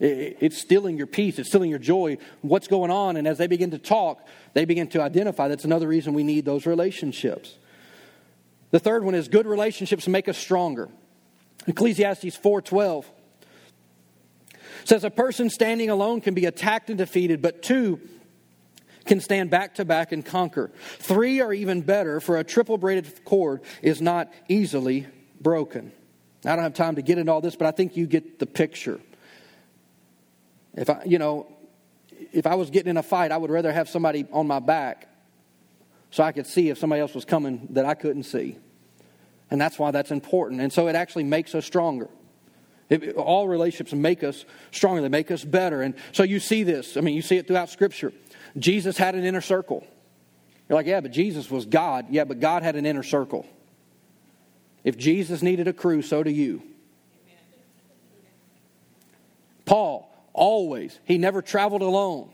It's 0.06 0.58
stealing 0.58 0.98
your 0.98 1.06
peace, 1.06 1.38
it's 1.38 1.48
stealing 1.48 1.70
your 1.70 1.78
joy. 1.78 2.18
What's 2.42 2.68
going 2.68 2.90
on? 2.90 3.16
And 3.16 3.26
as 3.26 3.38
they 3.38 3.46
begin 3.46 3.70
to 3.70 3.78
talk, 3.78 4.26
they 4.52 4.66
begin 4.66 4.88
to 4.88 5.00
identify 5.00 5.48
that's 5.48 5.64
another 5.64 5.88
reason 5.88 6.12
we 6.12 6.24
need 6.24 6.44
those 6.44 6.66
relationships. 6.66 7.56
The 8.70 8.78
third 8.78 9.04
one 9.04 9.14
is 9.14 9.28
good 9.28 9.46
relationships 9.46 10.06
make 10.06 10.28
us 10.28 10.36
stronger. 10.36 10.90
Ecclesiastes 11.66 12.36
4:12 12.36 13.06
says 14.84 15.04
a 15.04 15.10
person 15.10 15.48
standing 15.48 15.88
alone 15.88 16.20
can 16.20 16.34
be 16.34 16.44
attacked 16.44 16.90
and 16.90 16.98
defeated, 16.98 17.40
but 17.40 17.62
two 17.62 17.98
can 19.06 19.20
stand 19.20 19.48
back 19.48 19.76
to 19.76 19.86
back 19.86 20.12
and 20.12 20.24
conquer. 20.24 20.70
Three 20.98 21.40
are 21.40 21.52
even 21.54 21.80
better, 21.80 22.20
for 22.20 22.36
a 22.36 22.44
triple 22.44 22.76
braided 22.76 23.24
cord 23.24 23.62
is 23.80 24.02
not 24.02 24.30
easily 24.48 25.06
broken. 25.40 25.92
I 26.44 26.50
don't 26.56 26.62
have 26.62 26.74
time 26.74 26.96
to 26.96 27.02
get 27.02 27.16
into 27.16 27.32
all 27.32 27.40
this, 27.40 27.56
but 27.56 27.66
I 27.66 27.70
think 27.70 27.96
you 27.96 28.06
get 28.06 28.38
the 28.38 28.46
picture. 28.46 29.00
If 30.76 30.90
I, 30.90 31.02
you 31.04 31.18
know, 31.18 31.46
if 32.32 32.46
I 32.46 32.54
was 32.54 32.70
getting 32.70 32.90
in 32.90 32.96
a 32.96 33.02
fight, 33.02 33.32
I 33.32 33.36
would 33.36 33.50
rather 33.50 33.72
have 33.72 33.88
somebody 33.88 34.26
on 34.32 34.46
my 34.46 34.58
back 34.58 35.08
so 36.10 36.22
I 36.22 36.32
could 36.32 36.46
see 36.46 36.68
if 36.68 36.78
somebody 36.78 37.00
else 37.00 37.14
was 37.14 37.24
coming 37.24 37.68
that 37.70 37.84
I 37.84 37.94
couldn't 37.94 38.24
see. 38.24 38.56
And 39.50 39.60
that's 39.60 39.78
why 39.78 39.90
that's 39.90 40.10
important. 40.10 40.60
And 40.60 40.72
so 40.72 40.88
it 40.88 40.94
actually 40.94 41.24
makes 41.24 41.54
us 41.54 41.64
stronger. 41.64 42.08
It, 42.88 43.16
all 43.16 43.48
relationships 43.48 43.92
make 43.92 44.22
us 44.22 44.44
stronger, 44.70 45.02
they 45.02 45.08
make 45.08 45.30
us 45.30 45.44
better. 45.44 45.82
And 45.82 45.94
so 46.12 46.22
you 46.22 46.38
see 46.38 46.62
this. 46.62 46.96
I 46.96 47.00
mean, 47.00 47.14
you 47.14 47.22
see 47.22 47.36
it 47.36 47.46
throughout 47.46 47.70
Scripture. 47.70 48.12
Jesus 48.56 48.96
had 48.96 49.14
an 49.14 49.24
inner 49.24 49.40
circle. 49.40 49.86
You're 50.68 50.76
like, 50.76 50.86
yeah, 50.86 51.00
but 51.00 51.10
Jesus 51.10 51.50
was 51.50 51.66
God. 51.66 52.06
Yeah, 52.10 52.24
but 52.24 52.40
God 52.40 52.62
had 52.62 52.76
an 52.76 52.86
inner 52.86 53.02
circle. 53.02 53.46
If 54.82 54.96
Jesus 54.96 55.42
needed 55.42 55.66
a 55.66 55.72
crew, 55.72 56.02
so 56.02 56.22
do 56.22 56.30
you. 56.30 56.62
Paul, 59.64 60.13
always, 60.34 60.98
he 61.04 61.16
never 61.16 61.40
traveled 61.40 61.80
alone. 61.80 62.30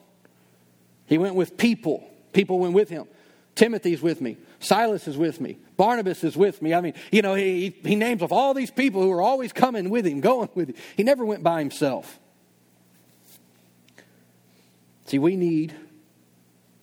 He 1.07 1.19
went 1.19 1.37
with 1.37 1.57
people. 1.57 2.09
People 2.33 2.59
went 2.59 2.75
with 2.75 2.89
him. 2.89 3.07
Timothy's 3.55 4.01
with 4.01 4.21
me. 4.21 4.39
Silas 4.59 5.07
is 5.07 5.17
with 5.17 5.41
me. 5.41 5.59
Barnabas 5.77 6.25
is 6.25 6.37
with 6.37 6.61
me. 6.63 6.75
I 6.75 6.81
mean, 6.81 6.95
you 7.11 7.23
know, 7.23 7.35
he, 7.35 7.75
he 7.83 7.97
names 7.97 8.23
off 8.23 8.33
all 8.33 8.55
these 8.55 8.71
people 8.71 9.03
who 9.03 9.11
are 9.13 9.23
always 9.23 9.53
coming 9.53 9.91
with 9.91 10.07
him, 10.07 10.21
going 10.21 10.49
with 10.55 10.71
him. 10.71 10.77
He 10.97 11.03
never 11.03 11.25
went 11.25 11.43
by 11.43 11.59
himself. 11.61 12.19
See, 15.07 15.19
we 15.19 15.37
need 15.37 15.75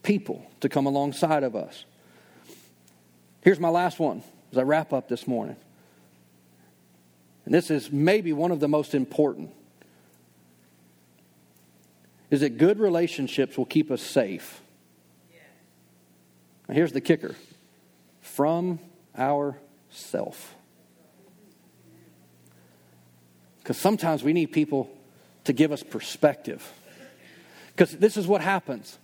people 0.04 0.46
to 0.60 0.70
come 0.70 0.86
alongside 0.86 1.44
of 1.44 1.56
us. 1.56 1.86
Here's 3.42 3.60
my 3.60 3.70
last 3.70 4.00
one 4.00 4.24
as 4.52 4.58
I 4.58 4.64
wrap 4.64 4.92
up 4.92 5.08
this 5.08 5.28
morning. 5.28 5.56
And 7.46 7.54
this 7.54 7.72
is 7.72 7.92
maybe 7.92 8.34
one 8.34 8.52
of 8.52 8.60
the 8.60 8.68
most 8.68 8.94
important. 8.94 9.52
Is 12.30 12.42
that 12.42 12.58
good 12.58 12.80
relationships 12.80 13.58
will 13.58 13.66
keep 13.66 13.90
us 13.90 14.02
safe. 14.02 14.62
Now 16.68 16.76
here's 16.76 16.92
the 16.92 17.02
kicker 17.02 17.36
from 18.22 18.80
ourself. 19.18 20.56
Because 23.60 23.78
sometimes 23.78 24.24
we 24.24 24.34
need 24.34 24.48
people 24.48 24.90
to 25.46 25.54
give 25.54 25.72
us 25.72 25.84
perspective. 25.84 26.66
Because 27.76 27.92
this 27.92 28.18
is 28.18 28.28
what 28.28 28.42
happens 28.42 28.98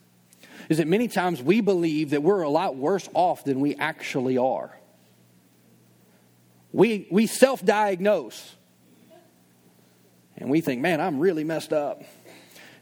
is 0.70 0.78
that 0.78 0.88
many 0.88 1.08
times 1.08 1.42
we 1.42 1.62
believe 1.62 2.12
that 2.12 2.24
we're 2.24 2.42
a 2.42 2.50
lot 2.50 2.76
worse 2.76 3.10
off 3.14 3.44
than 3.44 3.60
we 3.60 3.76
actually 3.76 4.38
are. 4.38 4.78
We, 6.72 7.08
we 7.12 7.28
self 7.28 7.64
diagnose 7.64 8.56
and 10.38 10.50
we 10.50 10.62
think, 10.62 10.82
man, 10.82 11.00
I'm 11.00 11.20
really 11.20 11.44
messed 11.44 11.72
up. 11.72 12.04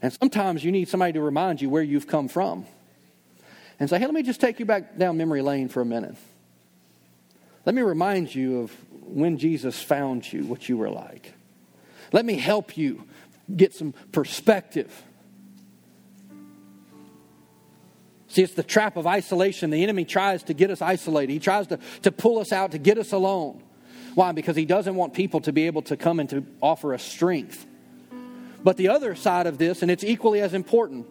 And 0.02 0.12
sometimes 0.12 0.64
you 0.64 0.72
need 0.72 0.88
somebody 0.88 1.12
to 1.14 1.20
remind 1.20 1.62
you 1.62 1.70
where 1.70 1.82
you've 1.82 2.06
come 2.06 2.28
from 2.28 2.66
and 3.78 3.88
say, 3.88 3.98
hey, 3.98 4.04
let 4.04 4.14
me 4.14 4.22
just 4.22 4.40
take 4.40 4.58
you 4.58 4.66
back 4.66 4.98
down 4.98 5.16
memory 5.16 5.42
lane 5.42 5.68
for 5.68 5.80
a 5.80 5.84
minute. 5.84 6.16
Let 7.64 7.74
me 7.74 7.82
remind 7.82 8.34
you 8.34 8.60
of 8.60 8.72
when 9.04 9.38
Jesus 9.38 9.80
found 9.80 10.30
you, 10.32 10.44
what 10.44 10.68
you 10.68 10.76
were 10.76 10.90
like. 10.90 11.32
Let 12.12 12.24
me 12.24 12.36
help 12.36 12.76
you 12.76 13.04
get 13.56 13.72
some 13.74 13.94
perspective 14.10 15.04
See, 18.32 18.42
it's 18.42 18.54
the 18.54 18.62
trap 18.62 18.96
of 18.96 19.06
isolation. 19.06 19.68
The 19.68 19.82
enemy 19.82 20.06
tries 20.06 20.42
to 20.44 20.54
get 20.54 20.70
us 20.70 20.80
isolated, 20.80 21.30
he 21.34 21.38
tries 21.38 21.66
to, 21.66 21.78
to 22.00 22.10
pull 22.10 22.38
us 22.38 22.50
out, 22.50 22.70
to 22.70 22.78
get 22.78 22.96
us 22.96 23.12
alone. 23.12 23.62
Why? 24.14 24.32
Because 24.32 24.56
he 24.56 24.64
doesn't 24.64 24.94
want 24.94 25.12
people 25.12 25.40
to 25.40 25.52
be 25.52 25.66
able 25.66 25.82
to 25.82 25.98
come 25.98 26.18
and 26.18 26.30
to 26.30 26.46
offer 26.62 26.94
us 26.94 27.02
strength. 27.02 27.66
But 28.64 28.76
the 28.76 28.88
other 28.88 29.14
side 29.14 29.46
of 29.46 29.58
this, 29.58 29.82
and 29.82 29.90
it's 29.90 30.04
equally 30.04 30.40
as 30.40 30.54
important, 30.54 31.06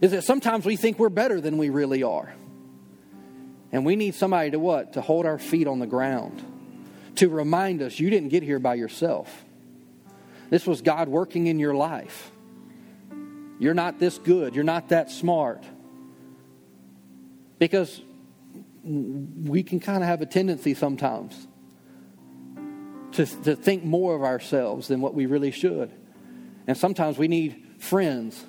is 0.00 0.10
that 0.10 0.24
sometimes 0.24 0.66
we 0.66 0.76
think 0.76 0.98
we're 0.98 1.08
better 1.08 1.40
than 1.40 1.56
we 1.56 1.70
really 1.70 2.02
are. 2.02 2.34
And 3.72 3.84
we 3.84 3.96
need 3.96 4.14
somebody 4.14 4.50
to 4.50 4.58
what? 4.58 4.92
To 4.94 5.00
hold 5.00 5.26
our 5.26 5.38
feet 5.38 5.66
on 5.66 5.78
the 5.78 5.86
ground, 5.86 6.42
to 7.16 7.28
remind 7.28 7.82
us 7.82 7.98
you 7.98 8.10
didn't 8.10 8.28
get 8.28 8.42
here 8.42 8.58
by 8.58 8.74
yourself. 8.74 9.44
This 10.50 10.66
was 10.66 10.82
God 10.82 11.08
working 11.08 11.46
in 11.46 11.58
your 11.58 11.74
life. 11.74 12.30
You're 13.58 13.74
not 13.74 13.98
this 13.98 14.18
good. 14.18 14.54
You're 14.54 14.64
not 14.64 14.90
that 14.90 15.10
smart. 15.10 15.64
Because 17.58 18.00
we 18.84 19.62
can 19.62 19.80
kind 19.80 20.02
of 20.02 20.08
have 20.08 20.20
a 20.20 20.26
tendency 20.26 20.74
sometimes 20.74 21.48
to, 23.14 23.26
to 23.44 23.56
think 23.56 23.84
more 23.84 24.14
of 24.14 24.22
ourselves 24.22 24.88
than 24.88 25.00
what 25.00 25.14
we 25.14 25.26
really 25.26 25.50
should. 25.50 25.90
And 26.66 26.76
sometimes 26.76 27.18
we 27.18 27.28
need 27.28 27.74
friends 27.78 28.44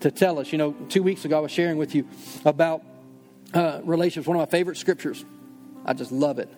to 0.00 0.10
tell 0.10 0.38
us. 0.38 0.52
You 0.52 0.58
know, 0.58 0.72
two 0.88 1.02
weeks 1.02 1.24
ago 1.24 1.38
I 1.38 1.40
was 1.40 1.52
sharing 1.52 1.76
with 1.76 1.94
you 1.94 2.06
about 2.44 2.82
uh, 3.54 3.80
relationships, 3.84 4.26
one 4.26 4.36
of 4.36 4.40
my 4.40 4.50
favorite 4.50 4.76
scriptures. 4.76 5.24
I 5.84 5.94
just 5.94 6.12
love 6.12 6.38
it. 6.38 6.50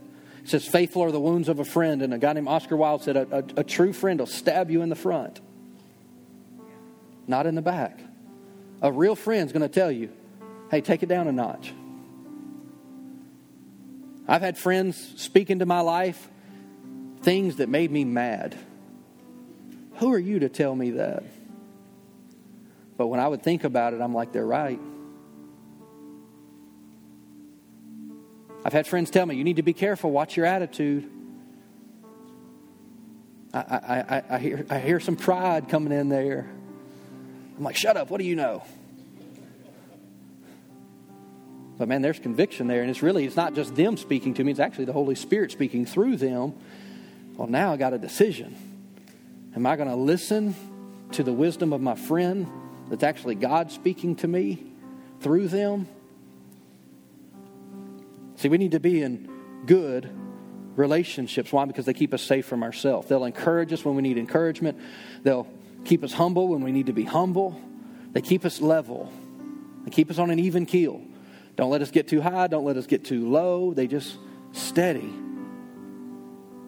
It 0.42 0.48
says, 0.48 0.66
Faithful 0.66 1.02
are 1.02 1.12
the 1.12 1.20
wounds 1.20 1.48
of 1.48 1.58
a 1.58 1.64
friend. 1.64 2.02
And 2.02 2.14
a 2.14 2.18
guy 2.18 2.32
named 2.32 2.48
Oscar 2.48 2.76
Wilde 2.76 3.02
said, 3.02 3.16
A, 3.16 3.26
a, 3.30 3.60
a 3.60 3.64
true 3.64 3.92
friend 3.92 4.20
will 4.20 4.26
stab 4.26 4.70
you 4.70 4.82
in 4.82 4.88
the 4.88 4.96
front 4.96 5.40
not 7.30 7.46
in 7.46 7.54
the 7.54 7.62
back. 7.62 7.98
A 8.82 8.92
real 8.92 9.14
friend's 9.14 9.52
going 9.52 9.62
to 9.62 9.68
tell 9.68 9.90
you, 9.90 10.10
hey, 10.70 10.80
take 10.80 11.02
it 11.02 11.08
down 11.08 11.28
a 11.28 11.32
notch. 11.32 11.72
I've 14.28 14.42
had 14.42 14.58
friends 14.58 15.14
speak 15.16 15.48
into 15.48 15.64
my 15.64 15.80
life 15.80 16.28
things 17.22 17.56
that 17.56 17.68
made 17.68 17.90
me 17.90 18.04
mad. 18.04 18.56
Who 19.96 20.12
are 20.12 20.18
you 20.18 20.38
to 20.40 20.48
tell 20.48 20.74
me 20.74 20.92
that? 20.92 21.22
But 22.96 23.08
when 23.08 23.20
I 23.20 23.28
would 23.28 23.42
think 23.42 23.64
about 23.64 23.94
it, 23.94 24.00
I'm 24.00 24.14
like, 24.14 24.32
they're 24.32 24.46
right. 24.46 24.80
I've 28.64 28.72
had 28.72 28.86
friends 28.86 29.10
tell 29.10 29.24
me, 29.24 29.36
you 29.36 29.44
need 29.44 29.56
to 29.56 29.62
be 29.62 29.72
careful, 29.72 30.10
watch 30.10 30.36
your 30.36 30.46
attitude. 30.46 31.10
I, 33.52 33.58
I, 33.58 34.16
I, 34.16 34.22
I, 34.30 34.38
hear, 34.38 34.66
I 34.68 34.78
hear 34.78 35.00
some 35.00 35.16
pride 35.16 35.68
coming 35.68 35.92
in 35.92 36.08
there. 36.08 36.48
I'm 37.56 37.64
like, 37.64 37.76
shut 37.76 37.96
up, 37.96 38.10
what 38.10 38.20
do 38.20 38.26
you 38.26 38.36
know? 38.36 38.62
But 41.78 41.88
man, 41.88 42.02
there's 42.02 42.18
conviction 42.18 42.66
there, 42.66 42.82
and 42.82 42.90
it's 42.90 43.02
really, 43.02 43.24
it's 43.24 43.36
not 43.36 43.54
just 43.54 43.74
them 43.74 43.96
speaking 43.96 44.34
to 44.34 44.44
me, 44.44 44.50
it's 44.50 44.60
actually 44.60 44.84
the 44.84 44.92
Holy 44.92 45.14
Spirit 45.14 45.50
speaking 45.50 45.86
through 45.86 46.16
them. 46.16 46.54
Well, 47.40 47.48
now 47.48 47.72
I 47.72 47.78
got 47.78 47.94
a 47.94 47.98
decision. 47.98 48.54
Am 49.56 49.64
I 49.64 49.76
going 49.76 49.88
to 49.88 49.96
listen 49.96 50.54
to 51.12 51.22
the 51.22 51.32
wisdom 51.32 51.72
of 51.72 51.80
my 51.80 51.94
friend 51.94 52.46
that's 52.90 53.02
actually 53.02 53.34
God 53.34 53.72
speaking 53.72 54.16
to 54.16 54.28
me 54.28 54.62
through 55.20 55.48
them? 55.48 55.88
See, 58.36 58.50
we 58.50 58.58
need 58.58 58.72
to 58.72 58.78
be 58.78 59.00
in 59.00 59.30
good 59.64 60.10
relationships. 60.76 61.50
Why? 61.50 61.64
Because 61.64 61.86
they 61.86 61.94
keep 61.94 62.12
us 62.12 62.20
safe 62.20 62.44
from 62.44 62.62
ourselves. 62.62 63.08
They'll 63.08 63.24
encourage 63.24 63.72
us 63.72 63.86
when 63.86 63.94
we 63.94 64.02
need 64.02 64.18
encouragement, 64.18 64.78
they'll 65.22 65.48
keep 65.86 66.04
us 66.04 66.12
humble 66.12 66.46
when 66.48 66.62
we 66.62 66.72
need 66.72 66.88
to 66.88 66.92
be 66.92 67.04
humble, 67.04 67.58
they 68.12 68.20
keep 68.20 68.44
us 68.44 68.60
level, 68.60 69.10
they 69.86 69.90
keep 69.90 70.10
us 70.10 70.18
on 70.18 70.30
an 70.30 70.38
even 70.38 70.66
keel. 70.66 71.00
Don't 71.56 71.70
let 71.70 71.80
us 71.80 71.90
get 71.90 72.06
too 72.06 72.20
high, 72.20 72.48
don't 72.48 72.66
let 72.66 72.76
us 72.76 72.86
get 72.86 73.06
too 73.06 73.30
low. 73.30 73.72
They 73.72 73.86
just 73.86 74.18
steady. 74.52 75.10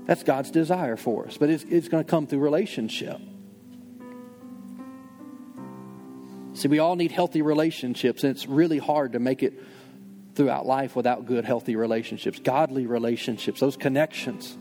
That's 0.07 0.23
God's 0.25 0.51
desire 0.51 0.97
for 0.97 1.27
us, 1.27 1.37
but 1.39 1.49
it's, 1.49 1.65
it's 1.65 1.89
going 1.89 2.05
to 2.05 2.11
come 2.11 2.27
through 2.27 2.41
relationship. 2.41 3.21
See, 6.55 6.69
we 6.69 6.81
all 6.81 6.97
need 6.97 7.13
healthy 7.13 7.41
relationships, 7.41 8.25
and 8.25 8.31
it's 8.31 8.47
really 8.47 8.79
hard 8.79 9.13
to 9.13 9.19
make 9.19 9.43
it 9.43 9.55
throughout 10.35 10.67
life 10.67 10.97
without 10.97 11.27
good, 11.27 11.45
healthy 11.45 11.77
relationships, 11.77 12.39
godly 12.39 12.87
relationships, 12.87 13.61
those 13.61 13.77
connections. 13.77 14.57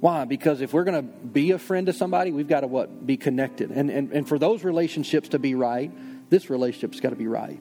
Why? 0.00 0.24
Because 0.24 0.60
if 0.60 0.72
we're 0.72 0.84
going 0.84 1.06
to 1.06 1.26
be 1.26 1.50
a 1.50 1.58
friend 1.58 1.86
to 1.86 1.92
somebody, 1.92 2.30
we've 2.30 2.48
got 2.48 2.60
to 2.60 2.68
what? 2.68 3.04
Be 3.06 3.16
connected. 3.16 3.70
And, 3.70 3.90
and, 3.90 4.12
and 4.12 4.28
for 4.28 4.38
those 4.38 4.64
relationships 4.64 5.30
to 5.30 5.38
be 5.38 5.54
right, 5.54 5.90
this 6.30 6.50
relationship's 6.50 7.00
got 7.00 7.10
to 7.10 7.16
be 7.16 7.26
right. 7.26 7.60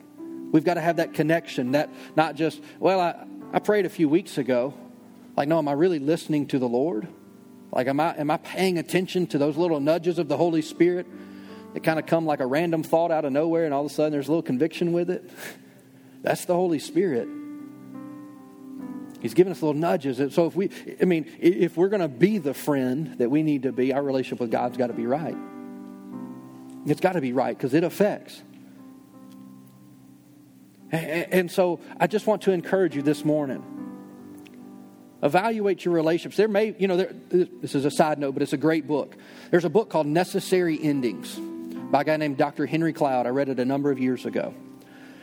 We've 0.52 0.64
got 0.64 0.76
to 0.76 0.82
have 0.82 0.98
that 0.98 1.14
connection, 1.14 1.72
that 1.72 1.90
not 2.16 2.36
just, 2.36 2.62
well, 2.80 3.00
I, 3.00 3.26
I 3.54 3.60
prayed 3.60 3.86
a 3.86 3.90
few 3.90 4.08
weeks 4.08 4.38
ago. 4.38 4.74
Like, 5.38 5.48
no, 5.48 5.60
am 5.60 5.68
I 5.68 5.74
really 5.74 6.00
listening 6.00 6.48
to 6.48 6.60
the 6.60 6.68
Lord? 6.68 7.08
Like, 7.72 7.88
am 7.88 8.00
I, 8.00 8.18
am 8.18 8.32
I 8.32 8.38
paying 8.38 8.80
attention 8.80 9.28
to 9.28 9.38
those 9.38 9.56
little 9.56 9.80
nudges 9.80 10.18
of 10.18 10.28
the 10.28 10.36
Holy 10.36 10.64
Spirit 10.64 11.06
that 11.76 11.84
kind 11.84 12.00
of 12.00 12.08
come 12.08 12.26
like 12.26 12.40
a 12.40 12.46
random 12.48 12.82
thought 12.82 13.12
out 13.12 13.24
of 13.24 13.32
nowhere 13.32 13.66
and 13.66 13.74
all 13.74 13.86
of 13.86 13.92
a 13.92 13.94
sudden 13.94 14.12
there's 14.12 14.28
a 14.28 14.32
little 14.32 14.42
conviction 14.42 14.94
with 14.94 15.12
it? 15.12 15.30
That's 16.24 16.46
the 16.46 16.56
Holy 16.56 16.80
Spirit. 16.80 17.30
He's 19.22 19.36
giving 19.36 19.52
us 19.52 19.62
little 19.62 19.80
nudges. 19.80 20.34
So 20.34 20.48
if 20.48 20.56
we, 20.56 20.72
I 21.00 21.06
mean, 21.06 21.32
if 21.40 21.78
we're 21.78 21.90
going 21.90 22.02
to 22.02 22.08
be 22.08 22.40
the 22.40 22.54
friend 22.54 23.18
that 23.20 23.30
we 23.30 23.44
need 23.44 23.64
to 23.64 23.72
be, 23.72 23.94
our 23.94 24.02
relationship 24.02 24.40
with 24.40 24.52
God's 24.52 24.78
got 24.78 24.88
to 24.88 24.94
be 24.94 25.06
right. 25.06 25.38
It's 26.88 27.02
got 27.02 27.14
to 27.14 27.22
be 27.22 27.34
right 27.34 27.56
because 27.56 27.74
it 27.76 27.84
affects. 27.84 28.42
And 30.92 31.52
so 31.52 31.80
I 32.00 32.08
just 32.08 32.26
want 32.26 32.44
to 32.44 32.52
encourage 32.52 32.96
you 32.96 33.02
this 33.02 33.24
morning. 33.26 33.77
Evaluate 35.24 35.84
your 35.84 35.94
relationships. 35.94 36.38
There 36.38 36.48
may, 36.48 36.76
you 36.78 36.88
know, 36.88 36.98
there, 36.98 37.12
this 37.30 37.74
is 37.74 37.86
a 37.86 37.92
side 37.92 38.20
note, 38.20 38.34
but 38.34 38.44
it's 38.44 38.54
a 38.54 38.58
great 38.58 38.88
book. 38.88 39.16
There's 39.50 39.66
a 39.66 39.70
book 39.70 39.90
called 39.90 40.06
Necessary 40.06 40.80
Endings 40.82 41.36
by 41.92 42.02
a 42.02 42.04
guy 42.04 42.18
named 42.18 42.38
Dr. 42.38 42.66
Henry 42.66 42.94
Cloud. 42.94 43.26
I 43.26 43.30
read 43.30 43.50
it 43.50 43.60
a 43.60 43.66
number 43.66 43.90
of 43.90 44.00
years 44.00 44.26
ago. 44.26 44.54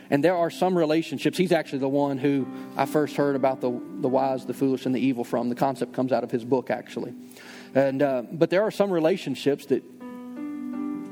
And 0.09 0.23
there 0.23 0.35
are 0.35 0.49
some 0.49 0.77
relationships. 0.77 1.37
He's 1.37 1.51
actually 1.51 1.79
the 1.79 1.89
one 1.89 2.17
who 2.17 2.45
I 2.75 2.85
first 2.85 3.15
heard 3.15 3.35
about 3.35 3.61
the, 3.61 3.69
the 3.69 4.09
wise, 4.09 4.45
the 4.45 4.53
foolish, 4.53 4.85
and 4.85 4.93
the 4.93 4.99
evil 4.99 5.23
from. 5.23 5.49
The 5.49 5.55
concept 5.55 5.93
comes 5.93 6.11
out 6.11 6.23
of 6.23 6.29
his 6.29 6.43
book, 6.43 6.69
actually. 6.69 7.13
And, 7.73 8.01
uh, 8.01 8.23
but 8.31 8.49
there 8.49 8.63
are 8.63 8.71
some 8.71 8.91
relationships 8.91 9.65
that 9.67 9.83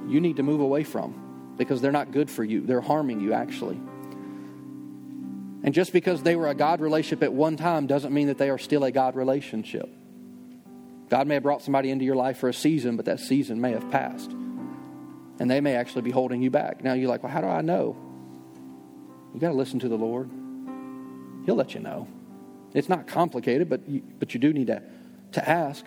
you 0.07 0.19
need 0.19 0.37
to 0.37 0.43
move 0.43 0.59
away 0.59 0.83
from 0.83 1.55
because 1.57 1.81
they're 1.81 1.91
not 1.91 2.11
good 2.11 2.29
for 2.29 2.43
you. 2.43 2.61
They're 2.61 2.81
harming 2.81 3.21
you, 3.21 3.33
actually. 3.33 3.79
And 5.63 5.73
just 5.73 5.93
because 5.93 6.21
they 6.21 6.35
were 6.35 6.49
a 6.49 6.55
God 6.55 6.81
relationship 6.81 7.23
at 7.23 7.33
one 7.33 7.55
time 7.55 7.87
doesn't 7.87 8.13
mean 8.13 8.27
that 8.27 8.37
they 8.37 8.49
are 8.49 8.57
still 8.57 8.83
a 8.83 8.91
God 8.91 9.15
relationship. 9.15 9.89
God 11.09 11.25
may 11.27 11.35
have 11.35 11.43
brought 11.43 11.61
somebody 11.61 11.89
into 11.89 12.03
your 12.03 12.15
life 12.15 12.37
for 12.37 12.49
a 12.49 12.53
season, 12.53 12.97
but 12.97 13.05
that 13.05 13.19
season 13.19 13.61
may 13.61 13.71
have 13.71 13.89
passed. 13.89 14.31
And 15.39 15.49
they 15.49 15.61
may 15.61 15.75
actually 15.75 16.01
be 16.01 16.11
holding 16.11 16.41
you 16.41 16.49
back. 16.51 16.83
Now 16.83 16.93
you're 16.93 17.09
like, 17.09 17.23
well, 17.23 17.31
how 17.31 17.41
do 17.41 17.47
I 17.47 17.61
know? 17.61 17.95
You 19.33 19.39
got 19.39 19.49
to 19.49 19.55
listen 19.55 19.79
to 19.79 19.87
the 19.87 19.97
Lord. 19.97 20.29
He'll 21.45 21.55
let 21.55 21.73
you 21.73 21.79
know. 21.79 22.07
It's 22.73 22.89
not 22.89 23.07
complicated, 23.07 23.69
but 23.69 23.87
you, 23.87 24.03
but 24.19 24.33
you 24.33 24.39
do 24.39 24.51
need 24.51 24.67
to, 24.67 24.81
to 25.33 25.49
ask. 25.49 25.85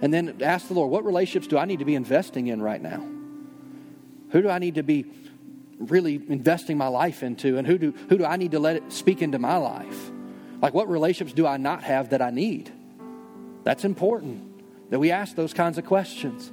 And 0.00 0.12
then 0.12 0.38
ask 0.42 0.68
the 0.68 0.74
Lord, 0.74 0.90
what 0.90 1.04
relationships 1.04 1.46
do 1.46 1.56
I 1.56 1.66
need 1.66 1.78
to 1.78 1.84
be 1.84 1.94
investing 1.94 2.48
in 2.48 2.60
right 2.60 2.80
now? 2.80 3.06
Who 4.30 4.42
do 4.42 4.48
I 4.48 4.58
need 4.58 4.74
to 4.74 4.82
be 4.82 5.06
really 5.78 6.14
investing 6.28 6.78
my 6.78 6.88
life 6.88 7.22
into? 7.22 7.58
And 7.58 7.66
who 7.66 7.78
do, 7.78 7.94
who 8.08 8.18
do 8.18 8.24
I 8.24 8.36
need 8.36 8.52
to 8.52 8.58
let 8.58 8.76
it 8.76 8.92
speak 8.92 9.22
into 9.22 9.38
my 9.38 9.56
life? 9.56 10.10
Like, 10.60 10.74
what 10.74 10.88
relationships 10.88 11.34
do 11.34 11.46
I 11.46 11.56
not 11.56 11.82
have 11.82 12.10
that 12.10 12.22
I 12.22 12.30
need? 12.30 12.72
That's 13.64 13.84
important 13.84 14.90
that 14.90 14.98
we 14.98 15.10
ask 15.10 15.34
those 15.34 15.52
kinds 15.52 15.78
of 15.78 15.86
questions. 15.86 16.50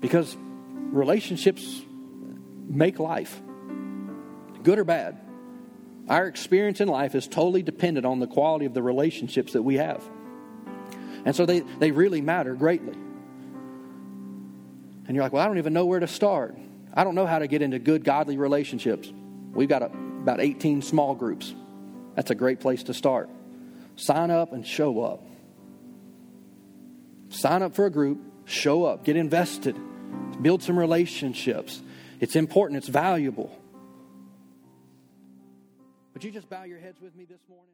Because 0.00 0.36
relationships 0.90 1.82
make 2.68 2.98
life, 2.98 3.40
good 4.62 4.78
or 4.78 4.84
bad. 4.84 5.18
Our 6.08 6.26
experience 6.26 6.80
in 6.80 6.88
life 6.88 7.14
is 7.14 7.28
totally 7.28 7.62
dependent 7.62 8.04
on 8.04 8.18
the 8.18 8.26
quality 8.26 8.66
of 8.66 8.74
the 8.74 8.82
relationships 8.82 9.52
that 9.52 9.62
we 9.62 9.76
have. 9.76 10.02
And 11.24 11.34
so 11.34 11.46
they, 11.46 11.60
they 11.60 11.92
really 11.92 12.20
matter 12.20 12.54
greatly. 12.54 12.96
And 15.06 15.16
you're 15.16 15.24
like, 15.24 15.32
well, 15.32 15.42
I 15.42 15.46
don't 15.46 15.58
even 15.58 15.72
know 15.72 15.86
where 15.86 16.00
to 16.00 16.06
start. 16.06 16.56
I 16.94 17.04
don't 17.04 17.14
know 17.14 17.26
how 17.26 17.38
to 17.38 17.46
get 17.46 17.62
into 17.62 17.78
good, 17.78 18.04
godly 18.04 18.36
relationships. 18.36 19.12
We've 19.52 19.68
got 19.68 19.82
a, 19.82 19.86
about 19.86 20.40
18 20.40 20.82
small 20.82 21.14
groups. 21.14 21.54
That's 22.14 22.30
a 22.30 22.34
great 22.34 22.60
place 22.60 22.84
to 22.84 22.94
start. 22.94 23.28
Sign 23.96 24.30
up 24.30 24.52
and 24.52 24.66
show 24.66 25.02
up. 25.02 25.24
Sign 27.30 27.62
up 27.62 27.74
for 27.74 27.86
a 27.86 27.90
group, 27.90 28.20
show 28.44 28.84
up, 28.84 29.04
get 29.04 29.16
invested, 29.16 29.76
build 30.42 30.62
some 30.62 30.78
relationships. 30.78 31.80
It's 32.20 32.36
important, 32.36 32.76
it's 32.76 32.88
valuable. 32.88 33.58
Would 36.12 36.22
you 36.22 36.30
just 36.30 36.48
bow 36.50 36.64
your 36.64 36.78
heads 36.78 37.00
with 37.00 37.16
me 37.16 37.24
this 37.24 37.40
morning? 37.48 37.72